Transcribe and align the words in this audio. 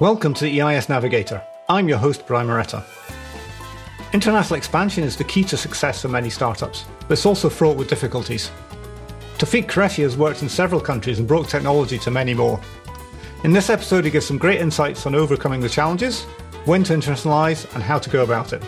Welcome 0.00 0.32
to 0.32 0.44
the 0.46 0.62
EIS 0.62 0.88
Navigator. 0.88 1.42
I'm 1.68 1.86
your 1.86 1.98
host, 1.98 2.26
Brian 2.26 2.46
Moretta. 2.46 2.82
International 4.14 4.56
expansion 4.56 5.04
is 5.04 5.14
the 5.14 5.24
key 5.24 5.44
to 5.44 5.58
success 5.58 6.00
for 6.00 6.08
many 6.08 6.30
startups, 6.30 6.86
but 7.00 7.10
it's 7.10 7.26
also 7.26 7.50
fraught 7.50 7.76
with 7.76 7.90
difficulties. 7.90 8.50
Tofiq 9.36 9.66
Qureshi 9.66 10.02
has 10.02 10.16
worked 10.16 10.40
in 10.40 10.48
several 10.48 10.80
countries 10.80 11.18
and 11.18 11.28
brought 11.28 11.50
technology 11.50 11.98
to 11.98 12.10
many 12.10 12.32
more. 12.32 12.58
In 13.44 13.52
this 13.52 13.68
episode, 13.68 14.06
he 14.06 14.10
gives 14.10 14.24
some 14.24 14.38
great 14.38 14.62
insights 14.62 15.04
on 15.04 15.14
overcoming 15.14 15.60
the 15.60 15.68
challenges, 15.68 16.24
when 16.64 16.82
to 16.84 16.94
internationalize, 16.94 17.70
and 17.74 17.82
how 17.82 17.98
to 17.98 18.08
go 18.08 18.22
about 18.22 18.54
it. 18.54 18.62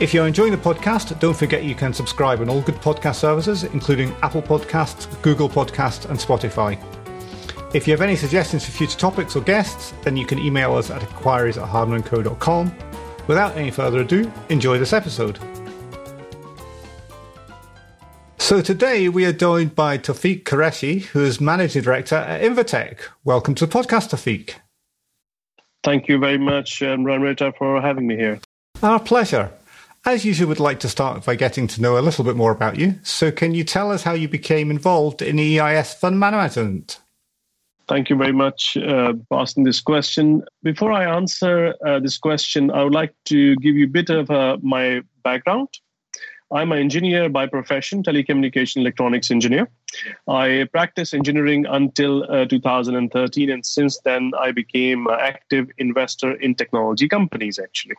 If 0.00 0.12
you're 0.12 0.26
enjoying 0.26 0.50
the 0.50 0.58
podcast, 0.58 1.16
don't 1.20 1.36
forget 1.36 1.62
you 1.62 1.76
can 1.76 1.94
subscribe 1.94 2.40
on 2.40 2.48
all 2.48 2.62
good 2.62 2.82
podcast 2.82 3.14
services, 3.14 3.62
including 3.62 4.12
Apple 4.22 4.42
Podcasts, 4.42 5.06
Google 5.22 5.48
Podcasts, 5.48 6.10
and 6.10 6.18
Spotify. 6.18 6.99
If 7.72 7.86
you 7.86 7.92
have 7.92 8.00
any 8.00 8.16
suggestions 8.16 8.64
for 8.64 8.72
future 8.72 8.98
topics 8.98 9.36
or 9.36 9.42
guests, 9.42 9.94
then 10.02 10.16
you 10.16 10.26
can 10.26 10.40
email 10.40 10.74
us 10.74 10.90
at 10.90 11.02
inquiries 11.02 11.56
at 11.56 11.68
hardmanco.com. 11.68 12.74
Without 13.28 13.56
any 13.56 13.70
further 13.70 14.00
ado, 14.00 14.30
enjoy 14.48 14.76
this 14.78 14.92
episode. 14.92 15.38
So 18.38 18.60
today 18.60 19.08
we 19.08 19.24
are 19.24 19.32
joined 19.32 19.76
by 19.76 19.98
Tofiq 19.98 20.42
Qureshi, 20.42 21.02
who 21.02 21.22
is 21.22 21.40
Managing 21.40 21.82
Director 21.82 22.16
at 22.16 22.42
Innvotec. 22.42 22.98
Welcome 23.22 23.54
to 23.54 23.66
the 23.66 23.72
podcast, 23.72 24.10
Tofiq. 24.10 24.54
Thank 25.84 26.08
you 26.08 26.18
very 26.18 26.38
much, 26.38 26.82
um, 26.82 27.04
for 27.04 27.80
having 27.80 28.08
me 28.08 28.16
here. 28.16 28.40
Our 28.82 28.98
pleasure. 28.98 29.52
As 30.04 30.24
usual, 30.24 30.48
we'd 30.48 30.58
like 30.58 30.80
to 30.80 30.88
start 30.88 31.24
by 31.24 31.36
getting 31.36 31.68
to 31.68 31.80
know 31.80 31.96
a 31.96 32.00
little 32.00 32.24
bit 32.24 32.34
more 32.34 32.50
about 32.50 32.80
you. 32.80 32.98
So, 33.04 33.30
can 33.30 33.54
you 33.54 33.62
tell 33.62 33.92
us 33.92 34.02
how 34.02 34.14
you 34.14 34.28
became 34.28 34.70
involved 34.70 35.22
in 35.22 35.38
EIS 35.38 35.94
fund 35.94 36.18
management? 36.18 36.99
Thank 37.90 38.08
you 38.08 38.14
very 38.14 38.32
much 38.32 38.76
uh, 38.76 39.14
for 39.28 39.40
asking 39.40 39.64
this 39.64 39.80
question. 39.80 40.44
Before 40.62 40.92
I 40.92 41.12
answer 41.12 41.74
uh, 41.84 41.98
this 41.98 42.18
question, 42.18 42.70
I 42.70 42.84
would 42.84 42.94
like 42.94 43.12
to 43.24 43.56
give 43.56 43.74
you 43.74 43.86
a 43.86 43.88
bit 43.88 44.10
of 44.10 44.30
uh, 44.30 44.58
my 44.62 45.02
background. 45.24 45.66
I'm 46.52 46.70
an 46.70 46.78
engineer 46.78 47.28
by 47.28 47.48
profession, 47.48 48.04
telecommunication 48.04 48.76
electronics 48.76 49.32
engineer. 49.32 49.68
I 50.28 50.68
practiced 50.70 51.14
engineering 51.14 51.66
until 51.66 52.30
uh, 52.30 52.44
2013, 52.44 53.50
and 53.50 53.66
since 53.66 53.98
then, 54.04 54.30
I 54.38 54.52
became 54.52 55.08
an 55.08 55.18
active 55.18 55.68
investor 55.78 56.34
in 56.34 56.54
technology 56.54 57.08
companies, 57.08 57.58
actually. 57.58 57.96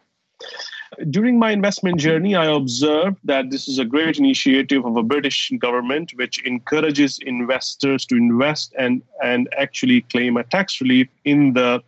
During 1.09 1.39
my 1.39 1.51
investment 1.51 1.99
journey, 1.99 2.35
I 2.35 2.45
observed 2.45 3.17
that 3.23 3.49
this 3.49 3.69
is 3.69 3.79
a 3.79 3.85
great 3.85 4.17
initiative 4.17 4.85
of 4.85 4.97
a 4.97 5.03
British 5.03 5.49
government 5.57 6.11
which 6.15 6.43
encourages 6.45 7.17
investors 7.19 8.05
to 8.07 8.15
invest 8.15 8.75
and, 8.77 9.01
and 9.23 9.47
actually 9.57 10.01
claim 10.01 10.35
a 10.35 10.43
tax 10.43 10.81
relief 10.81 11.07
in 11.23 11.53
the 11.53 11.81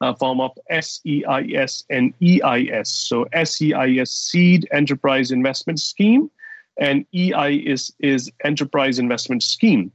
uh, 0.00 0.14
form 0.14 0.40
of 0.40 0.52
SEIS 0.70 1.84
and 1.90 2.14
EIS. 2.22 2.88
So 2.88 3.26
SEIS 3.44 4.10
Seed 4.10 4.66
Enterprise 4.72 5.30
Investment 5.30 5.78
Scheme 5.78 6.30
and 6.78 7.04
EIS 7.14 7.92
is 8.00 8.30
Enterprise 8.42 8.98
Investment 8.98 9.42
Scheme. 9.42 9.92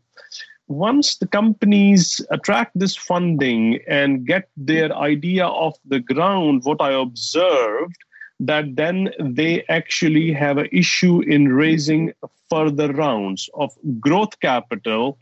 Once 0.67 1.17
the 1.17 1.28
companies 1.28 2.22
attract 2.30 2.78
this 2.78 2.95
funding 2.95 3.80
and 3.88 4.26
get 4.26 4.50
their 4.56 4.95
idea 4.95 5.45
off 5.45 5.78
the 5.86 6.00
ground, 6.00 6.62
what 6.64 6.80
I 6.80 6.94
observed 6.94 7.98
that 8.42 8.75
then 8.75 9.09
they 9.20 9.64
actually 9.70 10.34
have 10.34 10.58
an 10.58 10.67
issue 10.72 11.22
in 11.22 11.53
raising 11.53 12.11
further 12.50 12.92
rounds 12.92 13.50
of 13.53 13.72
growth 14.00 14.39
capital 14.42 15.17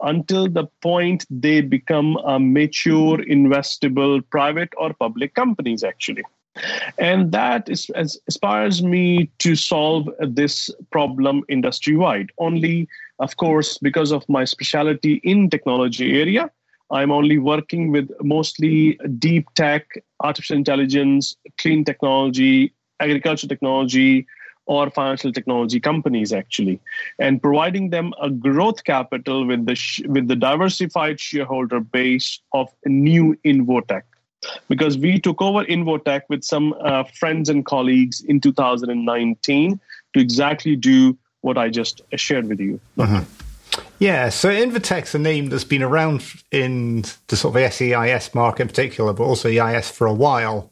until 0.00 0.48
the 0.48 0.66
point 0.82 1.24
they 1.30 1.60
become 1.60 2.16
a 2.26 2.38
mature 2.38 3.18
investable 3.18 4.20
private 4.30 4.72
or 4.76 4.92
public 4.92 5.34
companies 5.34 5.84
actually. 5.84 6.24
And 6.98 7.32
that 7.32 7.68
is, 7.68 7.88
inspires 7.94 8.82
me 8.82 9.30
to 9.38 9.54
solve 9.54 10.08
this 10.20 10.70
problem 10.90 11.44
industry 11.48 11.96
wide 11.96 12.30
only 12.38 12.88
of 13.18 13.36
course 13.36 13.78
because 13.78 14.10
of 14.10 14.28
my 14.28 14.44
specialty 14.44 15.20
in 15.22 15.48
technology 15.50 16.20
area 16.20 16.50
I'm 16.90 17.10
only 17.10 17.38
working 17.38 17.90
with 17.90 18.10
mostly 18.22 18.98
deep 19.18 19.48
tech, 19.54 19.86
artificial 20.20 20.56
intelligence, 20.56 21.36
clean 21.58 21.84
technology, 21.84 22.72
agriculture 23.00 23.48
technology, 23.48 24.26
or 24.66 24.90
financial 24.90 25.32
technology 25.32 25.80
companies 25.80 26.32
actually. 26.32 26.80
And 27.18 27.40
providing 27.40 27.90
them 27.90 28.12
a 28.20 28.30
growth 28.30 28.84
capital 28.84 29.46
with 29.46 29.66
the 29.66 29.74
sh- 29.74 30.02
with 30.06 30.28
the 30.28 30.36
diversified 30.36 31.20
shareholder 31.20 31.80
base 31.80 32.40
of 32.52 32.68
new 32.84 33.36
Innvotec 33.44 34.02
because 34.68 34.98
we 34.98 35.18
took 35.18 35.40
over 35.40 35.64
Innvotec 35.64 36.22
with 36.28 36.44
some 36.44 36.74
uh, 36.80 37.04
friends 37.04 37.48
and 37.48 37.64
colleagues 37.64 38.20
in 38.22 38.40
2019 38.40 39.80
to 40.14 40.20
exactly 40.20 40.76
do 40.76 41.16
what 41.40 41.56
i 41.56 41.68
just 41.68 42.02
shared 42.16 42.48
with 42.48 42.58
you. 42.58 42.80
Uh-huh. 42.98 43.22
Yeah, 43.98 44.28
so 44.28 44.50
Innvotec's 44.50 45.14
a 45.14 45.18
name 45.18 45.48
that's 45.48 45.64
been 45.64 45.82
around 45.82 46.22
in 46.50 47.04
the 47.28 47.36
sort 47.36 47.56
of 47.56 47.72
SEIS 47.72 48.34
market 48.34 48.62
in 48.62 48.68
particular, 48.68 49.12
but 49.12 49.24
also 49.24 49.48
EIS 49.48 49.90
for 49.90 50.06
a 50.06 50.12
while. 50.12 50.70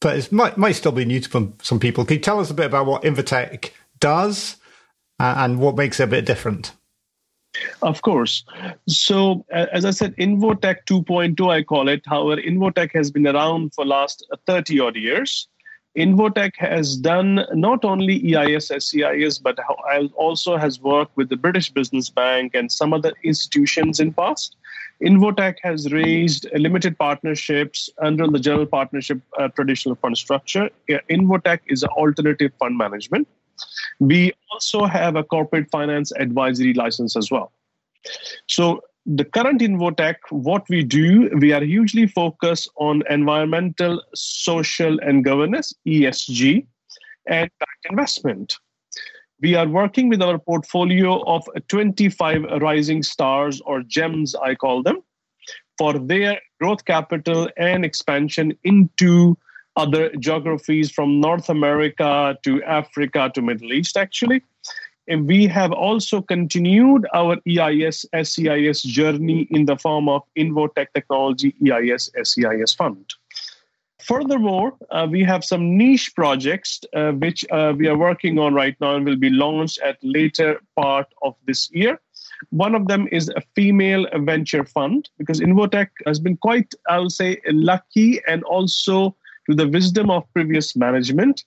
But 0.00 0.16
it 0.16 0.32
might, 0.32 0.58
might 0.58 0.72
still 0.72 0.92
be 0.92 1.04
new 1.04 1.20
to 1.20 1.52
some 1.62 1.80
people. 1.80 2.04
Can 2.04 2.16
you 2.16 2.22
tell 2.22 2.40
us 2.40 2.50
a 2.50 2.54
bit 2.54 2.66
about 2.66 2.86
what 2.86 3.02
Innvotec 3.02 3.70
does 4.00 4.56
uh, 5.20 5.34
and 5.38 5.58
what 5.60 5.76
makes 5.76 6.00
it 6.00 6.04
a 6.04 6.08
bit 6.08 6.26
different? 6.26 6.72
Of 7.82 8.02
course. 8.02 8.44
So, 8.86 9.44
as 9.50 9.84
I 9.84 9.90
said, 9.90 10.14
Innvotec 10.16 10.84
2.2, 10.86 11.50
I 11.50 11.62
call 11.62 11.88
it. 11.88 12.02
However, 12.06 12.40
Innvotec 12.40 12.92
has 12.94 13.10
been 13.10 13.26
around 13.26 13.74
for 13.74 13.86
last 13.86 14.26
30 14.46 14.80
odd 14.80 14.96
years. 14.96 15.48
Innvotec 15.96 16.56
has 16.56 16.96
done 16.96 17.46
not 17.54 17.84
only 17.84 18.36
EIS, 18.36 18.70
SEIS, 18.78 19.38
but 19.38 19.58
also 20.14 20.56
has 20.56 20.80
worked 20.80 21.16
with 21.16 21.30
the 21.30 21.36
British 21.36 21.70
Business 21.70 22.10
Bank 22.10 22.54
and 22.54 22.70
some 22.70 22.92
other 22.92 23.12
institutions 23.24 23.98
in 23.98 24.12
past. 24.12 24.56
Innvotec 25.02 25.56
has 25.62 25.92
raised 25.92 26.46
limited 26.54 26.98
partnerships 26.98 27.88
under 28.02 28.26
the 28.26 28.38
general 28.38 28.66
partnership 28.66 29.20
uh, 29.38 29.48
traditional 29.48 29.94
fund 29.94 30.18
structure. 30.18 30.68
Innvotec 30.88 31.60
is 31.66 31.82
an 31.82 31.90
alternative 31.90 32.52
fund 32.58 32.76
management. 32.76 33.26
We 33.98 34.32
also 34.52 34.84
have 34.84 35.16
a 35.16 35.24
corporate 35.24 35.70
finance 35.70 36.12
advisory 36.12 36.74
license 36.74 37.16
as 37.16 37.30
well. 37.30 37.52
So 38.46 38.82
the 39.06 39.24
current 39.24 39.60
Innvotec, 39.60 40.16
what 40.30 40.68
we 40.68 40.82
do, 40.82 41.30
we 41.38 41.52
are 41.52 41.62
hugely 41.62 42.08
focused 42.08 42.68
on 42.76 43.04
environmental, 43.08 44.02
social, 44.14 44.98
and 45.00 45.24
governance, 45.24 45.72
ESG, 45.86 46.66
and 47.28 47.48
investment. 47.88 48.56
We 49.40 49.54
are 49.54 49.68
working 49.68 50.08
with 50.08 50.22
our 50.22 50.38
portfolio 50.38 51.22
of 51.22 51.46
25 51.68 52.44
rising 52.60 53.02
stars 53.02 53.60
or 53.60 53.82
gems, 53.82 54.34
I 54.34 54.56
call 54.56 54.82
them, 54.82 55.02
for 55.78 55.92
their 55.98 56.40
growth 56.60 56.84
capital 56.84 57.48
and 57.56 57.84
expansion 57.84 58.58
into 58.64 59.36
other 59.76 60.10
geographies 60.16 60.90
from 60.90 61.20
North 61.20 61.48
America 61.48 62.36
to 62.42 62.62
Africa 62.64 63.30
to 63.34 63.42
Middle 63.42 63.72
East, 63.72 63.96
actually. 63.96 64.42
And 65.08 65.26
we 65.26 65.46
have 65.46 65.72
also 65.72 66.20
continued 66.20 67.06
our 67.14 67.36
EIS 67.48 68.06
SEIS 68.12 68.82
journey 68.82 69.46
in 69.50 69.66
the 69.66 69.76
form 69.76 70.08
of 70.08 70.22
Innvotec 70.36 70.88
Technology 70.94 71.54
EIS 71.64 72.10
SEIS 72.24 72.74
Fund. 72.74 73.14
Furthermore, 74.02 74.74
uh, 74.90 75.06
we 75.10 75.24
have 75.24 75.44
some 75.44 75.76
niche 75.76 76.14
projects 76.14 76.80
uh, 76.94 77.12
which 77.12 77.44
uh, 77.50 77.72
we 77.76 77.88
are 77.88 77.96
working 77.96 78.38
on 78.38 78.54
right 78.54 78.76
now 78.80 78.94
and 78.94 79.04
will 79.04 79.16
be 79.16 79.30
launched 79.30 79.80
at 79.80 79.96
later 80.02 80.60
part 80.76 81.06
of 81.22 81.34
this 81.46 81.70
year. 81.72 81.98
One 82.50 82.74
of 82.74 82.86
them 82.86 83.08
is 83.10 83.28
a 83.30 83.42
female 83.54 84.06
venture 84.20 84.64
fund 84.64 85.08
because 85.18 85.40
Innvotec 85.40 85.88
has 86.06 86.20
been 86.20 86.36
quite, 86.36 86.72
I 86.88 86.98
will 86.98 87.10
say, 87.10 87.40
lucky 87.46 88.20
and 88.28 88.44
also 88.44 89.16
to 89.48 89.56
the 89.56 89.68
wisdom 89.68 90.10
of 90.10 90.30
previous 90.32 90.76
management 90.76 91.44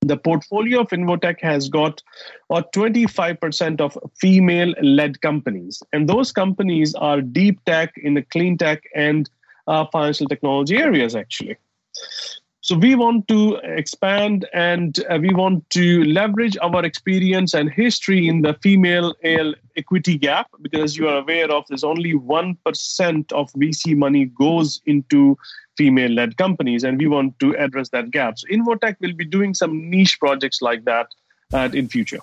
the 0.00 0.16
portfolio 0.16 0.80
of 0.80 0.88
Innvotec 0.88 1.40
has 1.40 1.68
got 1.68 2.02
uh, 2.50 2.62
25% 2.74 3.80
of 3.80 3.98
female 4.20 4.74
led 4.82 5.20
companies. 5.20 5.82
And 5.92 6.08
those 6.08 6.32
companies 6.32 6.94
are 6.94 7.20
deep 7.20 7.64
tech 7.64 7.94
in 7.96 8.14
the 8.14 8.22
clean 8.22 8.56
tech 8.56 8.84
and 8.94 9.28
uh, 9.66 9.84
financial 9.92 10.26
technology 10.26 10.76
areas, 10.76 11.14
actually. 11.14 11.56
So 12.68 12.76
we 12.76 12.96
want 12.96 13.26
to 13.28 13.54
expand 13.62 14.46
and 14.52 15.02
uh, 15.08 15.18
we 15.18 15.30
want 15.30 15.70
to 15.70 16.04
leverage 16.04 16.58
our 16.60 16.84
experience 16.84 17.54
and 17.54 17.70
history 17.72 18.28
in 18.28 18.42
the 18.42 18.52
female 18.62 19.14
AL 19.24 19.54
equity 19.78 20.18
gap 20.18 20.48
because 20.60 20.94
you 20.94 21.08
are 21.08 21.16
aware 21.16 21.50
of 21.50 21.64
there's 21.68 21.82
only 21.82 22.12
1% 22.12 23.32
of 23.32 23.50
VC 23.52 23.96
money 23.96 24.26
goes 24.26 24.82
into 24.84 25.38
female 25.78 26.10
led 26.10 26.36
companies 26.36 26.84
and 26.84 26.98
we 26.98 27.06
want 27.06 27.38
to 27.38 27.56
address 27.56 27.88
that 27.88 28.10
gap. 28.10 28.38
So 28.38 28.46
Innvotec 28.48 28.96
will 29.00 29.14
be 29.14 29.24
doing 29.24 29.54
some 29.54 29.88
niche 29.88 30.18
projects 30.20 30.60
like 30.60 30.84
that 30.84 31.06
uh, 31.54 31.70
in 31.72 31.88
future. 31.88 32.20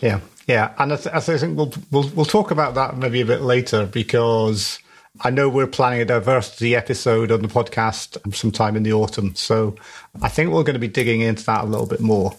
Yeah, 0.00 0.18
yeah, 0.48 0.74
and 0.76 0.92
I, 0.92 0.96
th- 0.96 1.14
I 1.14 1.20
think 1.20 1.56
we'll, 1.56 1.72
we'll 1.92 2.08
we'll 2.16 2.24
talk 2.24 2.50
about 2.50 2.74
that 2.74 2.96
maybe 2.96 3.20
a 3.20 3.24
bit 3.24 3.42
later 3.42 3.86
because 3.86 4.80
I 5.20 5.30
know 5.30 5.48
we're 5.48 5.68
planning 5.68 6.00
a 6.00 6.04
diversity 6.04 6.74
episode 6.74 7.30
on 7.30 7.40
the 7.42 7.48
podcast 7.48 8.34
sometime 8.34 8.76
in 8.76 8.82
the 8.82 8.92
autumn. 8.92 9.34
So 9.36 9.76
I 10.20 10.28
think 10.28 10.50
we're 10.50 10.64
going 10.64 10.74
to 10.74 10.80
be 10.80 10.88
digging 10.88 11.20
into 11.20 11.44
that 11.44 11.64
a 11.64 11.66
little 11.66 11.86
bit 11.86 12.00
more. 12.00 12.34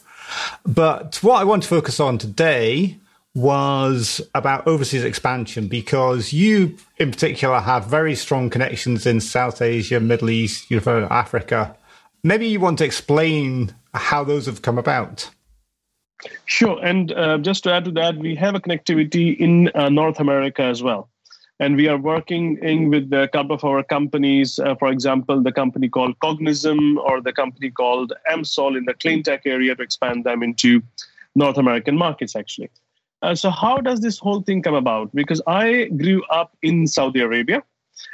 But 0.65 1.19
what 1.21 1.39
I 1.39 1.45
want 1.45 1.63
to 1.63 1.69
focus 1.69 1.99
on 1.99 2.17
today 2.17 2.97
was 3.33 4.21
about 4.33 4.67
overseas 4.67 5.03
expansion 5.03 5.67
because 5.67 6.33
you, 6.33 6.77
in 6.97 7.11
particular, 7.11 7.59
have 7.59 7.85
very 7.85 8.15
strong 8.15 8.49
connections 8.49 9.05
in 9.05 9.21
South 9.21 9.61
Asia, 9.61 9.99
Middle 9.99 10.29
East, 10.29 10.71
Africa. 10.71 11.75
Maybe 12.23 12.47
you 12.47 12.59
want 12.59 12.79
to 12.79 12.85
explain 12.85 13.73
how 13.93 14.23
those 14.23 14.47
have 14.47 14.61
come 14.61 14.77
about. 14.77 15.29
Sure. 16.45 16.79
And 16.83 17.11
uh, 17.11 17.37
just 17.37 17.63
to 17.65 17.73
add 17.73 17.85
to 17.85 17.91
that, 17.91 18.17
we 18.17 18.35
have 18.35 18.55
a 18.55 18.59
connectivity 18.59 19.37
in 19.37 19.69
uh, 19.75 19.89
North 19.89 20.19
America 20.19 20.63
as 20.63 20.81
well. 20.81 21.09
And 21.59 21.77
we 21.77 21.87
are 21.87 21.97
working 21.97 22.57
in 22.61 22.89
with 22.89 23.11
a 23.13 23.29
couple 23.29 23.55
of 23.55 23.63
our 23.63 23.81
companies, 23.81 24.59
uh, 24.59 24.75
for 24.75 24.89
example, 24.89 25.41
the 25.41 25.53
company 25.53 25.87
called 25.87 26.19
Cognism 26.19 26.97
or 26.97 27.21
the 27.21 27.31
company 27.31 27.71
called 27.71 28.11
AMSOL 28.29 28.77
in 28.77 28.83
the 28.83 28.93
clean 28.93 29.23
tech 29.23 29.43
area 29.45 29.73
to 29.73 29.81
expand 29.81 30.25
them 30.25 30.43
into 30.43 30.81
North 31.33 31.57
American 31.57 31.97
markets, 31.97 32.35
actually. 32.35 32.69
Uh, 33.21 33.33
so, 33.35 33.49
how 33.49 33.77
does 33.77 34.01
this 34.01 34.19
whole 34.19 34.41
thing 34.41 34.61
come 34.61 34.75
about? 34.75 35.15
Because 35.15 35.41
I 35.47 35.85
grew 35.85 36.23
up 36.25 36.57
in 36.61 36.87
Saudi 36.87 37.21
Arabia 37.21 37.63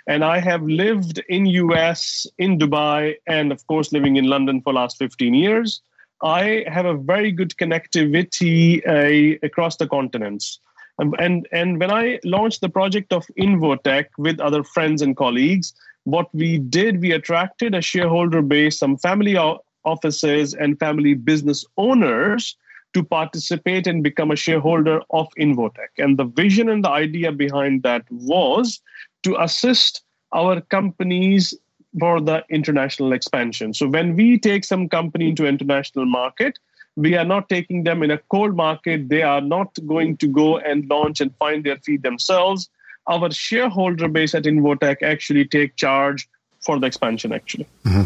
and 0.07 0.23
I 0.23 0.39
have 0.39 0.61
lived 0.63 1.23
in 1.27 1.45
US, 1.47 2.27
in 2.37 2.59
Dubai, 2.59 3.15
and 3.27 3.51
of 3.51 3.65
course, 3.67 3.91
living 3.91 4.17
in 4.17 4.25
London 4.25 4.61
for 4.61 4.73
last 4.73 4.97
15 4.97 5.33
years. 5.33 5.81
I 6.23 6.63
have 6.67 6.85
a 6.85 6.95
very 6.95 7.31
good 7.31 7.55
connectivity 7.57 8.85
uh, 8.87 9.39
across 9.44 9.77
the 9.77 9.87
continents. 9.87 10.59
Um, 11.01 11.15
and, 11.18 11.48
and 11.51 11.80
when 11.80 11.92
I 11.92 12.19
launched 12.24 12.62
the 12.62 12.69
project 12.69 13.12
of 13.12 13.25
Innvotec 13.38 14.06
with 14.18 14.39
other 14.39 14.63
friends 14.63 15.01
and 15.01 15.18
colleagues, 15.18 15.74
what 16.03 16.33
we 16.33 16.59
did, 16.59 17.01
we 17.01 17.12
attracted 17.12 17.74
a 17.74 17.81
shareholder 17.81 18.42
base, 18.42 18.77
some 18.77 18.98
family 18.98 19.36
offices 19.83 20.53
and 20.53 20.80
family 20.80 21.15
business 21.15 21.65
owners 21.77 22.56
to 22.94 23.03
participate 23.03 23.88
and 23.88 24.03
become 24.03 24.31
a 24.31 24.36
shareholder 24.36 25.01
of 25.09 25.27
Innvotec. 25.39 25.89
And 25.98 26.18
the 26.18 26.25
vision 26.25 26.69
and 26.69 26.83
the 26.83 26.89
idea 26.89 27.31
behind 27.31 27.83
that 27.83 28.04
was 28.12 28.80
to 29.24 29.42
assist 29.42 30.04
our 30.33 30.62
companies 30.62 31.54
for 32.00 32.21
the 32.21 32.44
international 32.50 33.13
expansion. 33.13 33.74
So 33.74 33.88
when 33.88 34.15
we 34.15 34.38
take 34.38 34.63
some 34.63 34.88
company 34.88 35.30
into 35.30 35.45
international 35.47 36.06
market, 36.06 36.59
we 36.95 37.15
are 37.15 37.25
not 37.25 37.49
taking 37.49 37.83
them 37.83 38.03
in 38.03 38.11
a 38.11 38.17
cold 38.17 38.55
market. 38.55 39.09
They 39.09 39.21
are 39.21 39.41
not 39.41 39.77
going 39.88 40.17
to 40.17 40.27
go 40.27 40.57
and 40.57 40.89
launch 40.89 41.21
and 41.21 41.35
find 41.38 41.63
their 41.63 41.77
feet 41.77 42.01
themselves. 42.03 42.69
Our 43.07 43.31
shareholder 43.31 44.07
base 44.07 44.35
at 44.35 44.43
Innvotec 44.43 45.01
actually 45.01 45.45
take 45.45 45.75
charge 45.75 46.27
for 46.59 46.79
the 46.79 46.88
expansion. 46.88 47.31
Actually, 47.31 47.67
mm-hmm. 47.85 48.03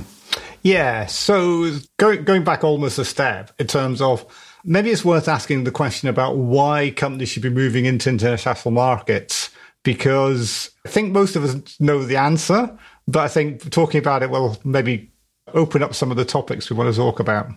yeah. 0.61 1.05
So 1.07 1.71
going 1.97 2.23
going 2.23 2.43
back 2.43 2.63
almost 2.63 2.97
a 2.97 3.05
step 3.05 3.51
in 3.59 3.67
terms 3.67 4.01
of 4.01 4.25
maybe 4.63 4.91
it's 4.91 5.03
worth 5.03 5.27
asking 5.27 5.63
the 5.63 5.71
question 5.71 6.09
about 6.09 6.37
why 6.37 6.91
companies 6.91 7.29
should 7.29 7.43
be 7.43 7.49
moving 7.49 7.85
into 7.85 8.09
international 8.09 8.71
markets 8.71 9.49
because 9.83 10.71
I 10.85 10.89
think 10.89 11.11
most 11.11 11.35
of 11.35 11.43
us 11.43 11.79
know 11.79 12.03
the 12.03 12.17
answer, 12.17 12.75
but 13.07 13.19
I 13.19 13.27
think 13.27 13.69
talking 13.69 13.99
about 13.99 14.23
it 14.23 14.29
will 14.29 14.57
maybe 14.63 15.11
open 15.53 15.83
up 15.83 15.93
some 15.93 16.11
of 16.11 16.17
the 16.17 16.25
topics 16.25 16.69
we 16.69 16.75
want 16.75 16.93
to 16.93 16.99
talk 16.99 17.19
about. 17.19 17.47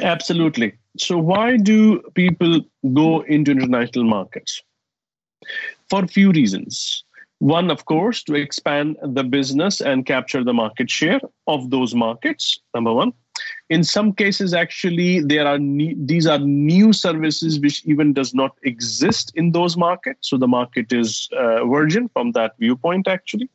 Absolutely. 0.00 0.74
So, 0.96 1.18
why 1.18 1.56
do 1.56 2.00
people 2.14 2.60
go 2.94 3.20
into 3.22 3.52
international 3.52 4.04
markets? 4.04 4.62
For 5.90 6.04
a 6.04 6.08
few 6.08 6.30
reasons. 6.32 7.04
One, 7.40 7.70
of 7.70 7.84
course, 7.84 8.24
to 8.24 8.34
expand 8.34 8.96
the 9.00 9.22
business 9.22 9.80
and 9.80 10.04
capture 10.04 10.42
the 10.42 10.52
market 10.52 10.90
share 10.90 11.20
of 11.46 11.70
those 11.70 11.94
markets, 11.94 12.58
number 12.74 12.92
one. 12.92 13.12
In 13.70 13.84
some 13.84 14.12
cases, 14.12 14.52
actually, 14.52 15.20
there 15.20 15.46
are 15.46 15.58
these 15.58 16.26
are 16.26 16.40
new 16.40 16.92
services 16.92 17.60
which 17.60 17.84
even 17.86 18.12
does 18.12 18.34
not 18.34 18.56
exist 18.64 19.30
in 19.36 19.52
those 19.52 19.76
markets. 19.76 20.28
So 20.28 20.36
the 20.36 20.48
market 20.48 20.92
is 20.92 21.28
uh, 21.38 21.64
virgin 21.64 22.08
from 22.08 22.32
that 22.32 22.54
viewpoint, 22.58 23.06
actually. 23.06 23.48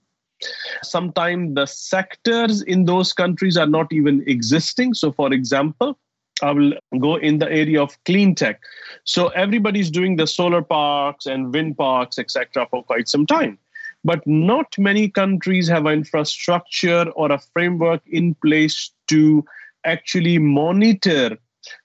Sometimes 0.82 1.56
the 1.56 1.66
sectors 1.66 2.62
in 2.62 2.86
those 2.86 3.12
countries 3.12 3.58
are 3.58 3.68
not 3.68 3.92
even 3.92 4.24
existing. 4.28 4.94
So, 4.94 5.12
for 5.12 5.34
example, 5.34 5.98
I 6.42 6.52
will 6.52 6.74
go 7.00 7.16
in 7.16 7.40
the 7.40 7.50
area 7.50 7.82
of 7.82 7.98
clean 8.06 8.36
tech. 8.36 8.62
So 9.04 9.28
everybody's 9.30 9.92
doing 9.92 10.16
the 10.16 10.28
solar 10.28 10.62
parks 10.62 11.26
and 11.26 11.54
wind 11.54 11.78
parks, 11.78 12.18
etc., 12.18 12.68
for 12.70 12.84
quite 12.84 13.08
some 13.08 13.26
time. 13.26 13.60
But 14.04 14.26
not 14.26 14.78
many 14.78 15.10
countries 15.10 15.68
have 15.70 15.86
infrastructure 15.86 17.10
or 17.12 17.32
a 17.32 17.40
framework 17.40 18.02
in 18.08 18.36
place 18.36 18.92
to 19.08 19.46
actually 19.86 20.38
monitor 20.40 21.38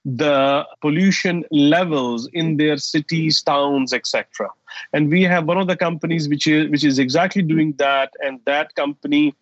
the 0.05 0.67
pollution 0.81 1.45
levels 1.53 2.29
in 2.33 2.57
their 2.57 2.79
cities, 2.79 3.43
towns, 3.43 3.93
etc. 3.93 4.49
And 4.93 5.09
we 5.09 5.23
have 5.23 5.45
one 5.45 5.59
of 5.59 5.69
the 5.69 5.77
companies 5.77 6.29
which 6.29 6.47
is 6.47 6.69
which 6.71 6.85
is 6.85 6.99
exactly 6.99 7.43
doing 7.43 7.75
that, 7.79 8.13
and 8.25 8.41
that 8.45 8.75
company 8.75 9.35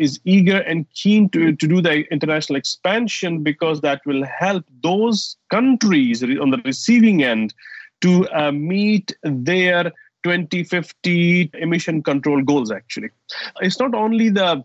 is 0.00 0.18
eager 0.24 0.58
and 0.62 0.86
keen 0.94 1.28
to, 1.28 1.52
to 1.54 1.68
do 1.68 1.80
the 1.80 2.10
international 2.10 2.56
expansion 2.56 3.42
because 3.42 3.82
that 3.82 4.00
will 4.06 4.24
help 4.24 4.64
those 4.82 5.36
countries 5.50 6.22
on 6.22 6.50
the 6.50 6.60
receiving 6.64 7.22
end 7.22 7.52
to 8.00 8.26
uh, 8.30 8.50
meet 8.50 9.14
their 9.22 9.84
2050 10.24 11.50
emission 11.54 12.02
control 12.02 12.42
goals 12.42 12.70
actually. 12.70 13.10
It's 13.60 13.78
not 13.78 13.94
only 13.94 14.30
the 14.30 14.64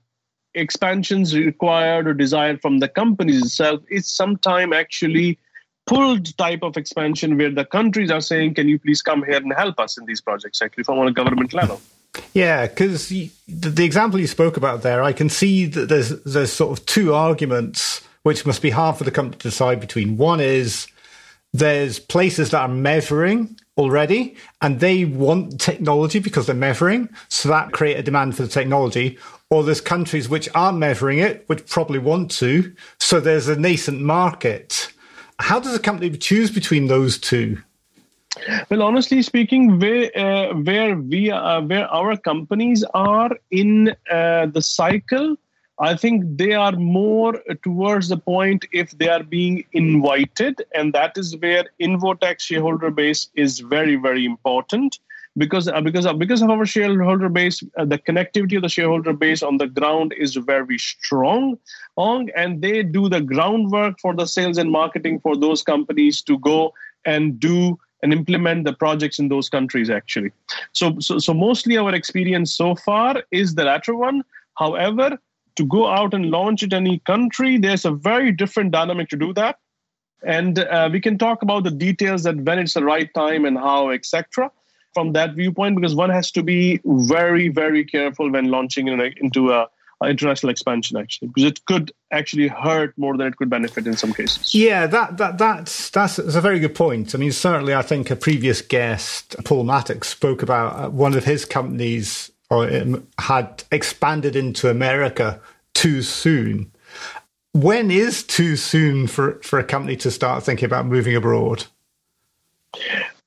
expansions 0.55 1.35
required 1.35 2.07
or 2.07 2.13
desired 2.13 2.61
from 2.61 2.79
the 2.79 2.87
companies 2.87 3.41
itself 3.41 3.81
it's 3.89 4.09
sometime 4.09 4.71
actually 4.71 5.37
pulled 5.85 6.35
type 6.37 6.63
of 6.63 6.77
expansion 6.77 7.37
where 7.37 7.51
the 7.51 7.65
countries 7.65 8.09
are 8.09 8.21
saying 8.21 8.53
can 8.53 8.69
you 8.69 8.79
please 8.79 9.01
come 9.01 9.21
here 9.25 9.35
and 9.35 9.53
help 9.53 9.77
us 9.79 9.97
in 9.97 10.05
these 10.05 10.21
projects 10.21 10.61
actually 10.61 10.85
from 10.85 10.97
a 10.99 11.11
government 11.11 11.53
level 11.53 11.81
yeah, 12.33 12.67
because 12.67 13.07
the, 13.09 13.29
the 13.47 13.85
example 13.85 14.19
you 14.19 14.27
spoke 14.27 14.57
about 14.57 14.81
there, 14.81 15.03
I 15.03 15.13
can 15.13 15.29
see 15.29 15.65
that 15.65 15.89
there's 15.89 16.09
there's 16.23 16.51
sort 16.51 16.77
of 16.77 16.85
two 16.85 17.13
arguments 17.13 18.01
which 18.23 18.45
must 18.45 18.61
be 18.61 18.71
hard 18.71 18.97
for 18.97 19.03
the 19.03 19.11
company 19.11 19.37
to 19.37 19.49
decide 19.49 19.79
between. 19.79 20.17
One 20.17 20.39
is 20.39 20.87
there's 21.53 21.99
places 21.99 22.51
that 22.51 22.61
are 22.61 22.67
measuring 22.67 23.57
already 23.77 24.35
and 24.61 24.79
they 24.79 25.05
want 25.05 25.61
technology 25.61 26.19
because 26.19 26.47
they're 26.47 26.55
measuring, 26.55 27.09
so 27.29 27.49
that 27.49 27.71
create 27.71 27.97
a 27.97 28.03
demand 28.03 28.35
for 28.35 28.43
the 28.43 28.49
technology. 28.49 29.17
Or 29.49 29.63
there's 29.63 29.81
countries 29.81 30.27
which 30.27 30.49
aren't 30.55 30.79
measuring 30.79 31.19
it, 31.19 31.43
which 31.47 31.67
probably 31.67 31.99
want 31.99 32.31
to, 32.31 32.73
so 32.99 33.19
there's 33.19 33.47
a 33.47 33.55
nascent 33.55 34.01
market. 34.01 34.91
How 35.39 35.59
does 35.59 35.75
a 35.75 35.79
company 35.79 36.09
choose 36.17 36.49
between 36.49 36.87
those 36.87 37.17
two? 37.19 37.61
Well, 38.69 38.81
honestly 38.81 39.21
speaking, 39.21 39.79
where 39.79 40.11
uh, 40.17 40.53
where 40.55 40.97
we 40.97 41.31
are, 41.31 41.61
where 41.61 41.87
our 41.87 42.17
companies 42.17 42.83
are 42.93 43.31
in 43.51 43.95
uh, 44.09 44.47
the 44.47 44.61
cycle, 44.61 45.37
I 45.79 45.95
think 45.95 46.37
they 46.37 46.53
are 46.53 46.73
more 46.73 47.41
towards 47.63 48.09
the 48.09 48.17
point 48.17 48.65
if 48.71 48.91
they 48.97 49.09
are 49.09 49.23
being 49.23 49.65
invited, 49.73 50.63
and 50.73 50.93
that 50.93 51.17
is 51.17 51.37
where 51.37 51.65
Innvotec 51.81 52.39
shareholder 52.39 52.91
base 52.91 53.29
is 53.35 53.59
very 53.59 53.95
very 53.95 54.25
important 54.25 54.99
because 55.37 55.67
uh, 55.67 55.81
because 55.81 56.07
because 56.17 56.41
of 56.41 56.49
our 56.49 56.65
shareholder 56.65 57.29
base, 57.29 57.63
uh, 57.77 57.85
the 57.85 57.97
connectivity 57.97 58.55
of 58.55 58.61
the 58.61 58.69
shareholder 58.69 59.13
base 59.13 59.43
on 59.43 59.57
the 59.57 59.67
ground 59.67 60.13
is 60.17 60.35
very 60.35 60.77
strong, 60.77 61.57
on, 61.95 62.29
and 62.35 62.61
they 62.61 62.83
do 62.83 63.09
the 63.09 63.21
groundwork 63.21 63.99
for 63.99 64.15
the 64.15 64.25
sales 64.25 64.57
and 64.57 64.71
marketing 64.71 65.19
for 65.19 65.35
those 65.35 65.61
companies 65.61 66.21
to 66.21 66.37
go 66.39 66.73
and 67.05 67.39
do 67.39 67.77
and 68.01 68.13
implement 68.13 68.65
the 68.65 68.73
projects 68.73 69.19
in 69.19 69.29
those 69.29 69.49
countries 69.49 69.89
actually. 69.89 70.31
So, 70.73 70.97
so 70.99 71.19
so 71.19 71.33
mostly 71.33 71.77
our 71.77 71.93
experience 71.93 72.55
so 72.55 72.75
far 72.75 73.23
is 73.31 73.55
the 73.55 73.63
latter 73.65 73.95
one. 73.95 74.23
However 74.57 75.17
to 75.55 75.65
go 75.65 75.87
out 75.87 76.13
and 76.13 76.31
launch 76.31 76.63
it 76.63 76.73
in 76.73 76.85
any 76.85 76.99
country 76.99 77.57
there's 77.57 77.85
a 77.85 77.91
very 77.91 78.31
different 78.31 78.71
dynamic 78.71 79.09
to 79.09 79.15
do 79.15 79.33
that. 79.33 79.59
And 80.25 80.59
uh, 80.59 80.89
we 80.91 80.99
can 80.99 81.17
talk 81.17 81.43
about 81.43 81.63
the 81.63 81.71
details 81.71 82.23
that 82.23 82.35
when 82.37 82.59
it's 82.59 82.73
the 82.73 82.83
right 82.83 83.13
time 83.13 83.45
and 83.45 83.57
how 83.57 83.89
etc 83.89 84.51
from 84.93 85.11
that 85.11 85.35
viewpoint 85.35 85.75
because 85.75 85.93
one 85.93 86.09
has 86.09 86.31
to 86.31 86.41
be 86.41 86.79
very 86.85 87.49
very 87.49 87.83
careful 87.83 88.31
when 88.31 88.49
launching 88.49 88.87
in 88.87 88.99
a, 88.99 89.11
into 89.17 89.51
a 89.51 89.67
international 90.03 90.49
expansion 90.49 90.97
actually 90.97 91.29
because 91.29 91.43
it 91.43 91.65
could 91.65 91.91
actually 92.11 92.47
hurt 92.47 92.93
more 92.97 93.17
than 93.17 93.27
it 93.27 93.37
could 93.37 93.49
benefit 93.49 93.87
in 93.87 93.95
some 93.95 94.13
cases. 94.13 94.53
Yeah 94.53 94.87
that, 94.87 95.17
that 95.17 95.37
that's 95.37 95.89
that's, 95.89 96.17
a 96.17 96.41
very 96.41 96.59
good 96.59 96.75
point. 96.75 97.15
I 97.15 97.17
mean 97.17 97.31
certainly 97.31 97.73
i 97.73 97.81
think 97.81 98.11
a 98.11 98.15
previous 98.15 98.61
guest 98.61 99.35
paul 99.45 99.63
mattox 99.63 100.09
spoke 100.09 100.41
about 100.41 100.75
uh, 100.75 100.89
one 100.89 101.15
of 101.15 101.25
his 101.25 101.45
companies 101.45 102.31
or 102.49 102.69
um, 102.69 103.07
had 103.19 103.63
expanded 103.71 104.35
into 104.35 104.69
america 104.69 105.41
too 105.75 106.01
soon. 106.01 106.71
When 107.53 107.91
is 107.91 108.23
too 108.23 108.55
soon 108.55 109.05
for 109.05 109.39
for 109.43 109.59
a 109.59 109.63
company 109.63 109.95
to 109.97 110.09
start 110.09 110.43
thinking 110.43 110.65
about 110.65 110.87
moving 110.87 111.15
abroad? 111.15 111.65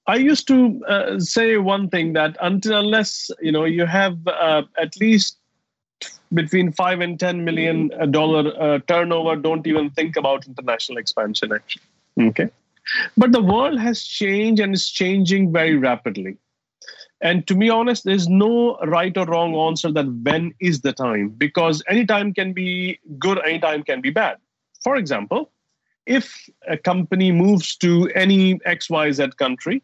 I 0.07 0.17
used 0.17 0.49
to 0.49 0.83
uh, 0.89 1.21
say 1.21 1.57
one 1.59 1.89
thing 1.89 2.15
that 2.15 2.37
until 2.41 2.79
unless 2.79 3.31
you 3.41 3.53
know 3.53 3.65
you 3.65 3.87
have 3.87 4.19
uh, 4.27 4.63
at 4.77 4.97
least 4.99 5.39
between 6.33 6.73
five 6.73 7.01
and 7.01 7.19
ten 7.19 7.45
million 7.45 7.89
dollar 8.11 8.53
uh, 8.61 8.79
turnover, 8.87 9.37
don't 9.37 9.67
even 9.67 9.91
think 9.91 10.17
about 10.17 10.47
international 10.47 10.99
expansion. 10.99 11.53
Actually, 11.53 11.83
okay. 12.21 12.51
But 13.17 13.33
the 13.33 13.43
world 13.43 13.79
has 13.79 14.03
changed 14.03 14.61
and 14.61 14.75
is 14.75 14.89
changing 14.89 15.53
very 15.53 15.77
rapidly. 15.77 16.37
And 17.21 17.47
to 17.49 17.55
be 17.55 17.69
honest, 17.69 18.05
there's 18.05 18.29
no 18.29 18.79
right 18.85 19.17
or 19.17 19.27
wrong 19.27 19.55
answer 19.57 19.91
that 19.93 20.07
when 20.23 20.55
is 20.61 20.81
the 20.83 20.93
time, 20.93 21.31
because 21.31 21.83
any 21.89 22.07
time 22.07 22.33
can 22.33 22.53
be 22.53 22.99
good, 23.19 23.41
any 23.45 23.59
time 23.59 23.83
can 23.83 24.01
be 24.01 24.11
bad. 24.11 24.37
For 24.85 24.97
example, 24.97 25.51
if 26.07 26.49
a 26.69 26.77
company 26.77 27.33
moves 27.33 27.77
to 27.77 28.09
any 28.15 28.55
XYZ 28.61 29.37
country 29.37 29.83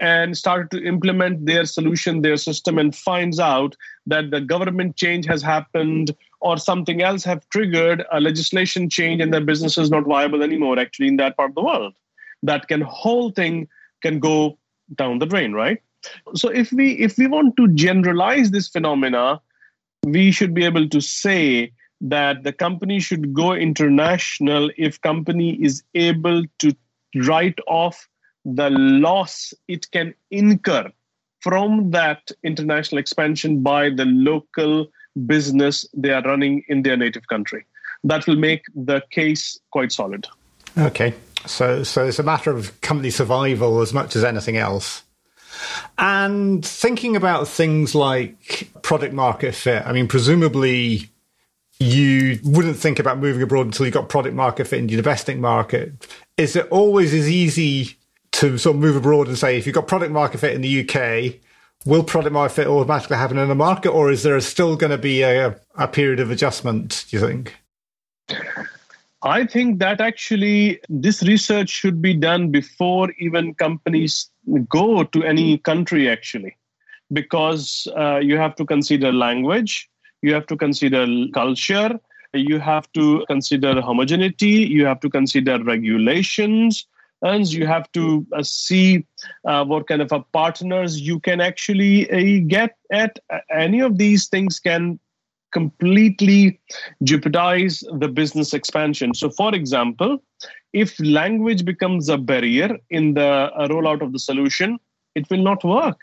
and 0.00 0.36
started 0.36 0.70
to 0.70 0.84
implement 0.84 1.46
their 1.46 1.64
solution, 1.64 2.22
their 2.22 2.36
system, 2.36 2.78
and 2.78 2.94
finds 2.94 3.40
out 3.40 3.76
that 4.06 4.30
the 4.30 4.40
government 4.40 4.96
change 4.96 5.26
has 5.26 5.42
happened 5.42 6.14
or 6.40 6.58
something 6.58 7.02
else 7.02 7.24
have 7.24 7.48
triggered 7.48 8.04
a 8.12 8.20
legislation 8.20 8.90
change 8.90 9.22
and 9.22 9.32
their 9.32 9.40
business 9.40 9.78
is 9.78 9.90
not 9.90 10.04
viable 10.04 10.42
anymore, 10.42 10.78
actually, 10.78 11.08
in 11.08 11.16
that 11.16 11.36
part 11.36 11.50
of 11.50 11.54
the 11.54 11.62
world, 11.62 11.94
that 12.42 12.68
can 12.68 12.82
whole 12.82 13.30
thing 13.30 13.68
can 14.02 14.18
go 14.18 14.58
down 14.94 15.18
the 15.18 15.26
drain, 15.26 15.52
right? 15.52 15.80
So 16.34 16.48
if 16.48 16.72
we 16.72 16.92
if 16.92 17.18
we 17.18 17.26
want 17.26 17.56
to 17.56 17.68
generalize 17.68 18.50
this 18.50 18.68
phenomena, 18.68 19.40
we 20.04 20.30
should 20.30 20.54
be 20.54 20.64
able 20.64 20.88
to 20.88 21.00
say 21.00 21.72
that 22.00 22.44
the 22.44 22.52
company 22.52 23.00
should 23.00 23.32
go 23.32 23.54
international 23.54 24.70
if 24.76 25.00
company 25.00 25.54
is 25.54 25.82
able 25.94 26.44
to 26.58 26.76
write 27.16 27.58
off 27.66 28.08
the 28.46 28.70
loss 28.70 29.52
it 29.66 29.90
can 29.90 30.14
incur 30.30 30.90
from 31.40 31.90
that 31.90 32.30
international 32.44 32.98
expansion 32.98 33.62
by 33.62 33.90
the 33.90 34.04
local 34.04 34.86
business 35.26 35.86
they 35.94 36.10
are 36.10 36.22
running 36.22 36.62
in 36.68 36.82
their 36.82 36.96
native 36.96 37.26
country. 37.26 37.66
That 38.04 38.26
will 38.26 38.36
make 38.36 38.62
the 38.74 39.02
case 39.10 39.58
quite 39.70 39.90
solid. 39.90 40.26
Okay. 40.78 41.14
So 41.46 41.82
so 41.82 42.06
it's 42.06 42.18
a 42.18 42.22
matter 42.22 42.50
of 42.50 42.80
company 42.80 43.10
survival 43.10 43.80
as 43.80 43.92
much 43.92 44.14
as 44.14 44.24
anything 44.24 44.56
else. 44.56 45.02
And 45.98 46.64
thinking 46.64 47.16
about 47.16 47.48
things 47.48 47.94
like 47.94 48.68
product 48.82 49.14
market 49.14 49.54
fit, 49.54 49.84
I 49.86 49.92
mean, 49.92 50.06
presumably 50.06 51.08
you 51.78 52.38
wouldn't 52.42 52.76
think 52.76 52.98
about 52.98 53.18
moving 53.18 53.42
abroad 53.42 53.66
until 53.66 53.86
you 53.86 53.92
got 53.92 54.08
product 54.08 54.34
market 54.34 54.66
fit 54.66 54.78
in 54.78 54.88
your 54.88 55.02
domestic 55.02 55.38
market. 55.38 55.92
Is 56.36 56.56
it 56.56 56.68
always 56.70 57.12
as 57.12 57.28
easy 57.28 57.96
to 58.36 58.58
sort 58.58 58.76
of 58.76 58.82
move 58.82 58.96
abroad 58.96 59.28
and 59.28 59.38
say, 59.38 59.56
if 59.56 59.66
you've 59.66 59.74
got 59.74 59.88
product 59.88 60.12
market 60.12 60.38
fit 60.38 60.54
in 60.54 60.60
the 60.60 60.86
UK, 60.86 61.36
will 61.86 62.04
product 62.04 62.34
market 62.34 62.54
fit 62.54 62.66
automatically 62.66 63.16
happen 63.16 63.38
in 63.38 63.48
the 63.48 63.54
market, 63.54 63.88
or 63.88 64.10
is 64.10 64.22
there 64.22 64.38
still 64.40 64.76
going 64.76 64.90
to 64.90 64.98
be 64.98 65.22
a, 65.22 65.58
a 65.76 65.88
period 65.88 66.20
of 66.20 66.30
adjustment, 66.30 67.06
do 67.08 67.16
you 67.16 67.26
think? 67.26 67.56
I 69.22 69.46
think 69.46 69.78
that 69.78 70.02
actually 70.02 70.80
this 70.90 71.22
research 71.22 71.70
should 71.70 72.02
be 72.02 72.12
done 72.12 72.50
before 72.50 73.10
even 73.18 73.54
companies 73.54 74.30
go 74.68 75.04
to 75.04 75.24
any 75.24 75.56
country, 75.56 76.06
actually, 76.06 76.56
because 77.12 77.88
uh, 77.96 78.18
you 78.18 78.36
have 78.36 78.54
to 78.56 78.66
consider 78.66 79.12
language, 79.12 79.88
you 80.20 80.34
have 80.34 80.46
to 80.48 80.56
consider 80.56 81.06
culture, 81.32 81.98
you 82.34 82.58
have 82.58 82.92
to 82.92 83.24
consider 83.28 83.80
homogeneity, 83.80 84.68
you 84.68 84.84
have 84.84 85.00
to 85.00 85.08
consider 85.08 85.62
regulations, 85.64 86.86
and 87.22 87.50
you 87.52 87.66
have 87.66 87.90
to 87.92 88.26
uh, 88.32 88.42
see 88.42 89.06
uh, 89.46 89.64
what 89.64 89.86
kind 89.86 90.02
of 90.02 90.12
a 90.12 90.20
partners 90.32 91.00
you 91.00 91.18
can 91.20 91.40
actually 91.40 92.10
uh, 92.10 92.44
get 92.46 92.76
at. 92.92 93.18
Any 93.50 93.80
of 93.80 93.98
these 93.98 94.28
things 94.28 94.58
can 94.58 94.98
completely 95.52 96.60
jeopardize 97.02 97.82
the 97.98 98.08
business 98.08 98.52
expansion. 98.52 99.14
So, 99.14 99.30
for 99.30 99.54
example, 99.54 100.22
if 100.72 100.98
language 101.00 101.64
becomes 101.64 102.08
a 102.08 102.18
barrier 102.18 102.78
in 102.90 103.14
the 103.14 103.26
uh, 103.26 103.68
rollout 103.68 104.02
of 104.02 104.12
the 104.12 104.18
solution, 104.18 104.78
it 105.14 105.28
will 105.30 105.42
not 105.42 105.64
work 105.64 105.98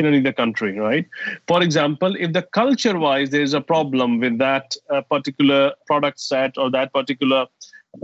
in 0.00 0.06
any 0.06 0.32
country, 0.32 0.78
right? 0.78 1.06
For 1.46 1.62
example, 1.62 2.16
if 2.18 2.32
the 2.32 2.42
culture 2.42 2.98
wise 2.98 3.30
there 3.30 3.42
is 3.42 3.54
a 3.54 3.60
problem 3.60 4.18
with 4.20 4.38
that 4.38 4.74
uh, 4.90 5.02
particular 5.02 5.72
product 5.86 6.18
set 6.20 6.56
or 6.56 6.70
that 6.70 6.92
particular 6.92 7.46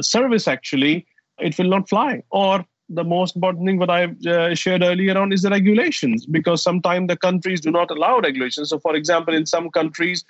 service, 0.02 0.46
actually, 0.46 1.06
it 1.40 1.56
will 1.58 1.68
not 1.68 1.88
fly. 1.88 2.22
Or 2.30 2.64
the 2.88 3.04
most 3.04 3.36
important 3.36 3.66
thing 3.66 3.78
what 3.78 3.90
I 3.90 4.04
uh, 4.26 4.54
shared 4.54 4.82
earlier 4.82 5.16
on 5.18 5.32
is 5.32 5.42
the 5.42 5.50
regulations, 5.50 6.26
because 6.26 6.62
sometimes 6.62 7.08
the 7.08 7.16
countries 7.16 7.60
do 7.60 7.70
not 7.70 7.90
allow 7.90 8.20
regulations. 8.20 8.70
So, 8.70 8.78
for 8.78 8.94
example, 8.94 9.34
in 9.34 9.46
some 9.46 9.70
countries, 9.70 10.24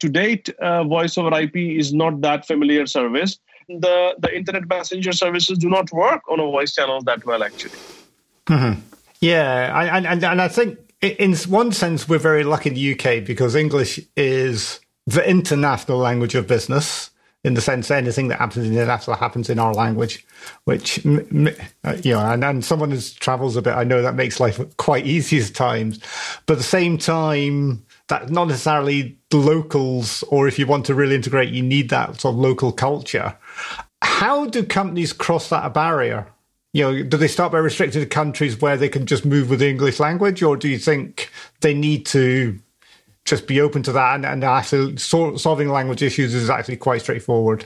to 0.00 0.08
date, 0.08 0.48
uh, 0.60 0.84
voice 0.84 1.16
over 1.18 1.38
IP 1.38 1.56
is 1.56 1.92
not 1.92 2.20
that 2.20 2.46
familiar 2.46 2.86
service. 2.86 3.38
The 3.68 4.14
the 4.18 4.36
internet 4.36 4.68
messenger 4.68 5.12
services 5.12 5.58
do 5.58 5.70
not 5.70 5.90
work 5.92 6.22
on 6.28 6.38
a 6.40 6.44
voice 6.44 6.74
channel 6.74 7.00
that 7.02 7.24
well, 7.24 7.42
actually. 7.42 7.78
Mm-hmm. 8.46 8.80
Yeah, 9.20 9.96
and, 9.96 10.06
and 10.06 10.24
and 10.24 10.42
I 10.42 10.48
think 10.48 10.78
in 11.00 11.34
one 11.48 11.72
sense 11.72 12.08
we're 12.08 12.18
very 12.18 12.44
lucky 12.44 12.70
in 12.70 12.74
the 12.74 12.92
UK 12.92 13.24
because 13.24 13.54
English 13.54 14.00
is 14.16 14.80
the 15.06 15.28
international 15.28 15.98
language 15.98 16.34
of 16.34 16.46
business 16.46 17.10
in 17.44 17.52
the 17.54 17.60
sense 17.60 17.90
anything 17.90 18.28
that 18.28 18.38
happens 18.38 18.66
in 18.66 18.72
the 18.72 18.80
international 18.80 19.16
happens 19.16 19.50
in 19.50 19.58
our 19.58 19.74
language, 19.74 20.26
which, 20.64 21.04
uh, 21.04 21.96
you 22.02 22.12
know, 22.12 22.20
and, 22.20 22.42
and 22.42 22.64
someone 22.64 22.90
who 22.90 22.98
travels 23.20 23.54
a 23.56 23.62
bit, 23.62 23.74
I 23.74 23.84
know 23.84 24.00
that 24.00 24.14
makes 24.14 24.40
life 24.40 24.58
quite 24.78 25.06
easy 25.06 25.38
at 25.38 25.54
times. 25.54 26.00
But 26.46 26.54
at 26.54 26.58
the 26.58 26.64
same 26.64 26.96
time, 26.96 27.84
that's 28.08 28.30
not 28.30 28.48
necessarily 28.48 29.18
the 29.30 29.36
locals, 29.36 30.24
or 30.28 30.48
if 30.48 30.58
you 30.58 30.66
want 30.66 30.86
to 30.86 30.94
really 30.94 31.14
integrate, 31.14 31.50
you 31.50 31.62
need 31.62 31.90
that 31.90 32.20
sort 32.20 32.34
of 32.34 32.40
local 32.40 32.72
culture. 32.72 33.36
How 34.02 34.46
do 34.46 34.64
companies 34.64 35.12
cross 35.12 35.50
that 35.50 35.74
barrier? 35.74 36.26
You 36.72 36.82
know, 36.82 37.02
do 37.04 37.16
they 37.16 37.28
start 37.28 37.52
by 37.52 37.58
restricting 37.58 38.02
to 38.02 38.06
countries 38.06 38.60
where 38.60 38.76
they 38.76 38.88
can 38.88 39.06
just 39.06 39.24
move 39.24 39.48
with 39.48 39.60
the 39.60 39.68
English 39.68 40.00
language, 40.00 40.42
or 40.42 40.56
do 40.56 40.68
you 40.68 40.78
think 40.78 41.30
they 41.60 41.74
need 41.74 42.04
to 42.06 42.58
just 43.24 43.46
be 43.46 43.60
open 43.60 43.82
to 43.82 43.92
that 43.92 44.16
and, 44.16 44.26
and 44.26 44.44
actually 44.44 44.96
solving 44.98 45.70
language 45.70 46.02
issues 46.02 46.34
is 46.34 46.50
actually 46.50 46.76
quite 46.76 47.00
straightforward? 47.00 47.64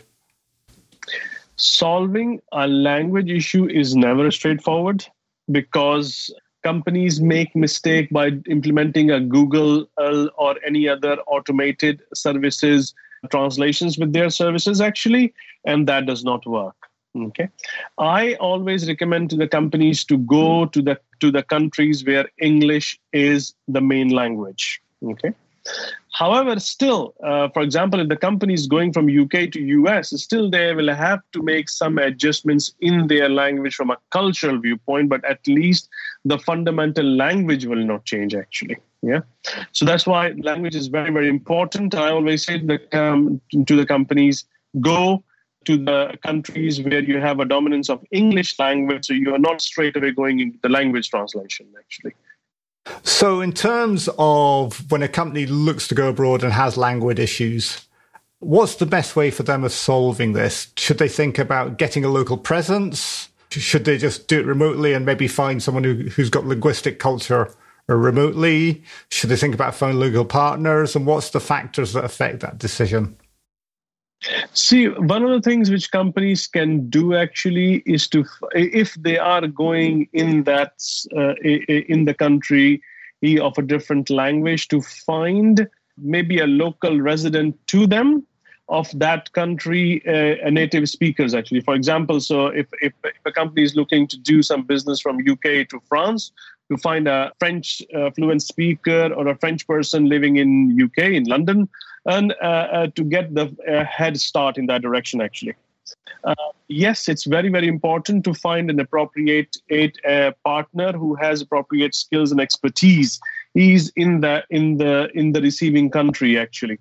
Solving 1.57 2.41
a 2.53 2.69
language 2.69 3.31
issue 3.31 3.69
is 3.69 3.97
never 3.97 4.31
straightforward 4.31 5.05
because 5.51 6.33
companies 6.63 7.21
make 7.21 7.55
mistake 7.57 8.09
by 8.11 8.31
implementing 8.49 9.11
a 9.11 9.21
google 9.21 9.89
or 9.97 10.57
any 10.65 10.89
other 10.89 11.17
automated 11.27 12.03
services 12.15 12.95
translations 13.31 13.99
with 13.99 14.13
their 14.13 14.31
services 14.31 14.81
actually 14.81 15.35
and 15.65 15.89
that 15.89 16.07
does 16.07 16.23
not 16.23 16.47
work. 16.47 16.77
Okay? 17.17 17.49
I 17.99 18.35
always 18.35 18.87
recommend 18.87 19.31
to 19.31 19.37
the 19.37 19.49
companies 19.49 20.05
to 20.05 20.19
go 20.19 20.67
to 20.67 20.81
the 20.81 21.01
to 21.19 21.33
the 21.33 21.43
countries 21.43 22.05
where 22.05 22.29
english 22.41 22.97
is 23.13 23.55
the 23.67 23.81
main 23.81 24.11
language. 24.11 24.81
Okay 25.03 25.35
However, 26.13 26.59
still, 26.59 27.15
uh, 27.23 27.49
for 27.51 27.63
example, 27.63 28.01
if 28.01 28.09
the 28.09 28.17
company 28.17 28.53
is 28.53 28.67
going 28.67 28.93
from 28.93 29.07
UK 29.07 29.53
to 29.53 29.61
US, 29.61 30.11
still 30.21 30.51
they 30.51 30.75
will 30.75 30.93
have 30.93 31.21
to 31.33 31.43
make 31.43 31.69
some 31.69 31.99
adjustments 31.99 32.75
in 32.81 33.07
their 33.07 33.29
language 33.29 33.75
from 33.75 33.91
a 33.91 33.99
cultural 34.11 34.59
viewpoint, 34.59 35.09
but 35.09 35.25
at 35.25 35.47
least 35.47 35.89
the 36.25 36.39
fundamental 36.39 37.05
language 37.05 37.67
will 37.67 37.85
not 37.85 38.05
change 38.05 38.35
actually. 38.35 38.79
Yeah. 39.03 39.21
So 39.71 39.85
that's 39.85 40.07
why 40.07 40.31
language 40.39 40.75
is 40.75 40.89
very, 40.89 41.13
very 41.13 41.29
important. 41.29 41.95
I 41.95 42.11
always 42.11 42.45
say 42.45 42.59
to 42.59 42.67
the, 42.67 43.01
um, 43.01 43.41
to 43.67 43.77
the 43.77 43.87
companies, 43.87 44.45
go 44.81 45.23
to 45.67 45.77
the 45.77 46.19
countries 46.25 46.81
where 46.81 47.01
you 47.01 47.21
have 47.21 47.41
a 47.41 47.45
dominance 47.45 47.91
of 47.91 48.05
English 48.11 48.59
language, 48.59 49.07
so 49.07 49.13
you 49.13 49.35
are 49.35 49.39
not 49.39 49.61
straight 49.61 49.97
away 49.97 50.11
going 50.11 50.41
into 50.41 50.59
the 50.63 50.69
language 50.69 51.11
translation 51.11 51.67
actually. 51.79 52.15
So, 53.03 53.41
in 53.41 53.53
terms 53.53 54.09
of 54.19 54.91
when 54.91 55.03
a 55.03 55.09
company 55.09 55.47
looks 55.47 55.89
to 55.89 55.95
go 55.95 56.09
abroad 56.09 56.43
and 56.43 56.53
has 56.53 56.77
language 56.77 57.19
issues, 57.19 57.87
what's 58.41 58.77
the 58.77 58.87
best 58.87 59.17
way 59.17 59.31
for 59.31 59.43
them 59.43 59.65
of 59.65 59.73
solving 59.73 60.33
this? 60.33 60.69
Should 60.77 60.99
they 60.99 61.09
think 61.09 61.39
about 61.39 61.79
getting 61.79 62.05
a 62.05 62.09
local 62.09 62.37
presence? 62.37 63.29
Should 63.51 63.85
they 63.85 63.99
just 63.99 64.29
do 64.29 64.41
it 64.41 64.47
remotely 64.47 64.93
and 64.93 65.07
maybe 65.07 65.27
find 65.27 65.63
someone 65.63 65.85
who, 65.85 65.95
who's 65.95 66.31
got 66.31 66.47
linguistic 66.47 66.99
culture 66.99 67.53
remotely? 67.89 68.83
Should 69.11 69.31
they 69.31 69.37
think 69.37 69.55
about 69.55 69.75
finding 69.75 70.01
local 70.01 70.25
partners? 70.25 70.95
And 70.95 71.07
what's 71.07 71.31
the 71.31 71.41
factors 71.41 71.95
that 71.95 72.05
affect 72.05 72.41
that 72.41 72.59
decision? 72.59 73.17
See, 74.53 74.89
one 74.89 75.23
of 75.23 75.31
the 75.31 75.41
things 75.41 75.71
which 75.71 75.91
companies 75.91 76.47
can 76.47 76.91
do 76.91 77.15
actually 77.15 77.83
is 77.87 78.09
to, 78.09 78.25
if 78.53 78.95
they 78.95 79.17
are 79.19 79.47
going 79.47 80.09
in 80.13 80.43
that 80.45 80.73
uh, 81.17 81.35
in 81.43 82.05
the 82.05 82.15
country 82.15 82.83
of 83.41 83.57
a 83.59 83.63
different 83.63 84.11
language, 84.11 84.69
to 84.69 84.81
find 84.81 85.69
maybe 85.97 86.41
a 86.41 86.47
local 86.47 87.01
resident 87.01 87.57
to 87.69 87.87
them, 87.87 88.27
of 88.69 88.87
that 88.99 89.33
country 89.33 90.03
uh, 90.07 90.51
native 90.51 90.89
speakers 90.89 91.35
actually. 91.35 91.61
For 91.61 91.75
example 91.75 92.21
so 92.21 92.49
if, 92.49 92.67
if, 92.83 92.93
if, 93.05 93.15
a 93.25 93.33
company 93.33 93.63
is 93.63 93.75
looking 93.75 94.07
to 94.09 94.19
do 94.19 94.43
some 94.43 94.63
business 94.63 95.01
from 95.01 95.19
uk 95.29 95.43
to 95.43 95.81
france 95.89 96.33
to 96.71 96.77
find 96.77 97.09
a 97.09 97.33
french 97.39 97.83
uh, 97.95 98.11
fluent 98.11 98.43
speaker 98.43 99.13
or 99.15 99.29
a 99.29 99.37
french 99.39 99.67
person 99.67 100.09
living 100.09 100.37
in 100.37 100.79
uk 100.83 100.99
in 100.99 101.25
london 101.25 101.69
and 102.09 102.35
uh, 102.43 102.67
uh 102.79 102.87
to 102.97 103.05
get 103.05 103.35
the 103.35 103.47
uh, 103.73 103.85
head 103.85 104.19
start 104.19 104.59
in 104.59 104.67
that 104.67 104.83
direction 104.83 105.21
actually 105.21 105.55
yes 106.69 107.09
it's 107.09 107.25
very 107.25 107.49
very 107.49 107.69
important 107.69 108.25
to 108.25 108.35
find 108.35 108.71
an 108.71 108.81
appropriate 108.81 109.57
partner 110.45 110.93
who 110.93 111.15
has 111.15 111.41
appropriate 111.41 111.95
skills 111.95 112.33
and 112.33 112.41
expertise 112.41 113.19
he's 113.55 113.89
in 113.97 114.21
the 114.21 114.43
in 114.51 114.77
the 114.77 115.09
in 115.15 115.33
the 115.33 115.41
receiving 115.41 115.89
country 115.91 116.37
actually 116.39 116.79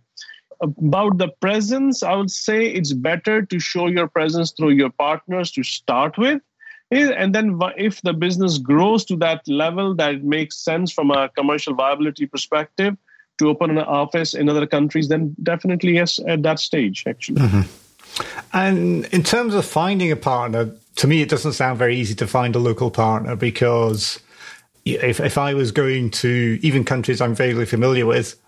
about 0.61 1.17
the 1.17 1.29
presence, 1.39 2.03
I 2.03 2.15
would 2.15 2.31
say 2.31 2.65
it's 2.65 2.93
better 2.93 3.43
to 3.43 3.59
show 3.59 3.87
your 3.87 4.07
presence 4.07 4.51
through 4.51 4.71
your 4.71 4.89
partners 4.89 5.51
to 5.51 5.63
start 5.63 6.17
with. 6.17 6.41
And 6.89 7.35
then, 7.35 7.59
if 7.75 8.01
the 8.01 8.13
business 8.13 8.57
grows 8.57 9.03
to 9.05 9.17
that 9.17 9.45
level 9.47 9.93
that 9.95 10.23
makes 10.23 10.57
sense 10.57 10.91
from 10.91 11.11
a 11.11 11.29
commercial 11.29 11.73
viability 11.73 12.25
perspective 12.27 12.95
to 13.39 13.49
open 13.49 13.71
an 13.71 13.77
office 13.79 14.33
in 14.33 14.49
other 14.49 14.65
countries, 14.65 15.07
then 15.09 15.35
definitely 15.43 15.93
yes, 15.93 16.19
at 16.27 16.43
that 16.43 16.59
stage, 16.59 17.03
actually. 17.07 17.41
Mm-hmm. 17.41 17.61
And 18.53 19.05
in 19.05 19.23
terms 19.23 19.53
of 19.53 19.65
finding 19.65 20.11
a 20.11 20.15
partner, 20.15 20.71
to 20.95 21.07
me, 21.07 21.21
it 21.21 21.29
doesn't 21.29 21.53
sound 21.53 21.77
very 21.77 21.95
easy 21.95 22.15
to 22.15 22.27
find 22.27 22.55
a 22.55 22.59
local 22.59 22.89
partner 22.89 23.35
because 23.35 24.19
if, 24.85 25.19
if 25.19 25.37
I 25.37 25.53
was 25.53 25.71
going 25.71 26.11
to 26.11 26.59
even 26.61 26.83
countries 26.83 27.21
I'm 27.21 27.35
vaguely 27.35 27.65
familiar 27.65 28.05
with, 28.05 28.39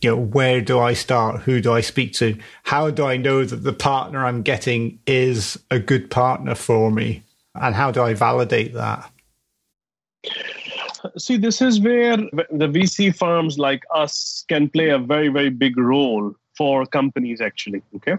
you 0.00 0.10
know, 0.10 0.16
where 0.16 0.60
do 0.60 0.78
I 0.78 0.92
start? 0.92 1.42
Who 1.42 1.60
do 1.60 1.72
I 1.72 1.80
speak 1.80 2.12
to? 2.14 2.36
How 2.64 2.90
do 2.90 3.04
I 3.04 3.16
know 3.16 3.44
that 3.44 3.56
the 3.56 3.72
partner 3.72 4.24
I'm 4.24 4.42
getting 4.42 4.98
is 5.06 5.58
a 5.70 5.78
good 5.78 6.10
partner 6.10 6.54
for 6.54 6.90
me? 6.90 7.22
And 7.54 7.74
how 7.74 7.90
do 7.90 8.02
I 8.02 8.14
validate 8.14 8.74
that? 8.74 9.10
See, 11.16 11.36
this 11.36 11.62
is 11.62 11.80
where 11.80 12.16
the 12.16 12.68
VC 12.68 13.14
firms 13.14 13.58
like 13.58 13.84
us 13.94 14.44
can 14.48 14.68
play 14.68 14.90
a 14.90 14.98
very, 14.98 15.28
very 15.28 15.50
big 15.50 15.76
role 15.76 16.34
for 16.56 16.86
companies, 16.86 17.40
actually. 17.40 17.82
Okay. 17.96 18.16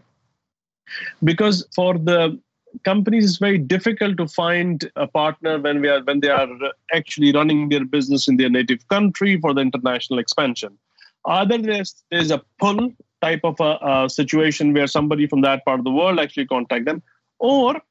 Because 1.23 1.67
for 1.75 1.97
the 1.97 2.39
companies, 2.83 3.25
it's 3.25 3.37
very 3.37 3.57
difficult 3.57 4.17
to 4.17 4.27
find 4.27 4.89
a 4.95 5.07
partner 5.07 5.59
when 5.59 5.81
we 5.81 5.89
are 5.89 6.03
when 6.03 6.19
they 6.19 6.29
are 6.29 6.47
actually 6.93 7.31
running 7.31 7.69
their 7.69 7.85
business 7.85 8.27
in 8.27 8.37
their 8.37 8.49
native 8.49 8.87
country 8.87 9.39
for 9.39 9.53
the 9.53 9.61
international 9.61 10.19
expansion 10.19 10.77
Either 11.25 11.57
there's, 11.57 12.03
there's 12.09 12.31
a 12.31 12.41
pull 12.59 12.93
type 13.21 13.41
of 13.43 13.59
a, 13.59 13.77
a 13.81 14.09
situation 14.09 14.73
where 14.73 14.87
somebody 14.87 15.27
from 15.27 15.41
that 15.41 15.63
part 15.65 15.79
of 15.79 15.85
the 15.85 15.91
world 15.91 16.19
actually 16.19 16.45
contact 16.45 16.85
them, 16.85 17.03
or 17.39 17.81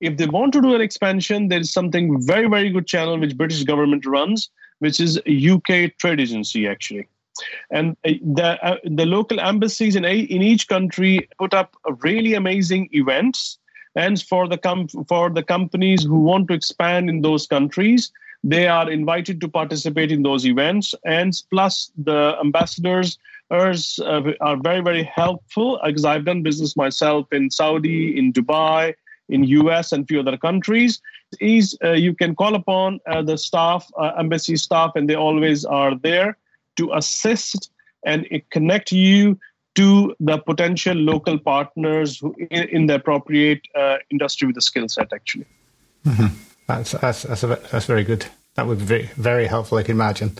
if 0.00 0.16
they 0.16 0.26
want 0.26 0.52
to 0.52 0.60
do 0.60 0.74
an 0.74 0.80
expansion, 0.80 1.48
there 1.48 1.60
is 1.60 1.72
something 1.72 2.20
very, 2.22 2.48
very 2.48 2.70
good 2.70 2.86
channel 2.86 3.18
which 3.18 3.36
British 3.36 3.64
government 3.64 4.06
runs, 4.06 4.50
which 4.80 5.00
is 5.00 5.18
UK 5.18 5.96
trade 5.98 6.20
agency 6.20 6.68
actually. 6.68 7.08
And 7.70 7.96
uh, 8.04 8.12
the, 8.22 8.64
uh, 8.64 8.76
the 8.84 9.06
local 9.06 9.40
embassies 9.40 9.96
in, 9.96 10.04
a, 10.04 10.18
in 10.18 10.42
each 10.42 10.68
country 10.68 11.28
put 11.38 11.52
up 11.54 11.76
really 12.02 12.34
amazing 12.34 12.88
events. 12.92 13.58
And 13.94 14.22
for 14.22 14.48
the, 14.48 14.58
com- 14.58 14.88
for 14.88 15.30
the 15.30 15.42
companies 15.42 16.02
who 16.02 16.20
want 16.20 16.48
to 16.48 16.54
expand 16.54 17.08
in 17.08 17.22
those 17.22 17.46
countries, 17.46 18.12
they 18.44 18.68
are 18.68 18.90
invited 18.90 19.40
to 19.40 19.48
participate 19.48 20.12
in 20.12 20.22
those 20.22 20.46
events 20.46 20.94
and 21.04 21.32
plus 21.50 21.90
the 21.96 22.36
ambassadors 22.40 23.18
uh, 23.50 23.74
are 24.40 24.56
very 24.56 24.80
very 24.80 25.02
helpful 25.02 25.80
because 25.84 26.04
i've 26.04 26.24
done 26.24 26.42
business 26.42 26.76
myself 26.76 27.32
in 27.32 27.50
saudi 27.50 28.16
in 28.18 28.32
dubai 28.32 28.94
in 29.28 29.44
us 29.44 29.92
and 29.92 30.06
few 30.06 30.20
other 30.20 30.36
countries 30.36 31.00
is 31.40 31.76
uh, 31.82 31.92
you 31.92 32.14
can 32.14 32.34
call 32.34 32.54
upon 32.54 33.00
uh, 33.06 33.22
the 33.22 33.36
staff 33.36 33.90
uh, 33.98 34.12
embassy 34.18 34.56
staff 34.56 34.92
and 34.94 35.08
they 35.08 35.16
always 35.16 35.64
are 35.64 35.94
there 35.96 36.36
to 36.76 36.92
assist 36.94 37.70
and 38.04 38.26
connect 38.50 38.92
you 38.92 39.38
to 39.74 40.14
the 40.20 40.38
potential 40.38 40.94
local 40.94 41.38
partners 41.38 42.22
in, 42.50 42.68
in 42.68 42.86
the 42.86 42.94
appropriate 42.94 43.60
uh, 43.74 43.96
industry 44.10 44.46
with 44.46 44.54
the 44.54 44.62
skill 44.62 44.88
set 44.88 45.12
actually 45.12 45.46
mm-hmm. 46.06 46.26
That's 46.66 46.92
that's 46.92 47.22
that's, 47.22 47.42
a, 47.42 47.46
that's 47.70 47.86
very 47.86 48.04
good. 48.04 48.26
That 48.54 48.66
would 48.66 48.78
be 48.78 48.84
very, 48.84 49.10
very 49.16 49.46
helpful, 49.46 49.78
I 49.78 49.82
can 49.82 49.96
imagine. 49.96 50.32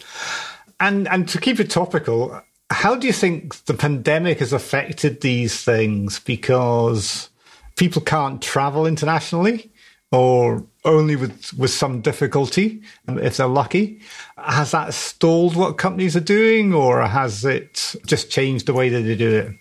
And 0.81 1.09
and 1.09 1.29
to 1.29 1.41
keep 1.41 1.61
it 1.61 1.71
topical, 1.71 2.41
how 2.71 2.97
do 2.97 3.07
you 3.07 3.13
think 3.13 3.65
the 3.67 3.75
pandemic 3.75 4.41
has 4.41 4.53
affected 4.53 5.21
these 5.21 5.63
things? 5.63 6.19
Because 6.19 7.31
people 7.77 8.03
can't 8.03 8.43
travel 8.43 8.87
internationally, 8.87 9.71
or 10.11 10.65
only 10.85 11.17
with 11.17 11.53
with 11.55 11.71
some 11.71 12.01
difficulty, 12.01 12.83
if 13.09 13.37
they're 13.37 13.47
lucky. 13.47 14.01
Has 14.39 14.71
that 14.73 14.95
stalled 14.95 15.57
what 15.57 15.79
companies 15.79 16.17
are 16.17 16.21
doing, 16.21 16.75
or 16.75 17.07
has 17.07 17.45
it 17.45 17.95
just 18.07 18.31
changed 18.31 18.67
the 18.67 18.75
way 18.75 18.89
that 18.89 19.03
they 19.03 19.17
do 19.17 19.37
it? 19.37 19.53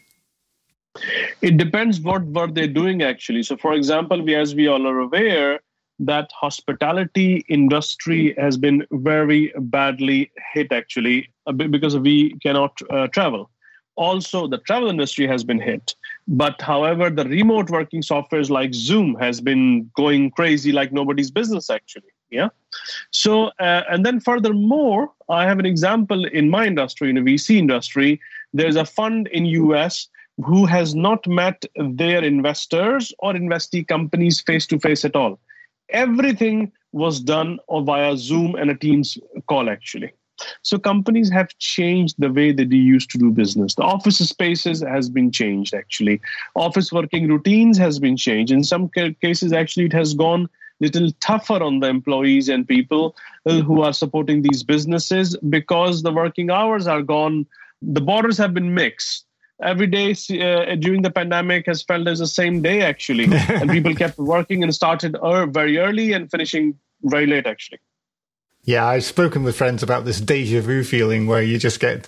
It 1.41 1.57
depends 1.57 1.99
what 1.99 2.25
were 2.25 2.47
they 2.47 2.67
doing 2.67 3.03
actually. 3.03 3.43
So, 3.43 3.57
for 3.57 3.73
example, 3.73 4.21
we, 4.21 4.33
as 4.33 4.55
we 4.55 4.67
all 4.67 4.87
are 4.87 4.99
aware, 4.99 5.59
that 5.99 6.29
hospitality 6.31 7.43
industry 7.49 8.33
has 8.37 8.55
been 8.57 8.85
very 8.91 9.53
badly 9.57 10.31
hit 10.53 10.71
actually 10.71 11.29
because 11.55 11.97
we 11.97 12.37
cannot 12.39 12.79
uh, 12.89 13.07
travel 13.07 13.49
also 13.95 14.47
the 14.47 14.57
travel 14.59 14.89
industry 14.89 15.27
has 15.27 15.43
been 15.43 15.59
hit 15.59 15.95
but 16.27 16.59
however 16.61 17.09
the 17.09 17.25
remote 17.25 17.69
working 17.69 18.01
softwares 18.01 18.49
like 18.49 18.73
zoom 18.73 19.15
has 19.15 19.39
been 19.39 19.89
going 19.95 20.31
crazy 20.31 20.71
like 20.71 20.91
nobody's 20.91 21.31
business 21.31 21.69
actually 21.69 22.09
yeah? 22.31 22.49
So 23.11 23.51
uh, 23.59 23.83
and 23.89 24.05
then 24.05 24.19
furthermore 24.19 25.11
i 25.29 25.45
have 25.45 25.59
an 25.59 25.65
example 25.65 26.25
in 26.25 26.49
my 26.49 26.65
industry 26.65 27.09
in 27.09 27.15
the 27.15 27.21
vc 27.21 27.55
industry. 27.55 28.19
There's 28.53 28.75
a 28.75 28.85
fund 28.85 29.27
in 29.27 29.45
us 29.45 30.07
who 30.43 30.65
has 30.65 30.95
not 30.95 31.25
met 31.27 31.65
their 31.75 32.23
investors 32.23 33.13
or 33.19 33.33
investee 33.33 33.87
companies 33.87 34.41
face 34.41 34.67
to 34.67 34.79
face 34.79 35.05
at 35.05 35.15
all. 35.15 35.39
Everything 35.89 36.71
was 36.91 37.19
done 37.19 37.59
via 37.69 38.17
Zoom 38.17 38.55
and 38.55 38.69
a 38.69 38.75
Teams 38.75 39.17
call, 39.47 39.69
actually. 39.69 40.13
So 40.61 40.77
companies 40.77 41.29
have 41.29 41.49
changed 41.59 42.15
the 42.17 42.31
way 42.31 42.51
that 42.51 42.69
they 42.69 42.75
used 42.75 43.09
to 43.11 43.17
do 43.17 43.31
business. 43.31 43.75
The 43.75 43.83
office 43.83 44.17
spaces 44.17 44.81
has 44.81 45.09
been 45.09 45.31
changed, 45.31 45.73
actually. 45.73 46.21
Office 46.55 46.91
working 46.91 47.27
routines 47.27 47.77
has 47.77 47.99
been 47.99 48.17
changed. 48.17 48.51
In 48.51 48.63
some 48.63 48.89
cases, 49.21 49.53
actually, 49.53 49.85
it 49.85 49.93
has 49.93 50.13
gone 50.13 50.49
little 50.81 51.09
tougher 51.21 51.63
on 51.63 51.79
the 51.79 51.87
employees 51.87 52.49
and 52.49 52.67
people 52.67 53.15
uh, 53.45 53.61
who 53.61 53.81
are 53.81 53.93
supporting 53.93 54.41
these 54.41 54.61
businesses 54.61 55.37
because 55.49 56.03
the 56.03 56.11
working 56.11 56.49
hours 56.49 56.85
are 56.85 57.01
gone. 57.01 57.45
The 57.81 58.01
borders 58.01 58.37
have 58.37 58.53
been 58.53 58.73
mixed 58.73 59.25
every 59.61 59.87
day 59.87 60.11
uh, 60.11 60.75
during 60.75 61.01
the 61.01 61.11
pandemic 61.11 61.65
has 61.65 61.81
felt 61.81 62.07
as 62.07 62.19
the 62.19 62.27
same 62.27 62.61
day 62.61 62.81
actually 62.81 63.25
and 63.31 63.69
people 63.69 63.95
kept 63.95 64.17
working 64.17 64.63
and 64.63 64.75
started 64.75 65.15
er- 65.23 65.45
very 65.45 65.77
early 65.77 66.11
and 66.13 66.29
finishing 66.29 66.77
very 67.03 67.25
late 67.25 67.47
actually 67.47 67.79
yeah 68.65 68.85
i've 68.85 69.03
spoken 69.03 69.43
with 69.43 69.55
friends 69.55 69.81
about 69.81 70.05
this 70.05 70.19
deja 70.19 70.61
vu 70.61 70.83
feeling 70.83 71.27
where 71.27 71.41
you 71.41 71.57
just 71.57 71.79
get 71.79 72.07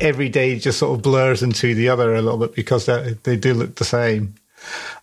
every 0.00 0.28
day 0.28 0.58
just 0.58 0.78
sort 0.78 0.96
of 0.96 1.02
blurs 1.02 1.42
into 1.42 1.74
the 1.74 1.88
other 1.88 2.14
a 2.14 2.22
little 2.22 2.38
bit 2.38 2.54
because 2.54 2.86
they 2.86 3.36
do 3.36 3.52
look 3.52 3.74
the 3.76 3.84
same 3.84 4.34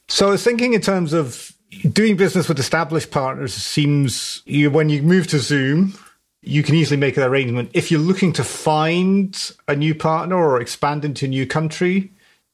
so 0.07 0.27
i 0.27 0.31
was 0.31 0.43
thinking 0.43 0.73
in 0.73 0.81
terms 0.81 1.13
of 1.13 1.55
doing 1.91 2.17
business 2.17 2.47
with 2.47 2.59
established 2.59 3.11
partners 3.11 3.53
seems 3.53 4.41
you 4.45 4.71
when 4.71 4.89
you 4.89 5.01
move 5.01 5.27
to 5.27 5.39
zoom 5.39 5.93
you 6.41 6.63
can 6.63 6.75
easily 6.75 6.97
make 6.97 7.17
an 7.17 7.23
arrangement. 7.23 7.69
If 7.73 7.91
you're 7.91 7.99
looking 7.99 8.33
to 8.33 8.43
find 8.43 9.51
a 9.67 9.75
new 9.75 9.93
partner 9.93 10.35
or 10.35 10.59
expand 10.59 11.05
into 11.05 11.25
a 11.25 11.29
new 11.29 11.45
country, 11.45 12.11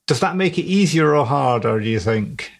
does 0.07 0.19
that 0.19 0.35
make 0.35 0.57
it 0.57 0.63
easier 0.63 1.15
or 1.15 1.25
harder, 1.25 1.79
do 1.79 1.87
you 1.87 1.99
think? 1.99 2.51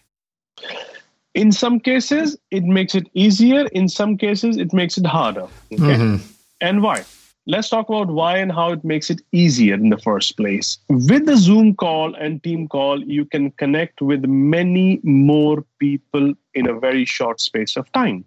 In 1.38 1.52
some 1.52 1.78
cases, 1.78 2.36
it 2.50 2.64
makes 2.64 2.94
it 2.94 3.06
easier. 3.14 3.66
In 3.80 3.88
some 3.88 4.16
cases, 4.16 4.56
it 4.56 4.72
makes 4.72 4.98
it 4.98 5.06
harder. 5.06 5.46
Okay? 5.72 5.96
Mm-hmm. 5.96 6.16
And 6.60 6.82
why? 6.82 7.04
Let's 7.46 7.68
talk 7.70 7.88
about 7.88 8.08
why 8.08 8.38
and 8.38 8.52
how 8.52 8.72
it 8.72 8.82
makes 8.84 9.08
it 9.08 9.20
easier 9.32 9.74
in 9.74 9.88
the 9.88 9.98
first 9.98 10.36
place. 10.36 10.78
With 10.88 11.26
the 11.26 11.36
Zoom 11.36 11.76
call 11.76 12.14
and 12.14 12.42
team 12.42 12.66
call, 12.68 13.02
you 13.02 13.24
can 13.24 13.52
connect 13.52 14.02
with 14.02 14.24
many 14.24 15.00
more 15.04 15.64
people 15.78 16.34
in 16.54 16.68
a 16.68 16.78
very 16.78 17.04
short 17.04 17.40
space 17.40 17.76
of 17.76 17.90
time. 17.92 18.24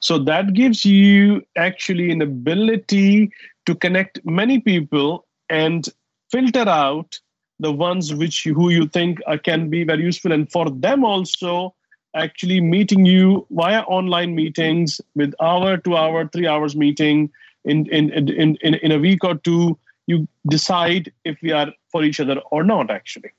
So 0.00 0.18
that 0.18 0.52
gives 0.52 0.84
you 0.84 1.42
actually 1.56 2.10
an 2.10 2.20
ability 2.20 3.30
to 3.66 3.74
connect 3.74 4.20
many 4.26 4.60
people 4.60 5.26
and 5.48 5.88
filter 6.30 6.68
out 6.68 7.20
the 7.60 7.72
ones 7.72 8.12
which 8.14 8.44
you, 8.44 8.52
who 8.52 8.68
you 8.68 8.86
think 8.86 9.20
can 9.44 9.70
be 9.70 9.84
very 9.84 10.02
useful 10.02 10.32
and 10.32 10.50
for 10.52 10.68
them 10.68 11.04
also 11.04 11.74
actually 12.16 12.60
meeting 12.60 13.06
you 13.06 13.46
via 13.50 13.80
online 13.82 14.34
meetings 14.34 15.00
with 15.14 15.34
hour 15.40 15.76
two 15.76 15.96
hour 15.96 16.28
three 16.28 16.46
hours 16.46 16.74
meeting 16.74 17.30
in 17.64 17.86
in, 17.86 18.10
in, 18.10 18.56
in, 18.62 18.74
in 18.74 18.92
a 18.92 18.98
week 18.98 19.24
or 19.24 19.34
two 19.36 19.78
you 20.06 20.26
decide 20.48 21.12
if 21.24 21.36
we 21.42 21.52
are 21.52 21.72
for 21.90 22.04
each 22.04 22.20
other 22.20 22.38
or 22.50 22.62
not 22.64 22.90
actually 22.90 23.32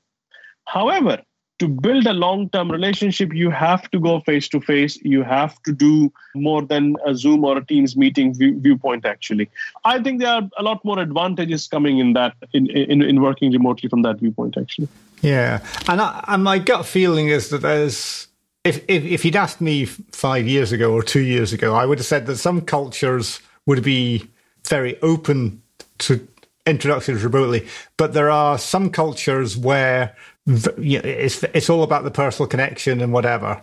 However, 0.68 1.22
to 1.58 1.66
build 1.66 2.06
a 2.06 2.12
long 2.12 2.50
term 2.50 2.70
relationship, 2.70 3.34
you 3.34 3.50
have 3.50 3.90
to 3.90 3.98
go 3.98 4.20
face 4.20 4.48
to 4.50 4.60
face. 4.60 4.96
You 5.02 5.22
have 5.22 5.60
to 5.64 5.72
do 5.72 6.12
more 6.34 6.62
than 6.62 6.96
a 7.04 7.14
Zoom 7.14 7.42
or 7.44 7.56
a 7.58 7.64
Teams 7.64 7.96
meeting 7.96 8.34
view, 8.34 8.60
viewpoint, 8.60 9.04
actually. 9.04 9.48
I 9.84 10.00
think 10.00 10.20
there 10.20 10.28
are 10.28 10.48
a 10.56 10.62
lot 10.62 10.84
more 10.84 10.98
advantages 11.00 11.66
coming 11.66 11.98
in 11.98 12.12
that, 12.12 12.34
in, 12.52 12.68
in, 12.70 13.02
in 13.02 13.20
working 13.20 13.50
remotely 13.50 13.88
from 13.88 14.02
that 14.02 14.20
viewpoint, 14.20 14.56
actually. 14.56 14.88
Yeah. 15.22 15.64
And, 15.88 16.00
I, 16.00 16.22
and 16.28 16.44
my 16.44 16.58
gut 16.58 16.86
feeling 16.86 17.28
is 17.28 17.48
that 17.48 17.62
there's, 17.62 18.28
if, 18.64 18.84
if, 18.88 19.04
if 19.04 19.24
you'd 19.24 19.36
asked 19.36 19.60
me 19.60 19.84
five 19.84 20.46
years 20.46 20.72
ago 20.72 20.92
or 20.92 21.02
two 21.02 21.20
years 21.20 21.52
ago, 21.52 21.74
I 21.74 21.86
would 21.86 21.98
have 21.98 22.06
said 22.06 22.26
that 22.26 22.36
some 22.36 22.60
cultures 22.60 23.40
would 23.66 23.82
be 23.82 24.28
very 24.66 25.00
open 25.02 25.62
to 25.98 26.26
introductions 26.66 27.24
remotely, 27.24 27.66
but 27.96 28.12
there 28.12 28.30
are 28.30 28.58
some 28.58 28.90
cultures 28.90 29.56
where 29.56 30.14
it's 30.46 31.42
it's 31.42 31.70
all 31.70 31.82
about 31.82 32.04
the 32.04 32.10
personal 32.10 32.48
connection 32.48 33.00
and 33.00 33.12
whatever. 33.12 33.62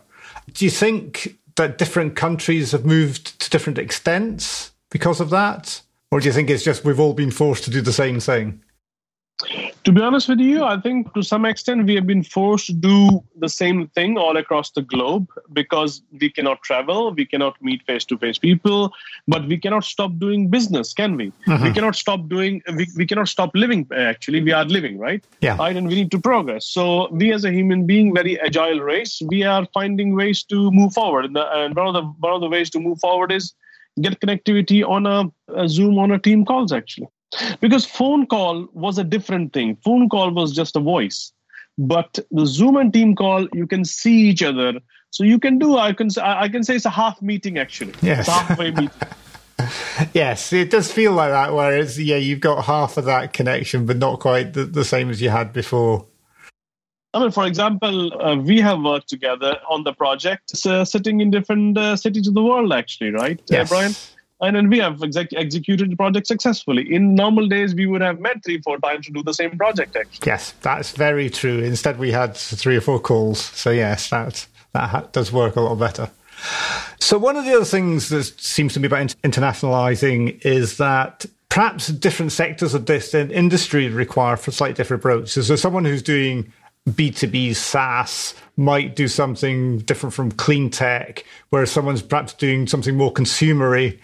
Do 0.54 0.66
you 0.66 0.72
think 0.72 1.38
that 1.56 1.78
different 1.78 2.16
countries 2.16 2.72
have 2.72 2.86
moved 2.86 3.40
to 3.40 3.50
different 3.50 3.78
extents 3.78 4.72
because 4.92 5.20
of 5.20 5.30
that, 5.30 5.82
or 6.12 6.20
do 6.20 6.28
you 6.28 6.34
think 6.34 6.50
it's 6.50 6.64
just 6.64 6.84
we've 6.84 7.00
all 7.00 7.14
been 7.14 7.32
forced 7.32 7.64
to 7.66 7.72
do 7.72 7.82
the 7.82 7.94
same 7.94 8.20
thing? 8.20 8.62
To 9.84 9.92
be 9.92 10.02
honest 10.02 10.30
with 10.30 10.40
you, 10.40 10.64
I 10.64 10.80
think 10.80 11.14
to 11.14 11.22
some 11.22 11.44
extent 11.44 11.86
we 11.86 11.96
have 11.96 12.08
been 12.08 12.24
forced 12.24 12.68
to 12.68 12.74
do 12.74 13.24
the 13.38 13.50
same 13.50 13.88
thing 13.90 14.18
all 14.18 14.38
across 14.38 14.72
the 14.72 14.82
globe 14.82 15.28
because 15.52 16.02
we 16.22 16.30
cannot 16.30 16.62
travel, 16.62 17.12
we 17.14 17.26
cannot 17.26 17.62
meet 17.62 17.84
face 17.84 18.06
to 18.06 18.18
face 18.18 18.38
people, 18.38 18.94
but 19.28 19.46
we 19.46 19.58
cannot 19.58 19.84
stop 19.84 20.18
doing 20.20 20.50
business, 20.50 20.94
can 20.94 21.18
we? 21.18 21.34
Mm-hmm. 21.48 21.64
We 21.66 21.74
cannot 21.74 21.96
stop 21.98 22.30
doing, 22.30 22.62
we, 22.78 22.88
we 22.96 23.06
cannot 23.06 23.28
stop 23.28 23.52
living, 23.54 23.86
actually. 23.96 24.42
We 24.42 24.54
are 24.54 24.64
living, 24.64 24.98
right? 24.98 25.24
Yeah. 25.42 25.58
Right, 25.58 25.76
and 25.76 25.88
we 25.88 25.96
need 25.96 26.12
to 26.12 26.20
progress. 26.20 26.66
So 26.66 27.10
we 27.12 27.34
as 27.34 27.44
a 27.44 27.52
human 27.52 27.86
being, 27.86 28.16
very 28.16 28.40
agile 28.40 28.80
race, 28.80 29.22
we 29.28 29.44
are 29.44 29.68
finding 29.74 30.16
ways 30.16 30.44
to 30.44 30.72
move 30.72 30.94
forward. 30.94 31.26
And, 31.26 31.36
the, 31.36 31.46
and 31.52 31.76
one, 31.76 31.88
of 31.88 31.94
the, 31.94 32.04
one 32.20 32.34
of 32.34 32.42
the 32.42 32.50
ways 32.50 32.70
to 32.70 32.80
move 32.80 33.00
forward 33.00 33.34
is 33.34 33.54
get 34.02 34.20
connectivity 34.22 34.88
on 34.88 35.06
a, 35.06 35.26
a 35.54 35.68
Zoom 35.68 36.00
on 36.00 36.12
a 36.12 36.20
team 36.20 36.46
calls, 36.46 36.72
actually 36.72 37.08
because 37.62 37.86
phone 37.86 38.26
call 38.26 38.68
was 38.74 38.98
a 38.98 39.04
different 39.04 39.54
thing. 39.54 39.76
Phone 39.84 40.10
call 40.10 40.32
was 40.32 40.54
just 40.54 40.76
a 40.76 40.80
voice. 40.80 41.32
But 41.78 42.20
the 42.32 42.46
zoom 42.46 42.78
and 42.78 42.94
team 42.94 43.16
call 43.16 43.48
you 43.54 43.68
can 43.68 43.84
see 43.84 44.30
each 44.30 44.44
other. 44.44 44.74
So 45.12 45.24
you 45.24 45.40
can 45.40 45.60
do 45.60 45.78
i 45.78 45.94
can 45.94 46.10
i 46.22 46.50
can 46.50 46.64
say 46.64 46.76
it's 46.76 46.86
a 46.86 46.90
half 46.90 47.22
meeting 47.22 47.58
actually. 47.58 47.94
Yes. 48.02 48.28
halfway 48.28 48.72
meeting. 48.72 48.90
Yes 50.14 50.52
it 50.52 50.70
does 50.70 50.92
feel 50.92 51.14
like 51.14 51.32
that 51.32 51.54
where 51.54 51.78
it's 51.78 51.98
yeah 51.98 52.18
you've 52.18 52.42
got 52.42 52.66
half 52.66 52.98
of 52.98 53.06
that 53.06 53.32
connection 53.32 53.86
but 53.86 53.96
not 53.98 54.20
quite 54.20 54.54
the, 54.54 54.66
the 54.66 54.84
same 54.84 55.10
as 55.10 55.22
you 55.22 55.30
had 55.30 55.54
before. 55.54 56.06
I 57.16 57.20
mean, 57.20 57.32
for 57.32 57.46
example, 57.46 58.22
uh, 58.22 58.36
we 58.36 58.60
have 58.60 58.82
worked 58.82 59.08
together 59.08 59.58
on 59.70 59.86
the 59.86 59.94
project, 59.94 60.52
uh, 60.66 60.84
sitting 60.84 61.22
in 61.22 61.32
different 61.32 61.78
uh, 61.78 61.96
cities 61.96 62.28
of 62.28 62.34
the 62.34 62.44
world, 62.44 62.74
actually, 62.74 63.12
right, 63.12 63.40
uh, 63.40 63.44
yes. 63.56 63.70
Brian? 63.70 63.94
And 64.42 64.56
then 64.56 64.70
we 64.70 64.80
have 64.80 65.02
exec- 65.02 65.34
executed 65.34 65.92
the 65.92 65.96
project 65.96 66.28
successfully. 66.28 66.94
In 66.94 67.16
normal 67.16 67.48
days, 67.48 67.74
we 67.74 67.86
would 67.86 68.02
have 68.02 68.20
met 68.20 68.44
three, 68.44 68.62
four 68.62 68.78
times 68.80 69.06
to 69.06 69.12
do 69.12 69.24
the 69.24 69.34
same 69.34 69.58
project. 69.58 69.96
Actually, 69.96 70.28
yes, 70.28 70.54
that's 70.62 70.92
very 70.92 71.30
true. 71.30 71.60
Instead, 71.60 71.98
we 71.98 72.12
had 72.12 72.36
three 72.36 72.76
or 72.76 72.82
four 72.82 73.00
calls. 73.00 73.40
So 73.40 73.72
yes, 73.72 74.10
that 74.10 74.46
that 74.74 74.90
ha- 74.90 75.08
does 75.12 75.32
work 75.32 75.56
a 75.56 75.62
lot 75.62 75.76
better. 75.76 76.10
So 77.00 77.18
one 77.18 77.38
of 77.38 77.46
the 77.46 77.56
other 77.56 77.66
things 77.66 78.10
that 78.10 78.24
seems 78.40 78.74
to 78.74 78.80
be 78.80 78.88
about 78.88 79.08
internationalizing 79.24 80.46
is 80.46 80.78
that 80.78 81.26
perhaps 81.50 81.88
different 81.88 82.34
sectors 82.34 82.74
of 82.74 82.86
this 82.86 83.14
industry 83.14 83.88
require 83.88 84.36
for 84.36 84.52
slightly 84.52 84.74
different 84.74 85.02
approaches. 85.02 85.48
So 85.48 85.56
someone 85.56 85.86
who's 85.86 86.04
doing 86.04 86.52
B2B 86.90 87.56
SaaS 87.56 88.36
might 88.58 88.96
do 88.96 89.08
something 89.08 89.80
different 89.80 90.14
from 90.14 90.32
clean 90.32 90.70
tech, 90.70 91.26
whereas 91.50 91.72
someone's 91.72 92.02
perhaps 92.02 92.34
doing 92.34 92.68
something 92.68 92.96
more 92.96 93.12
consumery 93.12 94.00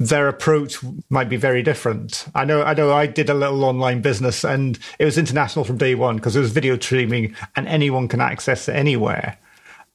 their 0.00 0.28
approach 0.28 0.78
might 1.08 1.28
be 1.28 1.36
very 1.36 1.62
different. 1.62 2.26
I 2.34 2.44
know, 2.44 2.62
I 2.62 2.74
know 2.74 2.92
I 2.92 3.06
did 3.06 3.30
a 3.30 3.34
little 3.34 3.64
online 3.64 4.02
business 4.02 4.44
and 4.44 4.78
it 4.98 5.04
was 5.04 5.18
international 5.18 5.64
from 5.64 5.78
day 5.78 5.94
one 5.94 6.16
because 6.16 6.34
it 6.34 6.40
was 6.40 6.50
video 6.50 6.76
streaming 6.78 7.34
and 7.54 7.68
anyone 7.68 8.08
can 8.08 8.20
access 8.20 8.68
it 8.68 8.74
anywhere. 8.74 9.38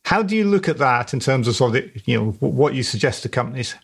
How 0.05 0.23
do 0.23 0.35
you 0.35 0.45
look 0.45 0.69
at 0.69 0.77
that 0.77 1.13
in 1.13 1.19
terms 1.19 1.47
of 1.47 1.55
sort 1.55 1.75
of, 1.75 1.83
the, 1.83 2.01
you 2.05 2.17
know, 2.17 2.31
what 2.39 2.73
you 2.73 2.83
suggest 2.83 3.23
to 3.23 3.29
companies? 3.29 3.75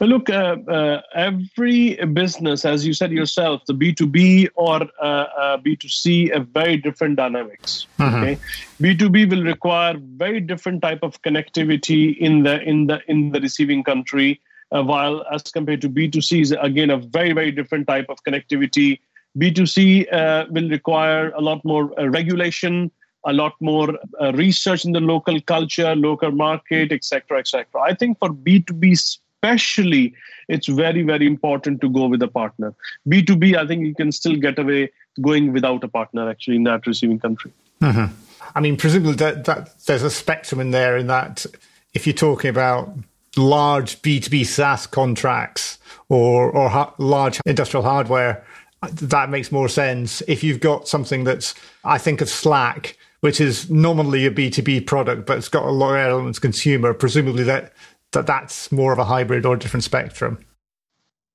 Look, 0.00 0.30
uh, 0.30 0.56
uh, 0.68 1.02
every 1.14 1.94
business, 2.12 2.64
as 2.64 2.86
you 2.86 2.92
said 2.92 3.10
yourself, 3.10 3.62
the 3.66 3.74
B2B 3.74 4.48
or 4.54 4.82
uh, 5.00 5.04
uh 5.04 5.56
B2C 5.58 6.32
have 6.32 6.48
very 6.48 6.76
different 6.76 7.16
dynamics. 7.16 7.86
Mm-hmm. 7.98 8.16
Okay, 8.16 8.38
B2B 8.80 9.30
will 9.30 9.42
require 9.42 9.96
very 9.98 10.40
different 10.40 10.82
type 10.82 11.00
of 11.02 11.20
connectivity 11.22 12.16
in 12.18 12.42
the 12.44 12.62
in 12.62 12.86
the 12.86 13.00
in 13.08 13.32
the 13.32 13.40
receiving 13.40 13.82
country, 13.82 14.40
uh, 14.70 14.82
while 14.82 15.24
as 15.32 15.42
compared 15.42 15.80
to 15.82 15.90
B2C 15.90 16.40
is 16.40 16.54
again 16.60 16.90
a 16.90 16.98
very 16.98 17.32
very 17.32 17.50
different 17.50 17.86
type 17.86 18.06
of 18.08 18.18
connectivity. 18.24 19.00
B2C 19.36 20.12
uh, 20.12 20.46
will 20.50 20.68
require 20.68 21.30
a 21.30 21.40
lot 21.40 21.64
more 21.64 21.86
regulation, 21.98 22.92
a 23.26 23.32
lot 23.32 23.54
more 23.60 23.98
research 24.34 24.84
in 24.84 24.92
the 24.92 25.00
local 25.00 25.40
culture, 25.40 25.96
local 25.96 26.30
market, 26.30 26.92
etc., 26.92 27.40
etc. 27.40 27.66
I 27.82 27.94
think 27.94 28.20
for 28.20 28.28
B2B 28.28 29.18
especially 29.44 30.14
it's 30.48 30.66
very 30.66 31.02
very 31.02 31.26
important 31.26 31.80
to 31.80 31.88
go 31.88 32.06
with 32.06 32.22
a 32.22 32.28
partner. 32.28 32.74
B2b 33.08 33.56
i 33.56 33.66
think 33.66 33.86
you 33.86 33.94
can 33.94 34.12
still 34.12 34.36
get 34.36 34.58
away 34.58 34.90
going 35.20 35.52
without 35.52 35.84
a 35.84 35.88
partner 35.88 36.28
actually 36.28 36.56
in 36.56 36.64
that 36.64 36.86
receiving 36.86 37.18
country. 37.18 37.52
Mm-hmm. 37.80 38.14
i 38.54 38.60
mean 38.60 38.76
presumably 38.76 39.16
that, 39.16 39.44
that 39.44 39.78
there's 39.86 40.02
a 40.02 40.10
spectrum 40.10 40.60
in 40.60 40.70
there 40.70 40.96
in 40.96 41.08
that 41.08 41.44
if 41.92 42.06
you're 42.06 42.14
talking 42.14 42.50
about 42.50 42.92
large 43.36 44.00
b2b 44.02 44.46
saas 44.46 44.86
contracts 44.86 45.78
or 46.08 46.50
or 46.50 46.68
ha- 46.68 46.94
large 46.98 47.40
industrial 47.46 47.84
hardware 47.84 48.44
that 48.92 49.30
makes 49.30 49.50
more 49.50 49.68
sense. 49.68 50.22
If 50.28 50.44
you've 50.44 50.60
got 50.60 50.88
something 50.88 51.24
that's 51.24 51.54
i 51.84 51.98
think 51.98 52.20
of 52.20 52.28
slack 52.28 52.96
which 53.20 53.40
is 53.40 53.70
nominally 53.70 54.26
a 54.26 54.30
b2b 54.30 54.86
product 54.86 55.26
but 55.26 55.38
it's 55.38 55.48
got 55.48 55.64
a 55.64 55.70
lot 55.70 55.94
of 55.94 56.06
elements 56.06 56.38
consumer 56.38 56.92
presumably 56.92 57.44
that 57.44 57.72
that 58.14 58.26
that's 58.26 58.72
more 58.72 58.92
of 58.92 58.98
a 58.98 59.04
hybrid 59.04 59.46
or 59.46 59.54
a 59.54 59.58
different 59.58 59.84
spectrum. 59.84 60.38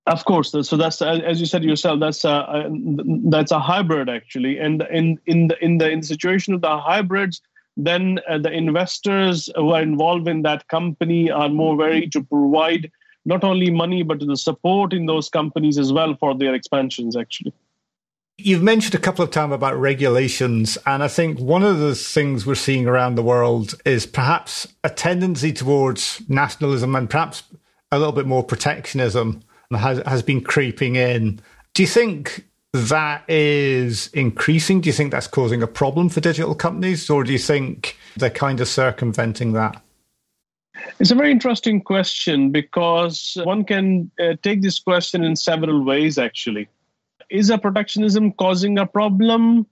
Of 0.05 0.25
course, 0.25 0.51
so 0.51 0.75
that's 0.75 1.01
as 1.03 1.39
you 1.39 1.45
said 1.45 1.63
yourself. 1.63 1.99
That's 1.99 2.25
a, 2.25 2.67
that's 3.25 3.51
a 3.51 3.59
hybrid 3.59 4.09
actually, 4.09 4.57
and 4.57 4.81
in 4.91 5.19
in 5.27 5.49
the 5.49 5.63
in 5.63 5.77
the 5.77 5.87
in 5.87 5.99
the 5.99 6.07
situation 6.07 6.55
of 6.55 6.61
the 6.61 6.79
hybrids, 6.79 7.41
then 7.77 8.19
uh, 8.27 8.39
the 8.39 8.51
investors 8.51 9.49
who 9.55 9.71
are 9.71 9.81
involved 9.81 10.27
in 10.27 10.41
that 10.41 10.67
company 10.67 11.29
are 11.29 11.49
more 11.49 11.77
ready 11.77 12.07
to 12.09 12.23
provide 12.23 12.91
not 13.25 13.43
only 13.43 13.69
money 13.69 14.01
but 14.01 14.19
the 14.19 14.35
support 14.35 14.93
in 14.93 15.05
those 15.05 15.29
companies 15.29 15.77
as 15.77 15.93
well 15.93 16.15
for 16.19 16.35
their 16.35 16.55
expansions 16.55 17.15
actually. 17.15 17.53
You've 18.41 18.63
mentioned 18.63 18.95
a 18.95 18.99
couple 18.99 19.25
of 19.25 19.32
times 19.32 19.54
about 19.54 19.78
regulations, 19.78 20.78
and 20.86 21.04
I 21.04 21.10
think 21.10 21.39
one 21.39 21.62
of 21.62 21.80
the 21.80 21.93
things 21.93 22.45
we're 22.45 22.56
seeing 22.56 22.88
around 22.88 23.15
the 23.15 23.21
world 23.21 23.75
is 23.84 24.06
perhaps 24.06 24.65
a 24.82 24.89
tendency 24.89 25.52
towards 25.52 26.21
nationalism 26.30 26.95
and 26.95 27.10
perhaps 27.10 27.43
a 27.91 27.99
little 27.99 28.13
bit 28.13 28.25
more 28.25 28.41
protectionism 28.41 29.41
has, 29.71 30.02
has 30.06 30.23
been 30.23 30.39
creeping 30.39 30.95
in. 30.95 31.41
Do 31.73 31.84
you 31.84 31.88
think 31.88 32.45
that 32.71 33.30
is 33.30 34.08
increasing? 34.13 34.80
Do 34.80 34.88
you 34.88 34.93
think 34.93 35.12
that's 35.12 35.28
causing 35.28 35.62
a 35.62 35.67
problem 35.67 36.08
for 36.08 36.21
digital 36.21 36.56
companies, 36.56 37.10
or 37.10 37.25
do 37.25 37.34
you 37.34 37.39
think 37.39 37.97
they're 38.15 38.30
kind 38.30 38.62
of 38.62 38.69
circumventing 38.69 39.52
that? 39.52 39.82
It's 40.99 41.12
a 41.12 41.15
very 41.15 41.32
interesting 41.32 41.82
question 41.82 42.52
because 42.52 43.38
one 43.43 43.65
can 43.65 44.10
uh, 44.17 44.36
take 44.41 44.62
this 44.62 44.80
question 44.80 45.25
in 45.25 45.36
several 45.36 45.84
ways, 45.84 46.17
actually 46.17 46.69
is 47.29 47.49
a 47.49 47.57
protectionism 47.57 48.31
causing 48.33 48.77
a 48.77 48.85
problem? 48.85 49.65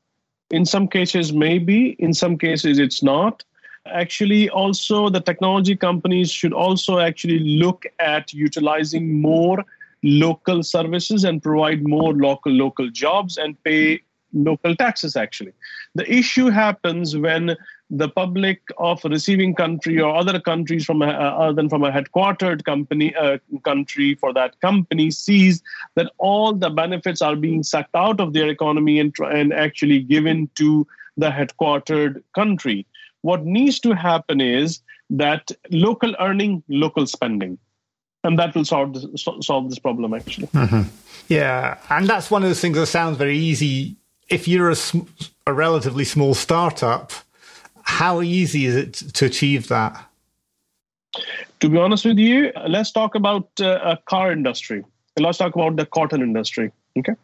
In 0.52 0.66
some 0.66 0.88
cases, 0.88 1.34
maybe. 1.34 1.96
In 2.00 2.14
some 2.14 2.38
cases, 2.38 2.80
it's 2.80 3.04
not. 3.04 3.44
Actually, 3.86 4.50
also, 4.50 5.10
the 5.10 5.22
technology 5.22 5.76
companies 5.76 6.32
should 6.32 6.54
also 6.54 7.00
actually 7.00 7.40
look 7.40 7.86
at 8.00 8.34
utilizing 8.34 9.22
more 9.22 9.64
local 10.04 10.64
services 10.64 11.24
and 11.24 11.42
provide 11.42 11.88
more 11.88 12.14
local 12.14 12.52
local 12.52 12.90
jobs 12.90 13.38
and 13.38 13.62
pay 13.64 14.00
local 14.34 14.76
taxes 14.76 15.16
actually 15.16 15.52
the 15.96 16.10
issue 16.12 16.50
happens 16.50 17.18
when 17.18 17.56
the 17.90 18.10
public 18.10 18.62
of 18.78 19.04
a 19.06 19.10
receiving 19.10 19.56
country 19.56 20.00
or 20.00 20.14
other 20.14 20.40
countries 20.40 20.84
from 20.84 21.02
a, 21.02 21.08
uh, 21.08 21.10
other 21.10 21.54
than 21.54 21.70
from 21.70 21.84
a 21.84 21.92
headquartered 21.92 22.66
company 22.66 23.16
uh, 23.16 23.38
country 23.64 24.16
for 24.16 24.34
that 24.34 24.60
company 24.60 25.10
sees 25.10 25.64
that 25.96 26.12
all 26.18 26.54
the 26.54 26.70
benefits 26.70 27.22
are 27.22 27.36
being 27.36 27.64
sucked 27.64 27.96
out 27.96 28.20
of 28.20 28.34
their 28.34 28.50
economy 28.50 29.00
and, 29.00 29.16
and 29.20 29.54
actually 29.54 30.00
given 30.00 30.50
to 30.56 30.86
the 31.16 31.30
headquartered 31.30 32.22
country. 32.36 32.86
What 33.22 33.46
needs 33.46 33.80
to 33.82 33.94
happen 33.94 34.42
is 34.42 34.82
that 35.10 35.50
local 35.72 36.14
earning 36.20 36.64
local 36.68 37.08
spending. 37.08 37.58
And 38.24 38.38
that 38.40 38.54
will 38.54 38.66
solve 38.66 38.94
this, 38.94 39.26
solve 39.42 39.70
this 39.70 39.80
problem 39.80 40.14
actually. 40.14 40.48
Mm-hmm. 40.48 40.82
yeah 41.30 41.78
and 41.90 42.08
that's 42.08 42.30
one 42.30 42.44
of 42.44 42.50
those 42.50 42.60
things 42.60 42.78
that 42.78 42.88
sounds 42.88 43.18
very 43.18 43.38
easy. 43.38 43.96
If 44.28 44.46
you're 44.46 44.72
a, 44.72 44.76
a 45.46 45.54
relatively 45.54 46.04
small 46.04 46.34
startup, 46.34 47.14
how 47.98 48.22
easy 48.22 48.68
is 48.68 48.76
it 48.76 48.94
to 48.94 49.26
achieve 49.26 49.70
that? 49.70 50.08
To 51.62 51.70
be 51.70 51.78
honest 51.80 52.06
with 52.06 52.20
you, 52.20 52.52
let's 52.68 52.92
talk 52.92 53.16
about 53.16 53.50
uh, 53.60 53.80
a 53.84 53.98
car 54.06 54.32
industry. 54.32 54.84
Let's 55.20 55.40
talk 55.40 55.56
about 55.56 55.78
the 55.78 55.88
cotton 55.88 56.22
industry. 56.22 56.72
Okay. 57.00 57.16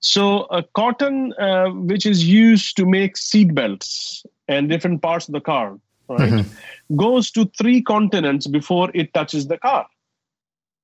So, 0.00 0.46
a 0.50 0.64
cotton, 0.74 1.32
uh, 1.34 1.68
which 1.68 2.04
is 2.04 2.28
used 2.28 2.76
to 2.78 2.84
make 2.84 3.16
seat 3.16 3.54
belts 3.54 4.26
and 4.48 4.68
different 4.68 5.02
parts 5.02 5.28
of 5.28 5.34
the 5.34 5.40
car, 5.40 5.78
right, 6.08 6.32
mm-hmm. 6.32 6.96
goes 6.96 7.30
to 7.30 7.44
three 7.56 7.80
continents 7.80 8.48
before 8.48 8.90
it 8.94 9.14
touches 9.14 9.46
the 9.46 9.58
car. 9.58 9.86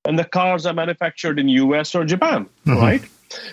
And 0.04 0.16
the 0.16 0.24
cars 0.24 0.64
are 0.64 0.74
manufactured 0.74 1.40
in 1.40 1.48
US 1.48 1.92
or 1.96 2.04
Japan, 2.04 2.46
mm-hmm. 2.64 2.78
right? 2.78 3.02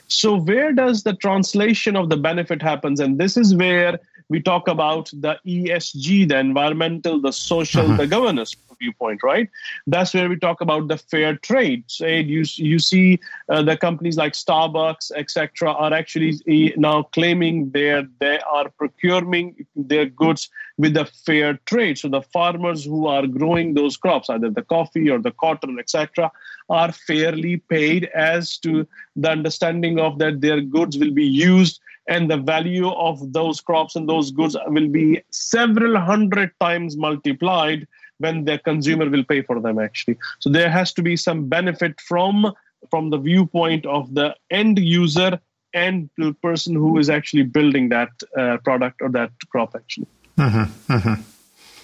So, 0.09 0.35
where 0.35 0.71
does 0.73 1.01
the 1.01 1.15
translation 1.15 1.95
of 1.95 2.09
the 2.09 2.17
benefit 2.17 2.61
happens? 2.61 2.99
And 2.99 3.17
this 3.17 3.35
is 3.35 3.55
where 3.55 3.99
we 4.29 4.41
talk 4.41 4.67
about 4.67 5.09
the 5.13 5.37
ESG, 5.45 6.27
the 6.27 6.39
environmental, 6.39 7.21
the 7.21 7.31
social, 7.31 7.83
mm-hmm. 7.83 7.97
the 7.97 8.07
governance 8.07 8.55
viewpoint, 8.79 9.23
right? 9.23 9.49
That's 9.87 10.13
where 10.13 10.29
we 10.29 10.37
talk 10.37 10.61
about 10.61 10.87
the 10.87 10.97
fair 10.97 11.35
trade. 11.37 11.83
Say 11.87 12.21
you 12.21 12.43
you 12.55 12.79
see 12.79 13.19
uh, 13.49 13.61
the 13.63 13.77
companies 13.77 14.17
like 14.17 14.33
Starbucks, 14.33 15.11
etc., 15.15 15.71
are 15.71 15.93
actually 15.93 16.33
uh, 16.49 16.73
now 16.77 17.03
claiming 17.03 17.69
they 17.71 18.03
they 18.19 18.39
are 18.51 18.69
procuring 18.69 19.65
their 19.75 20.05
goods 20.05 20.49
with 20.77 20.93
the 20.93 21.05
fair 21.05 21.53
trade. 21.65 21.97
So 21.97 22.09
the 22.09 22.21
farmers 22.21 22.85
who 22.85 23.07
are 23.07 23.25
growing 23.27 23.73
those 23.73 23.97
crops, 23.97 24.29
either 24.29 24.49
the 24.49 24.63
coffee 24.63 25.09
or 25.09 25.19
the 25.19 25.31
cotton, 25.31 25.79
etc., 25.79 26.31
are 26.69 26.91
fairly 26.91 27.57
paid 27.57 28.05
as 28.15 28.57
to 28.57 28.87
the 29.15 29.29
understanding 29.29 29.99
of 29.99 30.19
that 30.19 30.41
their 30.41 30.61
goods 30.61 30.97
will 30.97 31.11
be 31.11 31.25
used 31.25 31.79
and 32.07 32.29
the 32.29 32.37
value 32.37 32.89
of 32.89 33.33
those 33.33 33.61
crops 33.61 33.95
and 33.95 34.07
those 34.07 34.31
goods 34.31 34.55
will 34.67 34.87
be 34.87 35.21
several 35.31 35.99
hundred 35.99 36.51
times 36.59 36.95
multiplied 36.95 37.87
when 38.19 38.45
the 38.45 38.59
consumer 38.59 39.09
will 39.09 39.23
pay 39.23 39.41
for 39.41 39.59
them 39.59 39.79
actually 39.79 40.17
so 40.39 40.49
there 40.49 40.69
has 40.69 40.93
to 40.93 41.01
be 41.01 41.15
some 41.15 41.47
benefit 41.47 41.99
from 41.99 42.51
from 42.89 43.09
the 43.09 43.17
viewpoint 43.17 43.85
of 43.85 44.13
the 44.13 44.35
end 44.51 44.79
user 44.79 45.39
and 45.73 46.09
the 46.17 46.33
person 46.41 46.75
who 46.75 46.97
is 46.97 47.09
actually 47.09 47.43
building 47.43 47.89
that 47.89 48.09
uh, 48.37 48.57
product 48.63 49.01
or 49.01 49.09
that 49.09 49.31
crop 49.49 49.75
actually 49.75 50.07
mm-hmm, 50.37 50.93
mm-hmm. 50.93 51.21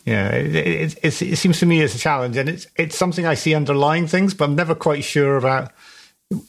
yeah 0.06 0.30
it, 0.30 0.56
it, 0.56 0.98
it, 1.04 1.22
it, 1.22 1.36
seems 1.38 1.60
to 1.60 1.66
me 1.66 1.82
it's 1.82 1.96
a 1.96 2.00
challenge 2.00 2.38
and 2.38 2.48
it's 2.48 2.68
it's 2.78 2.96
something 2.96 3.26
i 3.26 3.34
see 3.34 3.54
underlying 3.54 4.08
things 4.08 4.34
but 4.34 4.46
i'm 4.46 4.56
never 4.56 4.76
quite 4.76 5.04
sure 5.04 5.36
about 5.36 5.72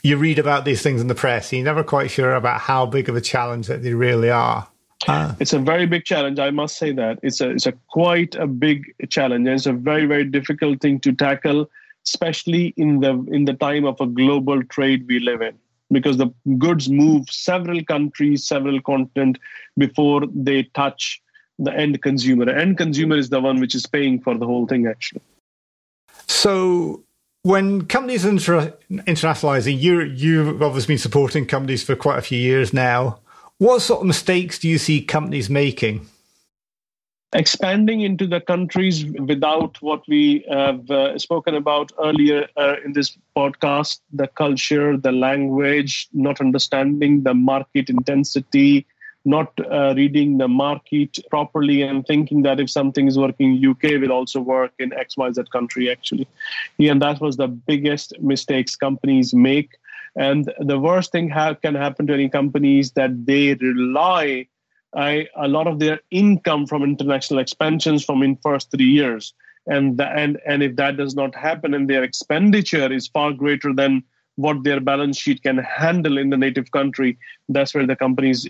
you 0.02 0.16
read 0.16 0.38
about 0.38 0.64
these 0.64 0.82
things 0.82 1.00
in 1.00 1.08
the 1.08 1.14
press 1.14 1.52
you're 1.52 1.64
never 1.64 1.82
quite 1.84 2.10
sure 2.10 2.34
about 2.34 2.60
how 2.60 2.86
big 2.86 3.08
of 3.08 3.16
a 3.16 3.20
challenge 3.20 3.66
that 3.66 3.82
they 3.82 3.94
really 3.94 4.30
are 4.30 4.68
uh, 5.08 5.34
it's 5.40 5.52
a 5.52 5.58
very 5.58 5.86
big 5.86 6.04
challenge. 6.04 6.38
I 6.38 6.50
must 6.50 6.76
say 6.76 6.92
that 6.92 7.18
it's 7.22 7.40
a 7.40 7.50
it's 7.50 7.66
a 7.66 7.72
quite 7.88 8.34
a 8.36 8.46
big 8.46 8.94
challenge. 9.08 9.46
And 9.46 9.56
it's 9.56 9.66
a 9.66 9.72
very 9.72 10.06
very 10.06 10.24
difficult 10.24 10.80
thing 10.80 11.00
to 11.00 11.12
tackle, 11.12 11.68
especially 12.06 12.72
in 12.76 13.00
the 13.00 13.10
in 13.32 13.44
the 13.44 13.54
time 13.54 13.84
of 13.84 14.00
a 14.00 14.06
global 14.06 14.62
trade 14.64 15.06
we 15.08 15.18
live 15.18 15.42
in, 15.42 15.58
because 15.90 16.18
the 16.18 16.28
goods 16.58 16.88
move 16.88 17.28
several 17.30 17.84
countries, 17.84 18.46
several 18.46 18.80
continents 18.80 19.40
before 19.76 20.22
they 20.32 20.64
touch 20.74 21.20
the 21.58 21.72
end 21.72 22.00
consumer. 22.02 22.44
The 22.44 22.56
end 22.56 22.78
consumer 22.78 23.16
is 23.16 23.28
the 23.28 23.40
one 23.40 23.60
which 23.60 23.74
is 23.74 23.86
paying 23.86 24.20
for 24.20 24.36
the 24.36 24.46
whole 24.46 24.66
thing 24.66 24.86
actually. 24.86 25.22
So 26.26 27.02
when 27.42 27.86
companies 27.86 28.24
inter- 28.24 28.74
internationalizing, 28.90 29.80
you 29.80 30.02
you've 30.02 30.62
obviously 30.62 30.92
been 30.92 30.98
supporting 30.98 31.46
companies 31.46 31.82
for 31.82 31.96
quite 31.96 32.18
a 32.18 32.22
few 32.22 32.38
years 32.38 32.72
now. 32.72 33.18
What 33.58 33.80
sort 33.80 34.00
of 34.00 34.06
mistakes 34.06 34.58
do 34.58 34.68
you 34.68 34.78
see 34.78 35.02
companies 35.02 35.50
making? 35.50 36.06
Expanding 37.34 38.02
into 38.02 38.26
the 38.26 38.40
countries 38.40 39.06
without 39.06 39.80
what 39.80 40.02
we 40.06 40.44
have 40.50 40.90
uh, 40.90 41.18
spoken 41.18 41.54
about 41.54 41.90
earlier 41.98 42.46
uh, 42.56 42.74
in 42.84 42.92
this 42.92 43.16
podcast 43.36 44.00
the 44.12 44.26
culture, 44.26 44.96
the 44.98 45.12
language, 45.12 46.08
not 46.12 46.40
understanding 46.40 47.22
the 47.22 47.34
market 47.34 47.88
intensity, 47.88 48.86
not 49.24 49.52
uh, 49.70 49.94
reading 49.96 50.38
the 50.38 50.48
market 50.48 51.18
properly 51.30 51.82
and 51.82 52.06
thinking 52.06 52.42
that 52.42 52.60
if 52.60 52.68
something 52.68 53.06
is 53.06 53.18
working 53.18 53.56
in 53.56 53.70
UK 53.70 54.00
will 54.00 54.12
also 54.12 54.40
work 54.40 54.72
in 54.78 54.90
XYZ 54.90 55.50
country 55.50 55.90
actually. 55.90 56.26
Yeah, 56.78 56.92
and 56.92 57.02
that 57.02 57.20
was 57.20 57.36
the 57.36 57.48
biggest 57.48 58.14
mistakes 58.20 58.74
companies 58.76 59.32
make 59.32 59.70
and 60.16 60.52
the 60.58 60.78
worst 60.78 61.12
thing 61.12 61.30
ha- 61.30 61.54
can 61.54 61.74
happen 61.74 62.06
to 62.06 62.14
any 62.14 62.28
company 62.28 62.80
is 62.80 62.92
that 62.92 63.26
they 63.26 63.54
rely 63.54 64.46
I, 64.94 65.28
a 65.36 65.48
lot 65.48 65.66
of 65.66 65.78
their 65.78 66.00
income 66.10 66.66
from 66.66 66.82
international 66.82 67.40
expansions 67.40 68.04
from 68.04 68.22
in 68.22 68.36
first 68.36 68.70
three 68.70 68.90
years. 68.90 69.32
And, 69.66 69.96
the, 69.96 70.06
and, 70.06 70.38
and 70.46 70.62
if 70.62 70.76
that 70.76 70.96
does 70.96 71.14
not 71.14 71.34
happen 71.34 71.72
and 71.72 71.88
their 71.88 72.02
expenditure 72.02 72.92
is 72.92 73.06
far 73.06 73.32
greater 73.32 73.72
than 73.72 74.02
what 74.36 74.64
their 74.64 74.80
balance 74.80 75.18
sheet 75.18 75.42
can 75.42 75.58
handle 75.58 76.18
in 76.18 76.30
the 76.30 76.36
native 76.36 76.70
country, 76.70 77.18
that's 77.48 77.74
where 77.74 77.86
the 77.86 77.96
company's 77.96 78.48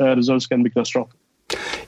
uh, 0.00 0.16
results 0.16 0.46
can 0.46 0.62
be 0.62 0.70
catastrophic. 0.70 1.18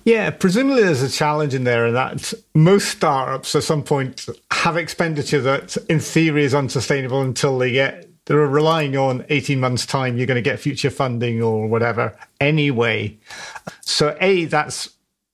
Yeah, 0.05 0.31
presumably 0.31 0.83
there's 0.83 1.03
a 1.03 1.11
challenge 1.11 1.55
in 1.55 1.65
there, 1.65 1.87
and 1.87 1.97
that 1.97 2.33
most 2.55 2.89
startups 2.89 3.55
at 3.55 3.63
some 3.63 3.83
point 3.83 4.27
have 4.51 4.77
expenditure 4.77 5.41
that, 5.43 5.77
in 5.89 6.01
theory, 6.01 6.45
is 6.45 6.55
unsustainable 6.55 7.21
until 7.21 7.59
they 7.59 7.73
get 7.73 8.07
they're 8.27 8.47
relying 8.47 8.97
on 8.97 9.25
18 9.29 9.59
months 9.59 9.85
time 9.85 10.17
you're 10.17 10.27
going 10.27 10.37
to 10.37 10.43
get 10.43 10.61
future 10.61 10.91
funding 10.91 11.43
or 11.43 11.67
whatever 11.67 12.17
anyway 12.41 13.17
so 13.81 14.17
a 14.21 14.45
that's 14.45 14.91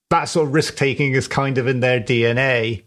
that 0.09 0.25
sort 0.25 0.47
of 0.47 0.53
risk 0.53 0.75
taking 0.77 1.13
is 1.13 1.27
kind 1.27 1.57
of 1.57 1.67
in 1.67 1.81
their 1.81 1.99
dna 1.99 2.81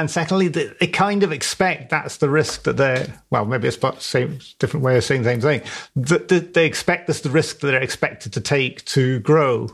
and 0.00 0.10
secondly 0.10 0.48
they, 0.48 0.86
kind 0.86 1.22
of 1.22 1.30
expect 1.30 1.90
that's 1.90 2.16
the 2.16 2.30
risk 2.30 2.62
that 2.62 2.78
they're 2.78 3.22
well 3.28 3.44
maybe 3.44 3.68
it's 3.68 3.76
the 3.76 3.94
same 3.98 4.38
different 4.58 4.82
way 4.84 4.96
of 4.96 5.04
saying 5.04 5.22
the 5.22 5.30
same 5.30 5.40
thing. 5.40 5.62
That, 5.94 6.54
they 6.54 6.64
expect 6.64 7.06
this 7.06 7.20
the 7.20 7.30
risk 7.30 7.60
that 7.60 7.66
they're 7.66 7.82
expected 7.82 8.32
to 8.32 8.40
take 8.40 8.84
to 8.86 9.20
grow. 9.20 9.68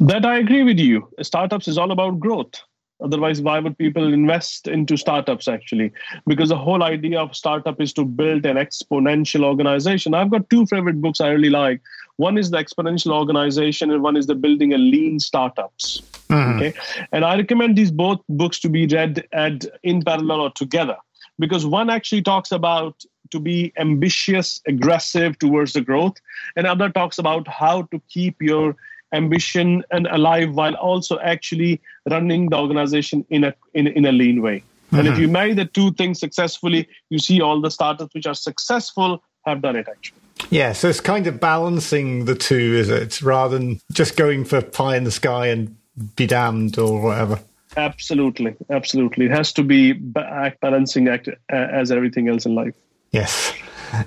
That 0.00 0.24
i 0.24 0.38
agree 0.38 0.62
with 0.62 0.78
you. 0.78 1.08
Startups 1.20 1.68
is 1.68 1.78
all 1.78 1.92
about 1.92 2.18
growth 2.18 2.62
Otherwise, 3.02 3.40
why 3.40 3.58
would 3.58 3.76
people 3.78 4.12
invest 4.12 4.68
into 4.68 4.96
startups 4.96 5.48
actually? 5.48 5.92
Because 6.26 6.50
the 6.50 6.56
whole 6.56 6.82
idea 6.82 7.20
of 7.20 7.36
startup 7.36 7.80
is 7.80 7.92
to 7.94 8.04
build 8.04 8.46
an 8.46 8.56
exponential 8.56 9.44
organization. 9.44 10.14
I've 10.14 10.30
got 10.30 10.48
two 10.50 10.66
favorite 10.66 11.00
books 11.00 11.20
I 11.20 11.28
really 11.28 11.50
like. 11.50 11.80
One 12.16 12.38
is 12.38 12.50
the 12.50 12.58
exponential 12.58 13.12
organization, 13.12 13.90
and 13.90 14.02
one 14.02 14.16
is 14.16 14.26
the 14.26 14.34
building 14.34 14.72
a 14.72 14.78
lean 14.78 15.18
startups. 15.18 16.02
Mm-hmm. 16.28 16.58
Okay, 16.58 16.74
and 17.12 17.24
I 17.24 17.36
recommend 17.36 17.76
these 17.76 17.90
both 17.90 18.20
books 18.28 18.60
to 18.60 18.68
be 18.68 18.86
read 18.86 19.26
at 19.32 19.64
in 19.82 20.02
parallel 20.02 20.42
or 20.42 20.50
together 20.50 20.96
because 21.38 21.66
one 21.66 21.90
actually 21.90 22.22
talks 22.22 22.52
about 22.52 23.02
to 23.30 23.40
be 23.40 23.72
ambitious, 23.78 24.60
aggressive 24.68 25.38
towards 25.38 25.72
the 25.72 25.80
growth, 25.80 26.16
and 26.54 26.66
other 26.66 26.90
talks 26.90 27.18
about 27.18 27.48
how 27.48 27.82
to 27.90 28.00
keep 28.08 28.40
your 28.40 28.76
ambition 29.12 29.84
and 29.90 30.06
alive 30.08 30.54
while 30.54 30.74
also 30.74 31.18
actually 31.20 31.80
running 32.10 32.48
the 32.48 32.56
organization 32.56 33.24
in 33.30 33.44
a 33.44 33.54
in, 33.74 33.86
in 33.86 34.04
a 34.06 34.12
lean 34.12 34.42
way. 34.42 34.58
Mm-hmm. 34.58 34.98
And 34.98 35.08
if 35.08 35.14
mm-hmm. 35.14 35.22
you 35.22 35.28
marry 35.28 35.54
the 35.54 35.64
two 35.64 35.92
things 35.92 36.20
successfully, 36.20 36.88
you 37.10 37.18
see 37.18 37.40
all 37.40 37.60
the 37.60 37.70
startups 37.70 38.14
which 38.14 38.26
are 38.26 38.34
successful 38.34 39.22
have 39.46 39.62
done 39.62 39.76
it 39.76 39.88
actually. 39.88 40.18
Yeah, 40.50 40.72
so 40.72 40.88
it's 40.88 41.00
kind 41.00 41.26
of 41.26 41.40
balancing 41.40 42.24
the 42.24 42.34
two, 42.34 42.74
is 42.76 42.90
it? 42.90 43.22
Rather 43.22 43.58
than 43.58 43.80
just 43.92 44.16
going 44.16 44.44
for 44.44 44.60
pie 44.60 44.96
in 44.96 45.04
the 45.04 45.10
sky 45.10 45.46
and 45.46 45.76
be 46.16 46.26
damned 46.26 46.78
or 46.78 47.00
whatever. 47.00 47.38
Absolutely, 47.76 48.54
absolutely. 48.70 49.26
It 49.26 49.30
has 49.30 49.52
to 49.54 49.62
be 49.62 49.92
balancing 49.92 51.08
act 51.08 51.28
as 51.48 51.90
everything 51.90 52.28
else 52.28 52.44
in 52.44 52.54
life. 52.54 52.74
Yes. 53.12 53.54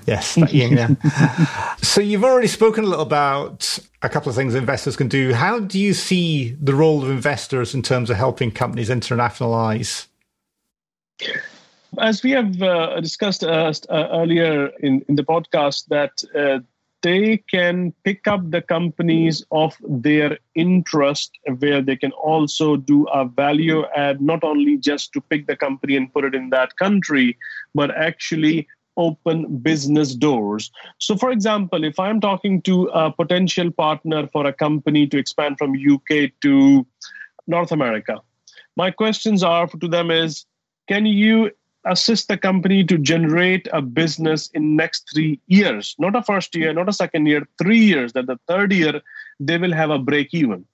Yes, 0.06 0.36
yeah. 0.52 0.88
so 1.82 2.00
you've 2.00 2.24
already 2.24 2.46
spoken 2.46 2.84
a 2.84 2.86
little 2.86 3.04
about 3.04 3.78
a 4.02 4.08
couple 4.08 4.30
of 4.30 4.36
things 4.36 4.54
investors 4.54 4.96
can 4.96 5.08
do. 5.08 5.32
How 5.34 5.58
do 5.58 5.78
you 5.78 5.94
see 5.94 6.56
the 6.60 6.74
role 6.74 7.02
of 7.02 7.10
investors 7.10 7.74
in 7.74 7.82
terms 7.82 8.10
of 8.10 8.16
helping 8.16 8.50
companies 8.50 8.88
internationalize? 8.88 10.06
As 11.98 12.22
we 12.22 12.32
have 12.32 12.60
uh, 12.60 13.00
discussed 13.00 13.42
uh, 13.42 13.72
uh, 13.88 14.08
earlier 14.12 14.68
in, 14.80 15.04
in 15.08 15.16
the 15.16 15.24
podcast, 15.24 15.86
that 15.86 16.12
uh, 16.34 16.60
they 17.02 17.36
can 17.36 17.92
pick 18.04 18.26
up 18.26 18.50
the 18.50 18.62
companies 18.62 19.44
of 19.50 19.76
their 19.86 20.38
interest 20.54 21.30
where 21.58 21.80
they 21.80 21.96
can 21.96 22.12
also 22.12 22.76
do 22.76 23.04
a 23.04 23.24
value 23.24 23.84
add 23.94 24.20
not 24.20 24.42
only 24.42 24.76
just 24.76 25.12
to 25.12 25.20
pick 25.20 25.46
the 25.46 25.56
company 25.56 25.96
and 25.96 26.12
put 26.12 26.24
it 26.24 26.34
in 26.34 26.50
that 26.50 26.76
country 26.76 27.36
but 27.74 27.90
actually 27.94 28.66
open 28.96 29.58
business 29.58 30.14
doors. 30.14 30.70
So, 30.98 31.16
for 31.16 31.30
example, 31.30 31.84
if 31.84 31.98
I'm 31.98 32.20
talking 32.20 32.62
to 32.62 32.84
a 32.88 33.12
potential 33.12 33.70
partner 33.70 34.26
for 34.28 34.46
a 34.46 34.52
company 34.52 35.06
to 35.08 35.18
expand 35.18 35.58
from 35.58 35.74
UK 35.74 36.30
to 36.42 36.86
North 37.46 37.72
America, 37.72 38.20
my 38.76 38.90
questions 38.90 39.42
are 39.42 39.66
to 39.66 39.88
them 39.88 40.10
is 40.10 40.46
can 40.88 41.06
you 41.06 41.50
assist 41.86 42.28
the 42.28 42.36
company 42.36 42.84
to 42.84 42.98
generate 42.98 43.68
a 43.72 43.80
business 43.80 44.48
in 44.54 44.76
next 44.76 45.08
three 45.12 45.40
years, 45.46 45.94
not 45.98 46.16
a 46.16 46.22
first 46.22 46.54
year, 46.54 46.72
not 46.72 46.88
a 46.88 46.92
second 46.92 47.26
year, 47.26 47.46
three 47.58 47.78
years, 47.78 48.12
that 48.12 48.26
the 48.26 48.38
third 48.48 48.72
year 48.72 49.00
they 49.38 49.58
will 49.58 49.72
have 49.72 49.90
a 49.90 49.98
break 49.98 50.34
even. 50.34 50.64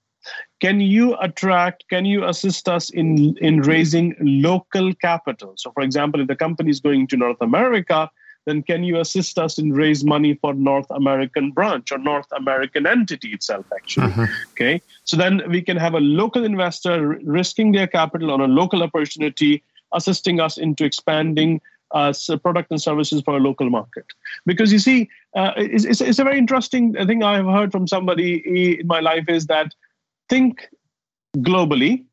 Can 0.60 0.80
you 0.80 1.16
attract, 1.20 1.84
can 1.88 2.04
you 2.04 2.24
assist 2.24 2.68
us 2.68 2.90
in, 2.90 3.36
in 3.38 3.62
raising 3.62 4.14
local 4.20 4.94
capital? 4.94 5.54
So, 5.56 5.72
for 5.72 5.82
example, 5.82 6.20
if 6.20 6.28
the 6.28 6.36
company 6.36 6.70
is 6.70 6.80
going 6.80 7.08
to 7.08 7.16
North 7.16 7.40
America, 7.40 8.10
then 8.44 8.62
can 8.62 8.82
you 8.82 8.98
assist 8.98 9.38
us 9.38 9.58
in 9.58 9.72
raise 9.72 10.04
money 10.04 10.34
for 10.34 10.54
North 10.54 10.90
American 10.90 11.52
branch 11.52 11.92
or 11.92 11.98
North 11.98 12.26
American 12.32 12.86
entity 12.86 13.28
itself, 13.28 13.66
actually? 13.74 14.06
Uh-huh. 14.06 14.26
Okay. 14.52 14.82
So 15.04 15.16
then 15.16 15.42
we 15.48 15.62
can 15.62 15.76
have 15.76 15.94
a 15.94 16.00
local 16.00 16.44
investor 16.44 17.20
risking 17.22 17.72
their 17.72 17.86
capital 17.86 18.30
on 18.30 18.40
a 18.40 18.48
local 18.48 18.82
opportunity, 18.82 19.62
assisting 19.92 20.40
us 20.40 20.58
into 20.58 20.84
expanding 20.84 21.60
uh, 21.92 22.12
product 22.42 22.70
and 22.70 22.80
services 22.80 23.22
for 23.22 23.36
a 23.36 23.40
local 23.40 23.70
market. 23.70 24.06
Because 24.46 24.72
you 24.72 24.78
see, 24.78 25.08
uh, 25.36 25.52
it's, 25.56 25.84
it's, 25.84 26.00
it's, 26.00 26.18
a 26.18 26.24
very 26.24 26.38
interesting 26.38 26.94
thing 26.94 27.22
I've 27.22 27.44
heard 27.44 27.70
from 27.70 27.86
somebody 27.86 28.78
in 28.80 28.86
my 28.86 29.00
life 29.00 29.24
is 29.28 29.46
that 29.46 29.74
think 30.32 30.68
globally, 31.36 32.04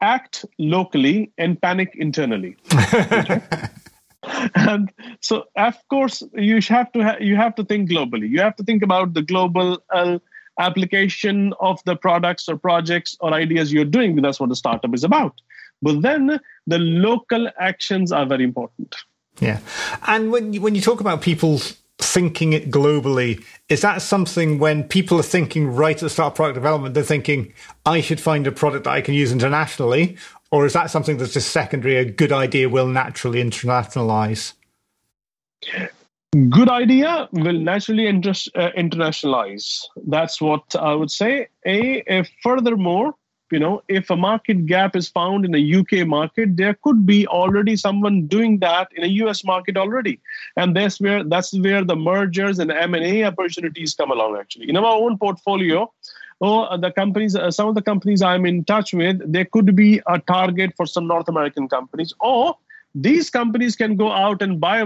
act 0.00 0.44
locally, 0.58 1.32
and 1.38 1.60
panic 1.60 1.90
internally. 1.96 2.56
and 4.54 4.92
so 5.20 5.44
of 5.56 5.76
course 5.88 6.22
you 6.34 6.60
have 6.68 6.92
to 6.92 7.02
ha- 7.02 7.16
you 7.20 7.34
have 7.36 7.54
to 7.56 7.64
think 7.64 7.90
globally. 7.90 8.28
You 8.28 8.40
have 8.40 8.54
to 8.56 8.62
think 8.62 8.82
about 8.82 9.14
the 9.14 9.22
global 9.22 9.82
uh, 9.92 10.18
application 10.60 11.52
of 11.60 11.82
the 11.84 11.96
products 11.96 12.48
or 12.48 12.56
projects 12.56 13.16
or 13.20 13.32
ideas 13.34 13.72
you're 13.72 13.92
doing 13.98 14.16
that's 14.16 14.40
what 14.40 14.50
the 14.50 14.56
startup 14.56 14.94
is 14.94 15.04
about. 15.04 15.34
But 15.82 16.02
then 16.02 16.40
the 16.66 16.78
local 16.78 17.48
actions 17.58 18.12
are 18.12 18.26
very 18.26 18.44
important. 18.44 18.94
Yeah. 19.40 19.60
And 20.06 20.32
when 20.32 20.52
you, 20.52 20.60
when 20.60 20.74
you 20.74 20.80
talk 20.80 21.00
about 21.00 21.22
people 21.22 21.60
thinking 22.00 22.52
it 22.52 22.70
globally 22.70 23.44
is 23.68 23.80
that 23.80 24.00
something 24.00 24.60
when 24.60 24.84
people 24.84 25.18
are 25.18 25.22
thinking 25.24 25.66
right 25.66 25.96
at 25.96 26.00
the 26.00 26.08
start 26.08 26.32
of 26.32 26.36
product 26.36 26.54
development 26.54 26.94
they're 26.94 27.02
thinking 27.02 27.52
i 27.86 28.00
should 28.00 28.20
find 28.20 28.46
a 28.46 28.52
product 28.52 28.84
that 28.84 28.92
i 28.92 29.00
can 29.00 29.14
use 29.14 29.32
internationally 29.32 30.16
or 30.50 30.64
is 30.64 30.72
that 30.72 30.90
something 30.90 31.18
that's 31.18 31.34
just 31.34 31.50
secondary? 31.50 31.96
A 31.96 32.04
good 32.04 32.32
idea 32.32 32.68
will 32.68 32.86
naturally 32.86 33.42
internationalize. 33.42 34.54
Good 36.32 36.68
idea 36.68 37.28
will 37.32 37.58
naturally 37.58 38.06
inter- 38.06 38.30
uh, 38.54 38.70
internationalize. 38.76 39.82
That's 40.06 40.40
what 40.40 40.74
I 40.76 40.94
would 40.94 41.10
say. 41.10 41.48
A, 41.66 42.02
a 42.08 42.24
furthermore, 42.42 43.14
you 43.52 43.58
know, 43.58 43.82
if 43.88 44.10
a 44.10 44.16
market 44.16 44.66
gap 44.66 44.96
is 44.96 45.08
found 45.08 45.44
in 45.44 45.54
a 45.54 45.74
UK 45.80 46.06
market, 46.06 46.56
there 46.56 46.74
could 46.82 47.06
be 47.06 47.26
already 47.26 47.76
someone 47.76 48.26
doing 48.26 48.58
that 48.58 48.88
in 48.96 49.04
a 49.04 49.08
US 49.24 49.44
market 49.44 49.76
already, 49.76 50.20
and 50.56 50.76
that's 50.76 51.00
where 51.00 51.24
that's 51.24 51.56
where 51.58 51.84
the 51.84 51.96
mergers 51.96 52.58
and 52.58 52.70
M 52.70 52.94
and 52.94 53.04
A 53.04 53.24
opportunities 53.24 53.94
come 53.94 54.10
along. 54.10 54.36
Actually, 54.38 54.68
in 54.68 54.76
our 54.76 54.84
own 54.84 55.18
portfolio, 55.18 55.92
or 56.40 56.78
the 56.78 56.90
companies, 56.90 57.34
uh, 57.34 57.50
some 57.50 57.68
of 57.68 57.74
the 57.74 57.82
companies 57.82 58.22
I'm 58.22 58.46
in 58.46 58.64
touch 58.64 58.94
with, 58.94 59.20
they 59.30 59.44
could 59.44 59.74
be 59.74 60.00
a 60.06 60.18
target 60.20 60.72
for 60.76 60.86
some 60.86 61.06
North 61.06 61.28
American 61.28 61.68
companies, 61.68 62.14
or 62.20 62.56
these 62.94 63.30
companies 63.30 63.76
can 63.76 63.96
go 63.96 64.10
out 64.10 64.42
and 64.42 64.60
buy 64.60 64.84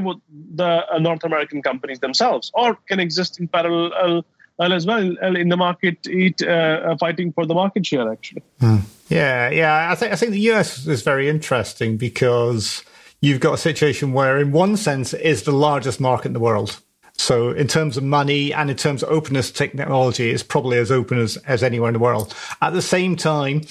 the 0.54 0.84
uh, 0.92 0.98
North 0.98 1.24
American 1.24 1.62
companies 1.62 2.00
themselves, 2.00 2.50
or 2.54 2.74
can 2.88 3.00
exist 3.00 3.38
in 3.38 3.48
parallel 3.48 3.92
uh, 4.18 4.22
as 4.60 4.86
well 4.86 5.16
in 5.36 5.48
the 5.48 5.56
market, 5.56 6.06
eat, 6.06 6.42
uh, 6.42 6.96
fighting 6.96 7.32
for 7.32 7.46
the 7.46 7.54
market 7.54 7.86
share. 7.86 8.10
Actually, 8.10 8.42
hmm. 8.60 8.78
yeah, 9.08 9.48
yeah. 9.50 9.90
I 9.90 9.94
think 9.94 10.12
I 10.12 10.16
think 10.16 10.32
the 10.32 10.50
US 10.52 10.86
is 10.86 11.02
very 11.02 11.28
interesting 11.28 11.96
because 11.96 12.84
you've 13.20 13.40
got 13.40 13.54
a 13.54 13.58
situation 13.58 14.12
where, 14.12 14.38
in 14.38 14.52
one 14.52 14.76
sense, 14.76 15.14
it 15.14 15.22
is 15.22 15.44
the 15.44 15.52
largest 15.52 16.00
market 16.00 16.28
in 16.28 16.32
the 16.32 16.40
world 16.40 16.80
so 17.22 17.50
in 17.50 17.68
terms 17.68 17.96
of 17.96 18.02
money 18.02 18.52
and 18.52 18.70
in 18.70 18.76
terms 18.76 19.02
of 19.02 19.10
openness 19.10 19.50
to 19.50 19.54
technology, 19.54 20.30
it's 20.30 20.42
probably 20.42 20.78
as 20.78 20.90
open 20.90 21.18
as, 21.18 21.36
as 21.38 21.62
anywhere 21.62 21.88
in 21.88 21.94
the 21.94 22.00
world. 22.00 22.34
At 22.60 22.72
the 22.72 22.82
same 22.82 23.16
time, 23.16 23.62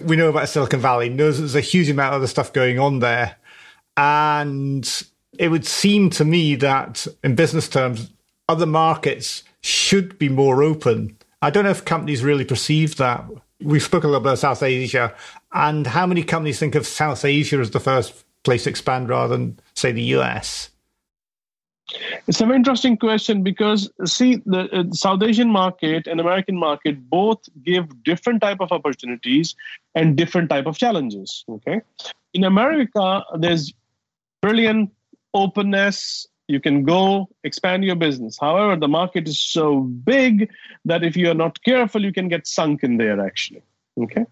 we 0.00 0.16
know 0.16 0.28
about 0.28 0.48
Silicon 0.48 0.80
Valley. 0.80 1.08
knows 1.08 1.38
There's 1.38 1.54
a 1.54 1.60
huge 1.60 1.90
amount 1.90 2.14
of 2.14 2.18
other 2.18 2.26
stuff 2.26 2.52
going 2.52 2.78
on 2.78 3.00
there. 3.00 3.36
And 3.96 5.04
it 5.38 5.48
would 5.48 5.66
seem 5.66 6.10
to 6.10 6.24
me 6.24 6.54
that 6.56 7.06
in 7.22 7.34
business 7.34 7.68
terms, 7.68 8.10
other 8.48 8.66
markets 8.66 9.42
should 9.64 10.18
be 10.18 10.28
more 10.28 10.62
open. 10.62 11.16
I 11.40 11.48
don't 11.48 11.64
know 11.64 11.70
if 11.70 11.86
companies 11.86 12.22
really 12.22 12.44
perceive 12.44 12.96
that. 12.96 13.24
We 13.62 13.80
spoke 13.80 14.04
a 14.04 14.06
little 14.06 14.20
about 14.20 14.38
South 14.38 14.62
Asia 14.62 15.14
and 15.54 15.86
how 15.86 16.06
many 16.06 16.22
companies 16.22 16.58
think 16.58 16.74
of 16.74 16.86
South 16.86 17.24
Asia 17.24 17.56
as 17.56 17.70
the 17.70 17.80
first 17.80 18.24
place 18.42 18.64
to 18.64 18.70
expand 18.70 19.08
rather 19.08 19.34
than, 19.34 19.58
say, 19.72 19.90
the 19.90 20.02
US. 20.16 20.68
It's 22.26 22.42
an 22.42 22.52
interesting 22.52 22.98
question 22.98 23.42
because 23.42 23.90
see 24.04 24.42
the 24.44 24.68
uh, 24.70 24.84
South 24.92 25.22
Asian 25.22 25.48
market 25.48 26.06
and 26.06 26.20
American 26.20 26.58
market 26.58 27.08
both 27.08 27.38
give 27.62 28.02
different 28.02 28.42
type 28.42 28.58
of 28.60 28.70
opportunities 28.70 29.54
and 29.94 30.14
different 30.14 30.50
type 30.50 30.66
of 30.66 30.76
challenges. 30.76 31.44
Okay, 31.48 31.80
in 32.34 32.44
America 32.44 33.24
there's 33.38 33.72
brilliant 34.42 34.90
openness. 35.32 36.26
You 36.46 36.60
can 36.60 36.84
go 36.84 37.28
expand 37.42 37.84
your 37.84 37.96
business. 37.96 38.38
However, 38.38 38.76
the 38.76 38.88
market 38.88 39.26
is 39.28 39.40
so 39.40 39.80
big 39.80 40.50
that 40.84 41.02
if 41.02 41.16
you 41.16 41.30
are 41.30 41.34
not 41.34 41.62
careful, 41.62 42.04
you 42.04 42.12
can 42.12 42.28
get 42.28 42.46
sunk 42.46 42.82
in 42.82 42.98
there. 42.98 43.24
Actually, 43.24 43.62
okay. 43.98 44.26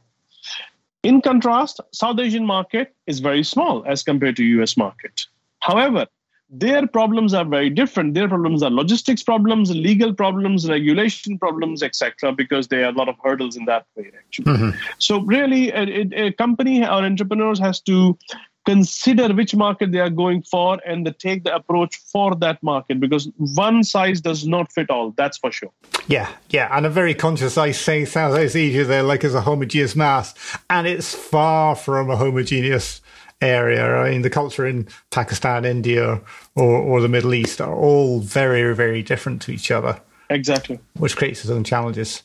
In 1.03 1.21
contrast, 1.21 1.81
South 1.93 2.21
Asian 2.21 2.47
market 2.47 2.95
is 3.07 3.21
very 3.21 3.43
small 3.43 3.85
as 3.87 4.03
compared 4.03 4.37
to 4.37 4.45
US 4.45 4.77
market. 4.77 5.23
However, 5.61 6.07
their 6.53 6.87
problems 6.87 7.33
are 7.33 7.47
very 7.47 7.71
different 7.71 8.13
their 8.13 8.29
problems 8.29 8.63
are 8.63 8.71
logistics 8.71 9.23
problems 9.23 9.71
legal 9.75 10.13
problems 10.13 10.69
regulation 10.69 11.39
problems 11.39 11.83
etc 11.83 12.31
because 12.31 12.69
there 12.69 12.85
are 12.85 12.91
a 12.91 12.93
lot 12.93 13.09
of 13.09 13.17
hurdles 13.25 13.57
in 13.57 13.65
that 13.65 13.87
way 13.97 14.13
actually 14.19 14.45
mm-hmm. 14.45 14.71
so 14.99 15.21
really 15.21 15.71
a, 15.71 16.27
a, 16.27 16.33
company 16.33 16.83
or 16.83 17.03
entrepreneurs 17.11 17.59
has 17.59 17.81
to 17.81 18.17
consider 18.65 19.35
which 19.35 19.55
market 19.55 19.91
they 19.93 19.99
are 19.99 20.11
going 20.11 20.43
for 20.43 20.79
and 20.87 21.07
they 21.07 21.11
take 21.13 21.45
the 21.45 21.55
approach 21.55 21.97
for 21.97 22.35
that 22.37 22.63
market 22.63 23.01
because 23.01 23.29
one 23.37 23.83
size 23.83 24.21
does 24.21 24.47
not 24.47 24.71
fit 24.73 24.89
all 24.91 25.11
that's 25.13 25.39
for 25.39 25.51
sure 25.51 25.73
yeah 26.07 26.29
yeah 26.51 26.69
and 26.77 26.87
i'm 26.87 26.93
very 26.93 27.15
conscious 27.15 27.59
i 27.59 27.71
say 27.71 28.05
southeast 28.05 28.55
asia 28.57 28.85
there 28.85 29.03
like 29.03 29.25
as 29.25 29.35
a 29.35 29.41
homogeneous 29.41 29.97
mass 29.97 30.35
and 30.71 30.87
it's 30.87 31.15
far 31.15 31.75
from 31.75 32.11
a 32.11 32.17
homogeneous 32.17 33.01
area. 33.43 33.97
I 33.97 34.11
mean, 34.11 34.23
the 34.23 34.31
culture 34.31 34.67
in 34.67 34.89
Pakistan, 35.11 35.65
India, 35.65 36.21
or, 36.55 36.79
or 36.79 37.01
the 37.01 37.09
Middle 37.09 37.35
East 37.35 37.61
are 37.61 37.75
all 37.75 38.21
very, 38.21 38.75
very 38.75 39.03
different 39.03 39.43
to 39.43 39.53
each 39.53 39.71
other. 39.71 40.01
Exactly. 40.31 40.79
Which 40.97 41.17
creates 41.17 41.41
its 41.41 41.51
own 41.51 41.65
challenges. 41.65 42.23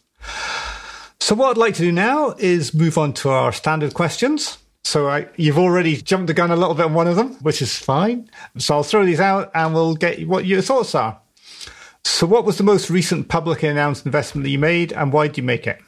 So, 1.20 1.36
what 1.36 1.50
I'd 1.50 1.58
like 1.58 1.74
to 1.76 1.82
do 1.82 1.92
now 1.92 2.36
is 2.38 2.74
move 2.74 2.98
on 2.98 3.14
to 3.14 3.30
our 3.30 3.52
standard 3.52 3.94
questions. 3.94 4.58
So, 4.88 5.10
I, 5.10 5.28
you've 5.36 5.58
already 5.58 6.02
jumped 6.02 6.28
the 6.28 6.34
gun 6.34 6.50
a 6.50 6.56
little 6.56 6.74
bit 6.74 6.86
on 6.86 6.94
one 6.94 7.08
of 7.08 7.18
them, 7.18 7.34
which 7.42 7.62
is 7.62 7.78
fine. 7.78 8.30
So, 8.58 8.74
I'll 8.74 8.84
throw 8.84 9.06
these 9.06 9.20
out 9.20 9.52
and 9.54 9.74
we'll 9.74 9.96
get 9.96 10.26
what 10.26 10.46
your 10.46 10.62
thoughts 10.62 10.96
are. 10.96 11.20
So, 12.06 12.26
what 12.26 12.46
was 12.46 12.58
the 12.58 12.64
most 12.64 12.90
recent 12.90 13.28
publicly 13.28 13.68
announced 13.68 14.06
investment 14.06 14.46
that 14.46 14.50
you 14.50 14.60
made 14.60 14.94
and 14.94 15.12
why 15.12 15.28
did 15.28 15.36
you 15.36 15.44
make 15.44 15.68
it? 15.68 15.82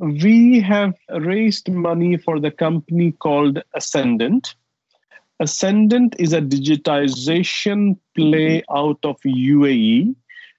We 0.00 0.58
have 0.58 0.94
raised 1.20 1.70
money 1.70 2.16
for 2.16 2.40
the 2.40 2.50
company 2.50 3.12
called 3.12 3.62
Ascendant. 3.76 4.56
Ascendant 5.38 6.16
is 6.18 6.32
a 6.32 6.40
digitization 6.40 7.96
play 8.16 8.64
out 8.74 8.98
of 9.04 9.20
UAE, 9.24 10.16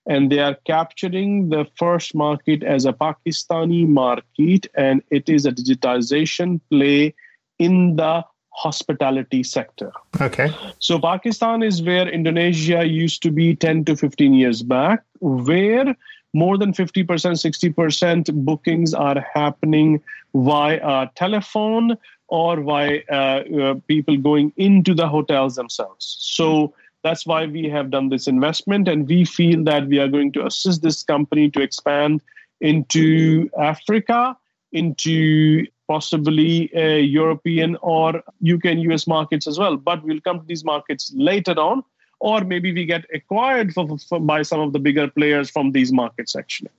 and 0.09 0.31
they 0.31 0.39
are 0.39 0.57
capturing 0.65 1.49
the 1.49 1.65
first 1.77 2.15
market 2.15 2.63
as 2.63 2.85
a 2.85 2.91
Pakistani 2.91 3.87
market, 3.87 4.65
and 4.75 5.03
it 5.11 5.29
is 5.29 5.45
a 5.45 5.51
digitization 5.51 6.59
play 6.71 7.13
in 7.59 7.95
the 7.95 8.25
hospitality 8.49 9.43
sector. 9.43 9.91
Okay. 10.19 10.51
So 10.79 10.99
Pakistan 10.99 11.61
is 11.63 11.81
where 11.81 12.09
Indonesia 12.09 12.83
used 12.85 13.21
to 13.21 13.31
be 13.31 13.55
10 13.55 13.85
to 13.85 13.95
15 13.95 14.33
years 14.33 14.63
back, 14.63 15.03
where 15.21 15.95
more 16.33 16.57
than 16.57 16.73
50%, 16.73 17.05
60% 17.05 18.33
bookings 18.45 18.93
are 18.93 19.23
happening 19.33 20.01
via 20.33 21.07
telephone 21.15 21.95
or 22.27 22.61
via 22.61 23.01
uh, 23.11 23.13
uh, 23.13 23.75
people 23.87 24.17
going 24.17 24.53
into 24.57 24.93
the 24.93 25.07
hotels 25.07 25.55
themselves. 25.55 26.17
So 26.19 26.73
that's 27.03 27.25
why 27.25 27.45
we 27.45 27.69
have 27.69 27.91
done 27.91 28.09
this 28.09 28.27
investment, 28.27 28.87
and 28.87 29.07
we 29.07 29.25
feel 29.25 29.63
that 29.65 29.87
we 29.87 29.99
are 29.99 30.07
going 30.07 30.31
to 30.33 30.45
assist 30.45 30.81
this 30.81 31.03
company 31.03 31.49
to 31.51 31.61
expand 31.61 32.21
into 32.61 33.49
Africa, 33.59 34.37
into 34.71 35.65
possibly 35.87 36.69
European 37.01 37.77
or 37.81 38.17
UK 38.17 38.65
and 38.65 38.81
US 38.91 39.07
markets 39.07 39.47
as 39.47 39.57
well. 39.57 39.77
But 39.77 40.03
we'll 40.03 40.21
come 40.21 40.39
to 40.39 40.45
these 40.45 40.63
markets 40.63 41.11
later 41.15 41.53
on 41.53 41.83
or 42.19 42.41
maybe 42.41 42.73
we 42.73 42.85
get 42.85 43.05
acquired 43.13 43.73
for, 43.73 43.97
for, 43.97 44.19
by 44.19 44.41
some 44.41 44.59
of 44.59 44.73
the 44.73 44.79
bigger 44.79 45.07
players 45.07 45.49
from 45.49 45.71
these 45.71 45.91
markets 45.91 46.35
actually 46.35 46.69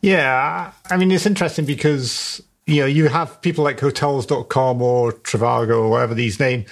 yeah 0.00 0.72
i 0.90 0.96
mean 0.96 1.10
it's 1.10 1.26
interesting 1.26 1.64
because 1.64 2.42
you 2.66 2.80
know 2.80 2.86
you 2.86 3.08
have 3.08 3.40
people 3.42 3.62
like 3.62 3.78
hotels.com 3.78 4.82
or 4.82 5.12
trivago 5.12 5.76
or 5.76 5.88
whatever 5.88 6.14
these 6.14 6.40
names 6.40 6.68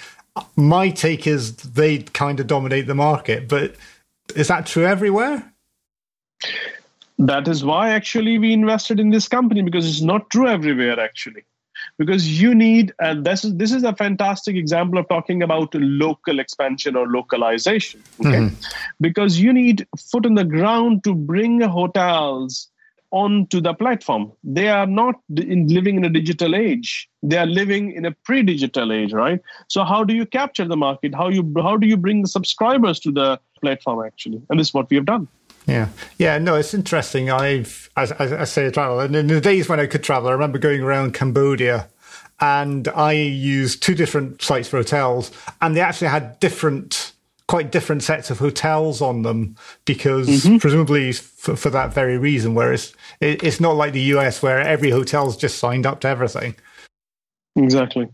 my 0.55 0.89
take 0.89 1.27
is 1.27 1.55
they 1.55 1.99
kind 1.99 2.39
of 2.39 2.47
dominate 2.47 2.87
the 2.87 2.95
market, 2.95 3.47
but 3.47 3.75
is 4.35 4.47
that 4.47 4.65
true 4.65 4.85
everywhere? 4.85 5.53
That 7.17 7.47
is 7.47 7.63
why 7.63 7.91
actually 7.91 8.37
we 8.37 8.51
invested 8.51 8.99
in 8.99 9.09
this 9.09 9.27
company 9.27 9.61
because 9.61 9.87
it's 9.87 10.01
not 10.01 10.29
true 10.29 10.47
everywhere 10.47 10.99
actually. 10.99 11.45
Because 11.97 12.41
you 12.41 12.55
need, 12.55 12.93
and 12.99 13.25
this 13.25 13.45
is 13.45 13.55
this 13.55 13.71
is 13.71 13.83
a 13.83 13.95
fantastic 13.95 14.55
example 14.55 14.97
of 14.97 15.07
talking 15.07 15.43
about 15.43 15.73
local 15.75 16.39
expansion 16.39 16.95
or 16.95 17.07
localization. 17.07 18.01
Okay, 18.19 18.29
mm-hmm. 18.29 18.55
because 18.99 19.39
you 19.39 19.53
need 19.53 19.85
foot 19.97 20.25
on 20.25 20.35
the 20.35 20.43
ground 20.43 21.03
to 21.03 21.13
bring 21.13 21.61
hotels 21.61 22.69
onto 23.15 23.61
the 23.61 23.73
platform. 23.73 24.31
They 24.43 24.67
are 24.67 24.85
not 24.85 25.15
in 25.37 25.67
living 25.67 25.95
in 25.95 26.03
a 26.03 26.09
digital 26.09 26.53
age. 26.53 27.09
They 27.23 27.37
are 27.37 27.45
living 27.45 27.93
in 27.93 28.05
a 28.05 28.11
pre-digital 28.11 28.91
age, 28.91 29.13
right? 29.13 29.39
So 29.69 29.85
how 29.85 30.03
do 30.03 30.13
you 30.13 30.25
capture 30.25 30.67
the 30.67 30.75
market? 30.75 31.15
How 31.15 31.29
you 31.29 31.43
how 31.67 31.77
do 31.77 31.87
you 31.87 31.95
bring 31.95 32.21
the 32.23 32.27
subscribers 32.27 32.99
to 32.99 33.11
the 33.11 33.39
platform 33.61 34.05
actually? 34.05 34.41
And 34.49 34.59
this 34.59 34.67
is 34.67 34.73
what 34.73 34.89
we 34.89 34.97
have 34.97 35.05
done. 35.05 35.29
Yeah, 35.65 35.87
yeah, 36.19 36.37
no, 36.37 36.55
it's 36.55 36.73
interesting. 36.73 37.31
I've, 37.31 37.89
as, 37.95 38.11
as 38.11 38.33
I 38.33 38.43
say, 38.43 38.69
travel, 38.69 38.99
and 38.99 39.15
in 39.15 39.27
the 39.27 39.41
days 39.41 39.67
when 39.67 39.79
I 39.79 39.87
could 39.87 40.03
travel, 40.03 40.29
I 40.29 40.33
remember 40.33 40.59
going 40.59 40.81
around 40.81 41.15
Cambodia, 41.15 41.87
and 42.39 42.87
I 42.89 43.13
used 43.13 43.81
two 43.81 43.95
different 43.95 44.41
sites 44.41 44.67
for 44.67 44.77
hotels, 44.77 45.31
and 45.61 45.75
they 45.75 45.81
actually 45.81 46.09
had 46.09 46.39
different, 46.39 47.04
quite 47.47 47.71
different 47.71 48.03
sets 48.03 48.31
of 48.31 48.39
hotels 48.39 49.01
on 49.01 49.21
them 49.21 49.55
because 49.85 50.27
mm-hmm. 50.27 50.57
presumably 50.57 51.11
for, 51.11 51.55
for, 51.55 51.69
that 51.69 51.93
very 51.93 52.17
reason. 52.17 52.55
Whereas 52.55 52.93
it, 53.21 53.43
it's 53.43 53.59
not 53.59 53.75
like 53.75 53.93
the 53.93 54.01
US 54.01 54.41
where 54.41 54.59
every 54.59 54.89
hotel's 54.89 55.37
just 55.37 55.59
signed 55.59 55.85
up 55.85 56.01
to 56.01 56.07
everything. 56.07 56.55
Exactly. 57.55 58.09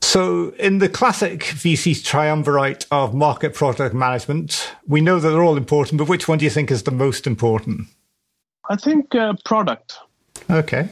So, 0.00 0.50
in 0.58 0.78
the 0.78 0.88
classic 0.88 1.40
VC 1.40 2.02
triumvirate 2.02 2.86
of 2.90 3.14
market 3.14 3.52
product 3.52 3.94
management, 3.94 4.72
we 4.86 5.02
know 5.02 5.20
that 5.20 5.28
they're 5.28 5.42
all 5.42 5.58
important, 5.58 5.98
but 5.98 6.08
which 6.08 6.26
one 6.26 6.38
do 6.38 6.46
you 6.46 6.50
think 6.50 6.70
is 6.70 6.84
the 6.84 6.90
most 6.90 7.26
important? 7.26 7.88
I 8.70 8.76
think 8.76 9.14
uh, 9.14 9.34
product. 9.44 9.98
Okay. 10.48 10.88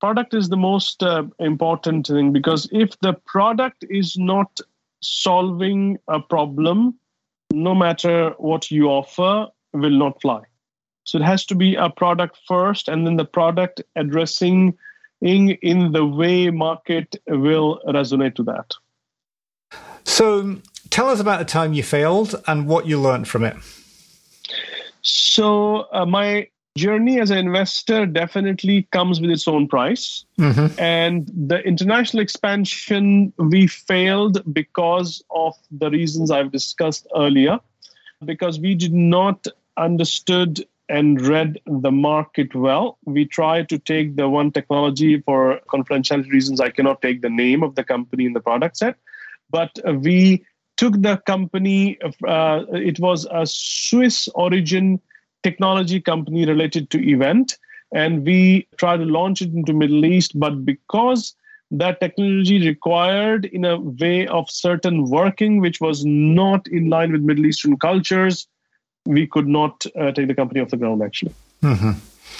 Product 0.00 0.32
is 0.32 0.48
the 0.48 0.56
most 0.56 1.02
uh, 1.02 1.24
important 1.38 2.06
thing 2.06 2.32
because 2.32 2.68
if 2.72 2.98
the 3.00 3.14
product 3.26 3.84
is 3.90 4.16
not 4.16 4.60
solving 5.00 5.98
a 6.08 6.20
problem, 6.20 6.98
no 7.52 7.74
matter 7.74 8.34
what 8.38 8.70
you 8.70 8.88
offer, 8.88 9.48
will 9.72 9.98
not 9.98 10.20
fly. 10.20 10.42
So 11.04 11.18
it 11.18 11.24
has 11.24 11.46
to 11.46 11.54
be 11.54 11.74
a 11.74 11.88
product 11.88 12.38
first, 12.46 12.88
and 12.88 13.06
then 13.06 13.16
the 13.16 13.24
product 13.24 13.80
addressing 13.96 14.76
in, 15.20 15.50
in 15.62 15.92
the 15.92 16.04
way 16.04 16.50
market 16.50 17.16
will 17.26 17.80
resonate 17.88 18.34
to 18.36 18.42
that. 18.44 18.74
So 20.04 20.56
tell 20.90 21.08
us 21.08 21.20
about 21.20 21.38
the 21.38 21.44
time 21.44 21.72
you 21.72 21.82
failed 21.82 22.34
and 22.46 22.66
what 22.66 22.86
you 22.86 23.00
learned 23.00 23.28
from 23.28 23.44
it. 23.44 23.56
So 25.02 25.86
uh, 25.92 26.04
my 26.04 26.48
journey 26.84 27.20
as 27.20 27.30
an 27.30 27.38
investor 27.38 28.06
definitely 28.06 28.86
comes 28.96 29.20
with 29.20 29.30
its 29.36 29.46
own 29.48 29.68
price. 29.68 30.24
Mm-hmm. 30.38 30.80
And 30.80 31.30
the 31.50 31.58
international 31.72 32.22
expansion, 32.22 33.32
we 33.52 33.66
failed 33.66 34.36
because 34.54 35.22
of 35.30 35.54
the 35.70 35.90
reasons 35.90 36.30
I've 36.30 36.52
discussed 36.52 37.06
earlier, 37.24 37.58
because 38.24 38.60
we 38.60 38.74
did 38.74 38.94
not 38.94 39.46
understood 39.76 40.64
and 40.88 41.20
read 41.20 41.60
the 41.66 41.90
market 41.92 42.54
well. 42.54 42.96
We 43.04 43.26
tried 43.26 43.68
to 43.68 43.78
take 43.78 44.16
the 44.16 44.28
one 44.28 44.50
technology 44.50 45.20
for 45.20 45.60
confidentiality 45.68 46.32
reasons. 46.32 46.60
I 46.60 46.70
cannot 46.70 47.02
take 47.02 47.20
the 47.20 47.34
name 47.44 47.62
of 47.62 47.74
the 47.74 47.84
company 47.84 48.24
in 48.24 48.32
the 48.32 48.40
product 48.40 48.78
set, 48.78 48.96
but 49.50 49.70
we 50.00 50.46
took 50.76 50.94
the 51.02 51.16
company. 51.26 51.98
Uh, 52.26 52.64
it 52.72 52.98
was 53.00 53.26
a 53.30 53.44
Swiss 53.44 54.28
origin 54.34 55.00
technology 55.42 56.00
company 56.00 56.46
related 56.46 56.90
to 56.90 57.08
event, 57.08 57.56
and 57.92 58.24
we 58.24 58.66
tried 58.76 58.98
to 58.98 59.04
launch 59.04 59.42
it 59.42 59.52
into 59.52 59.72
Middle 59.72 60.04
East. 60.04 60.38
But 60.38 60.64
because 60.64 61.34
that 61.70 62.00
technology 62.00 62.66
required 62.66 63.44
in 63.46 63.64
a 63.64 63.78
way 63.78 64.26
of 64.26 64.50
certain 64.50 65.04
working, 65.08 65.60
which 65.60 65.80
was 65.80 66.04
not 66.04 66.66
in 66.68 66.88
line 66.88 67.12
with 67.12 67.22
Middle 67.22 67.46
Eastern 67.46 67.76
cultures, 67.76 68.46
we 69.04 69.26
could 69.26 69.48
not 69.48 69.84
uh, 69.98 70.12
take 70.12 70.28
the 70.28 70.34
company 70.34 70.60
off 70.60 70.68
the 70.68 70.76
ground 70.76 71.02
actually, 71.02 71.34
mm-hmm. 71.62 71.92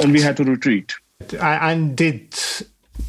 and 0.02 0.12
we 0.12 0.20
had 0.20 0.36
to 0.36 0.44
retreat. 0.44 0.94
And 1.40 1.96
did 1.96 2.34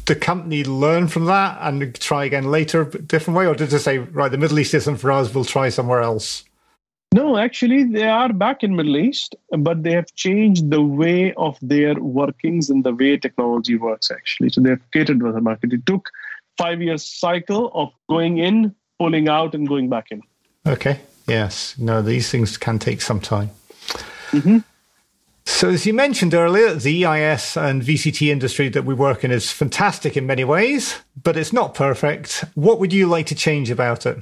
the 0.06 0.14
company 0.14 0.64
learn 0.64 1.08
from 1.08 1.26
that 1.26 1.58
and 1.60 1.94
try 2.00 2.24
again 2.24 2.50
later, 2.50 2.84
different 2.84 3.36
way, 3.36 3.46
or 3.46 3.54
did 3.54 3.70
they 3.70 3.78
say, 3.78 3.98
right, 3.98 4.30
the 4.30 4.38
Middle 4.38 4.58
East 4.58 4.74
isn't 4.74 4.96
for 4.96 5.12
us, 5.12 5.32
we'll 5.34 5.44
try 5.44 5.68
somewhere 5.68 6.00
else? 6.00 6.44
No, 7.12 7.36
actually, 7.36 7.84
they 7.84 8.04
are 8.04 8.32
back 8.32 8.62
in 8.62 8.76
Middle 8.76 8.96
East, 8.96 9.34
but 9.50 9.82
they 9.82 9.92
have 9.92 10.14
changed 10.14 10.70
the 10.70 10.80
way 10.80 11.34
of 11.34 11.58
their 11.60 11.94
workings 11.94 12.70
and 12.70 12.84
the 12.84 12.94
way 12.94 13.16
technology 13.16 13.76
works. 13.76 14.10
Actually, 14.10 14.50
so 14.50 14.60
they 14.60 14.70
have 14.70 14.90
catered 14.92 15.18
to 15.20 15.32
the 15.32 15.40
market. 15.40 15.72
It 15.72 15.86
took 15.86 16.08
five 16.56 16.80
years 16.80 17.04
cycle 17.04 17.72
of 17.74 17.92
going 18.08 18.38
in, 18.38 18.74
pulling 18.98 19.28
out, 19.28 19.54
and 19.54 19.66
going 19.66 19.88
back 19.88 20.12
in. 20.12 20.22
Okay. 20.66 21.00
Yes, 21.26 21.76
no, 21.78 22.02
these 22.02 22.28
things 22.28 22.56
can 22.56 22.78
take 22.78 23.00
some 23.00 23.20
time. 23.20 23.50
Mm-hmm. 24.32 24.58
So, 25.44 25.70
as 25.70 25.86
you 25.86 25.94
mentioned 25.94 26.34
earlier, 26.34 26.74
the 26.74 27.04
EIS 27.04 27.56
and 27.56 27.82
VCT 27.82 28.28
industry 28.28 28.68
that 28.68 28.84
we 28.84 28.94
work 28.94 29.24
in 29.24 29.30
is 29.30 29.50
fantastic 29.50 30.16
in 30.16 30.26
many 30.26 30.44
ways, 30.44 31.00
but 31.20 31.36
it's 31.36 31.52
not 31.52 31.74
perfect. 31.74 32.44
What 32.54 32.78
would 32.78 32.92
you 32.92 33.06
like 33.06 33.26
to 33.26 33.34
change 33.34 33.70
about 33.70 34.06
it? 34.06 34.18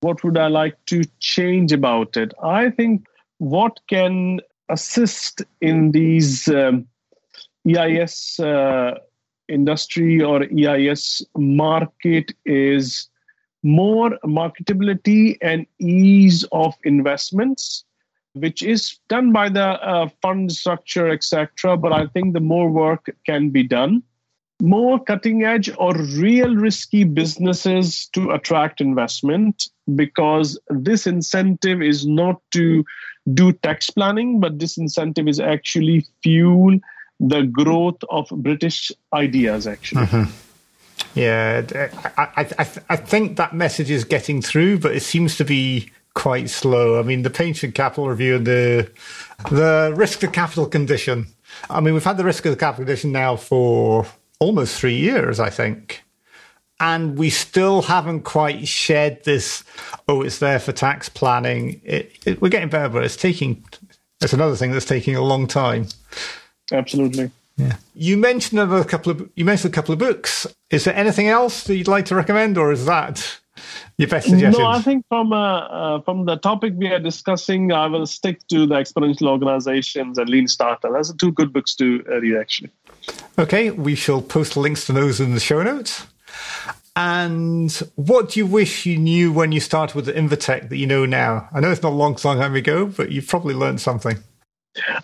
What 0.00 0.22
would 0.22 0.38
I 0.38 0.48
like 0.48 0.76
to 0.86 1.02
change 1.18 1.72
about 1.72 2.16
it? 2.16 2.32
I 2.42 2.70
think 2.70 3.06
what 3.38 3.80
can 3.88 4.40
assist 4.68 5.42
in 5.60 5.92
these 5.92 6.48
um, 6.48 6.86
EIS 7.66 8.38
uh, 8.38 8.98
industry 9.48 10.22
or 10.22 10.44
EIS 10.44 11.22
market 11.36 12.32
is 12.44 13.08
more 13.62 14.10
marketability 14.24 15.36
and 15.42 15.66
ease 15.80 16.44
of 16.52 16.74
investments 16.84 17.84
which 18.34 18.62
is 18.62 18.98
done 19.08 19.32
by 19.32 19.48
the 19.48 19.64
uh, 19.64 20.08
fund 20.22 20.52
structure 20.52 21.08
etc 21.08 21.76
but 21.76 21.92
i 21.92 22.06
think 22.06 22.34
the 22.34 22.40
more 22.40 22.70
work 22.70 23.10
can 23.26 23.50
be 23.50 23.64
done 23.64 24.02
more 24.62 25.02
cutting 25.02 25.42
edge 25.42 25.70
or 25.76 25.92
real 26.16 26.54
risky 26.54 27.02
businesses 27.04 28.08
to 28.12 28.30
attract 28.30 28.80
investment 28.80 29.68
because 29.94 30.58
this 30.68 31.06
incentive 31.06 31.82
is 31.82 32.06
not 32.06 32.40
to 32.50 32.84
do 33.34 33.52
tax 33.52 33.90
planning 33.90 34.40
but 34.40 34.58
this 34.58 34.78
incentive 34.78 35.28
is 35.28 35.40
actually 35.40 36.04
fuel 36.22 36.78
the 37.20 37.42
growth 37.42 37.98
of 38.10 38.28
british 38.30 38.92
ideas 39.12 39.66
actually 39.66 40.04
mm-hmm. 40.06 40.30
Yeah, 41.14 41.62
I, 42.16 42.46
I, 42.58 42.66
I 42.90 42.96
think 42.96 43.36
that 43.38 43.54
message 43.54 43.90
is 43.90 44.04
getting 44.04 44.42
through, 44.42 44.78
but 44.78 44.94
it 44.94 45.02
seems 45.02 45.36
to 45.38 45.44
be 45.44 45.90
quite 46.14 46.50
slow. 46.50 46.98
I 46.98 47.02
mean, 47.02 47.22
the 47.22 47.30
patient 47.30 47.74
capital 47.74 48.08
review 48.08 48.36
and 48.36 48.46
the 48.46 48.90
the 49.50 49.92
risk 49.96 50.20
to 50.20 50.28
capital 50.28 50.66
condition. 50.66 51.26
I 51.70 51.80
mean, 51.80 51.94
we've 51.94 52.04
had 52.04 52.16
the 52.16 52.24
risk 52.24 52.44
of 52.46 52.52
the 52.52 52.56
capital 52.56 52.84
condition 52.84 53.12
now 53.12 53.36
for 53.36 54.06
almost 54.40 54.78
three 54.78 54.96
years, 54.96 55.40
I 55.40 55.50
think. 55.50 56.02
And 56.80 57.18
we 57.18 57.30
still 57.30 57.82
haven't 57.82 58.22
quite 58.22 58.68
shed 58.68 59.24
this, 59.24 59.64
oh, 60.08 60.22
it's 60.22 60.38
there 60.38 60.60
for 60.60 60.72
tax 60.72 61.08
planning. 61.08 61.80
It, 61.84 62.12
it, 62.24 62.40
we're 62.40 62.50
getting 62.50 62.68
better, 62.68 62.88
but 62.88 63.04
it's 63.04 63.16
taking, 63.16 63.64
it's 64.20 64.32
another 64.32 64.54
thing 64.54 64.70
that's 64.70 64.84
taking 64.84 65.16
a 65.16 65.22
long 65.22 65.48
time. 65.48 65.88
Absolutely. 66.70 67.30
Yeah. 67.56 67.76
You 67.96 68.16
mentioned 68.16 68.60
a 68.60 68.84
couple 68.84 69.10
of 69.10 69.28
you 69.34 69.44
mentioned 69.44 69.72
a 69.72 69.74
couple 69.74 69.92
of 69.92 69.98
books. 69.98 70.46
Is 70.70 70.84
there 70.84 70.94
anything 70.94 71.26
else 71.26 71.64
that 71.64 71.74
you'd 71.74 71.88
like 71.88 72.04
to 72.04 72.14
recommend, 72.14 72.56
or 72.56 72.70
is 72.70 72.86
that 72.86 73.40
your 73.96 74.06
best 74.06 74.28
suggestion? 74.28 74.62
No, 74.62 74.68
I 74.68 74.80
think 74.80 75.04
from 75.08 75.32
uh, 75.32 75.58
uh, 75.58 76.00
from 76.02 76.24
the 76.24 76.36
topic 76.36 76.74
we 76.76 76.86
are 76.86 77.00
discussing, 77.00 77.72
I 77.72 77.86
will 77.86 78.06
stick 78.06 78.46
to 78.48 78.64
the 78.64 78.76
exponential 78.76 79.26
organizations 79.26 80.18
and 80.18 80.28
lean 80.28 80.46
startup. 80.46 80.92
Those 80.92 81.10
are 81.10 81.16
two 81.16 81.32
good 81.32 81.52
books 81.52 81.74
to 81.76 82.04
read, 82.22 82.36
actually. 82.36 82.70
Okay, 83.36 83.70
we 83.70 83.96
shall 83.96 84.22
post 84.22 84.56
links 84.56 84.86
to 84.86 84.92
those 84.92 85.18
in 85.18 85.34
the 85.34 85.40
show 85.40 85.60
notes. 85.60 86.06
And 86.98 87.70
what 87.94 88.30
do 88.30 88.40
you 88.40 88.46
wish 88.46 88.84
you 88.84 88.98
knew 88.98 89.32
when 89.32 89.52
you 89.52 89.60
started 89.60 89.94
with 89.94 90.06
the 90.06 90.12
Innvotec 90.12 90.68
that 90.68 90.78
you 90.78 90.86
know 90.88 91.06
now? 91.06 91.48
I 91.52 91.60
know 91.60 91.70
it's 91.70 91.80
not 91.80 91.92
a 91.92 91.94
long 91.94 92.16
time 92.16 92.56
ago, 92.56 92.86
but 92.86 93.12
you've 93.12 93.28
probably 93.28 93.54
learned 93.54 93.80
something. 93.80 94.18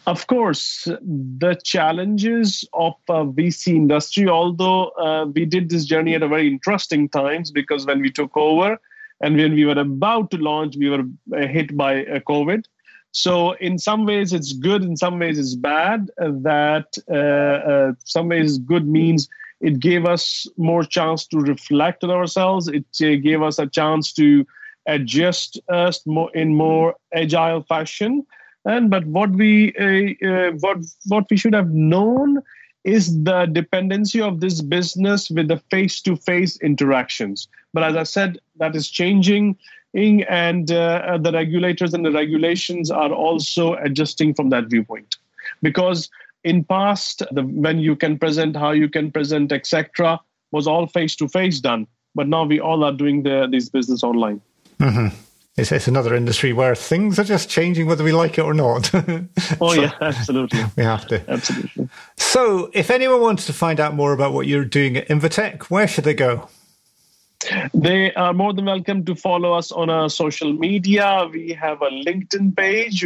Of 0.05 0.26
course, 0.26 0.86
the 0.86 1.57
challenges 1.62 2.68
of 2.72 2.95
uh, 3.09 3.22
VC 3.22 3.76
industry, 3.76 4.28
although 4.28 4.88
uh, 4.99 5.26
we 5.26 5.45
did 5.45 5.70
this 5.70 5.84
journey 5.84 6.16
at 6.16 6.24
a 6.24 6.26
very 6.26 6.49
interesting 6.49 7.09
times 7.09 7.53
because 7.53 7.86
when 7.86 8.01
we 8.01 8.11
took 8.11 8.36
over 8.36 8.76
and 9.20 9.36
when 9.36 9.55
we 9.55 9.64
were 9.64 9.78
about 9.78 10.32
to 10.32 10.38
launch, 10.38 10.74
we 10.76 10.90
were 10.90 11.05
uh, 11.32 11.47
hit 11.47 11.76
by 11.76 12.05
uh, 12.07 12.18
COVID. 12.28 12.64
So 13.12 13.53
in 13.53 13.78
some 13.78 14.05
ways 14.05 14.32
it's 14.32 14.53
good, 14.53 14.82
in 14.82 14.97
some 14.97 15.20
ways 15.20 15.38
it's 15.38 15.55
bad. 15.55 16.11
Uh, 16.20 16.32
that 16.42 16.99
uh, 17.09 17.95
some 18.05 18.30
ways 18.30 18.59
good 18.59 18.88
means 18.88 19.28
It 19.65 19.81
gave 19.81 20.05
us 20.05 20.47
more 20.57 20.85
chance 20.85 21.27
to 21.29 21.39
reflect 21.39 22.05
on 22.05 22.11
ourselves. 22.11 22.69
It 22.69 22.85
uh, 23.03 23.17
gave 23.29 23.41
us 23.43 23.59
a 23.59 23.67
chance 23.67 24.12
to 24.15 24.47
adjust 24.87 25.59
us 25.71 26.07
more 26.07 26.31
in 26.35 26.55
more 26.55 26.95
agile 27.15 27.62
fashion. 27.62 28.27
And 28.67 28.91
but 28.91 29.07
what 29.07 29.31
we 29.31 29.75
uh, 29.87 30.29
uh, 30.29 30.51
what 30.61 30.79
what 31.07 31.25
we 31.31 31.39
should 31.39 31.55
have 31.55 31.71
known 31.71 32.43
is 32.85 33.25
the 33.25 33.47
dependency 33.47 34.21
of 34.21 34.41
this 34.41 34.61
business 34.61 35.31
with 35.31 35.49
the 35.49 35.62
face-to-face 35.71 36.59
interactions. 36.61 37.49
But 37.73 37.85
as 37.85 37.97
I 37.97 38.03
said, 38.03 38.39
that 38.57 38.77
is 38.77 38.91
changing 38.91 39.57
and 39.95 40.71
uh, 40.71 41.19
the 41.19 41.33
regulators 41.33 41.95
and 41.95 42.05
the 42.05 42.11
regulations 42.11 42.91
are 42.91 43.12
also 43.12 43.75
adjusting 43.75 44.35
from 44.35 44.51
that 44.51 44.67
viewpoint 44.67 45.17
because 45.62 46.11
in 46.45 46.62
past 46.64 47.22
the, 47.32 47.42
when 47.42 47.78
you 47.78 47.97
can 47.97 48.18
present 48.18 48.57
how 48.57 48.70
you 48.70 48.88
can 48.88 49.11
present 49.11 49.51
etc 49.51 50.20
was 50.53 50.66
all 50.66 50.86
face 50.86 51.16
to 51.16 51.28
face 51.28 51.59
done. 51.61 51.86
But 52.14 52.28
now 52.28 52.45
we 52.45 52.61
all 52.61 52.84
are 52.84 52.92
doing 52.92 53.24
the, 53.24 53.49
this 53.51 53.68
business 53.68 54.05
online. 54.05 54.40
Mm-hmm. 54.78 55.09
it's, 55.57 55.72
it's 55.72 55.88
another 55.88 56.14
industry 56.14 56.53
where 56.53 56.74
things 56.74 57.18
are 57.18 57.24
just 57.24 57.49
changing 57.49 57.86
whether 57.86 58.05
we 58.05 58.12
like 58.12 58.38
it 58.38 58.42
or 58.42 58.55
not. 58.55 58.90
Oh 59.61 59.74
so 59.74 59.82
yeah 59.82 59.92
absolutely. 60.01 60.64
we 60.76 60.84
have 60.84 61.07
to. 61.09 61.28
Absolutely. 61.28 61.88
So 62.16 62.70
if 62.72 62.90
anyone 62.90 63.20
wants 63.20 63.47
to 63.47 63.53
find 63.53 63.80
out 63.80 63.95
more 63.95 64.12
about 64.12 64.32
what 64.32 64.47
you're 64.47 64.64
doing 64.64 64.97
at 64.97 65.09
Innvotec 65.09 65.64
where 65.64 65.88
should 65.88 66.05
they 66.05 66.14
go 66.14 66.49
they 67.73 68.12
are 68.15 68.35
more 68.35 68.53
than 68.53 68.65
welcome 68.65 69.05
to 69.05 69.15
follow 69.15 69.53
us 69.53 69.71
on 69.73 69.91
our 69.91 70.09
social 70.11 70.53
media. 70.53 71.29
We 71.33 71.53
have 71.53 71.83
a 71.83 71.91
LinkedIn 71.91 72.57
page, 72.57 73.05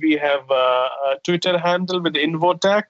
we 0.00 0.12
have 0.12 0.50
a, 0.50 0.54
a 0.54 1.16
Twitter 1.24 1.58
handle 1.58 2.00
with 2.02 2.14
Innvotec, 2.14 2.84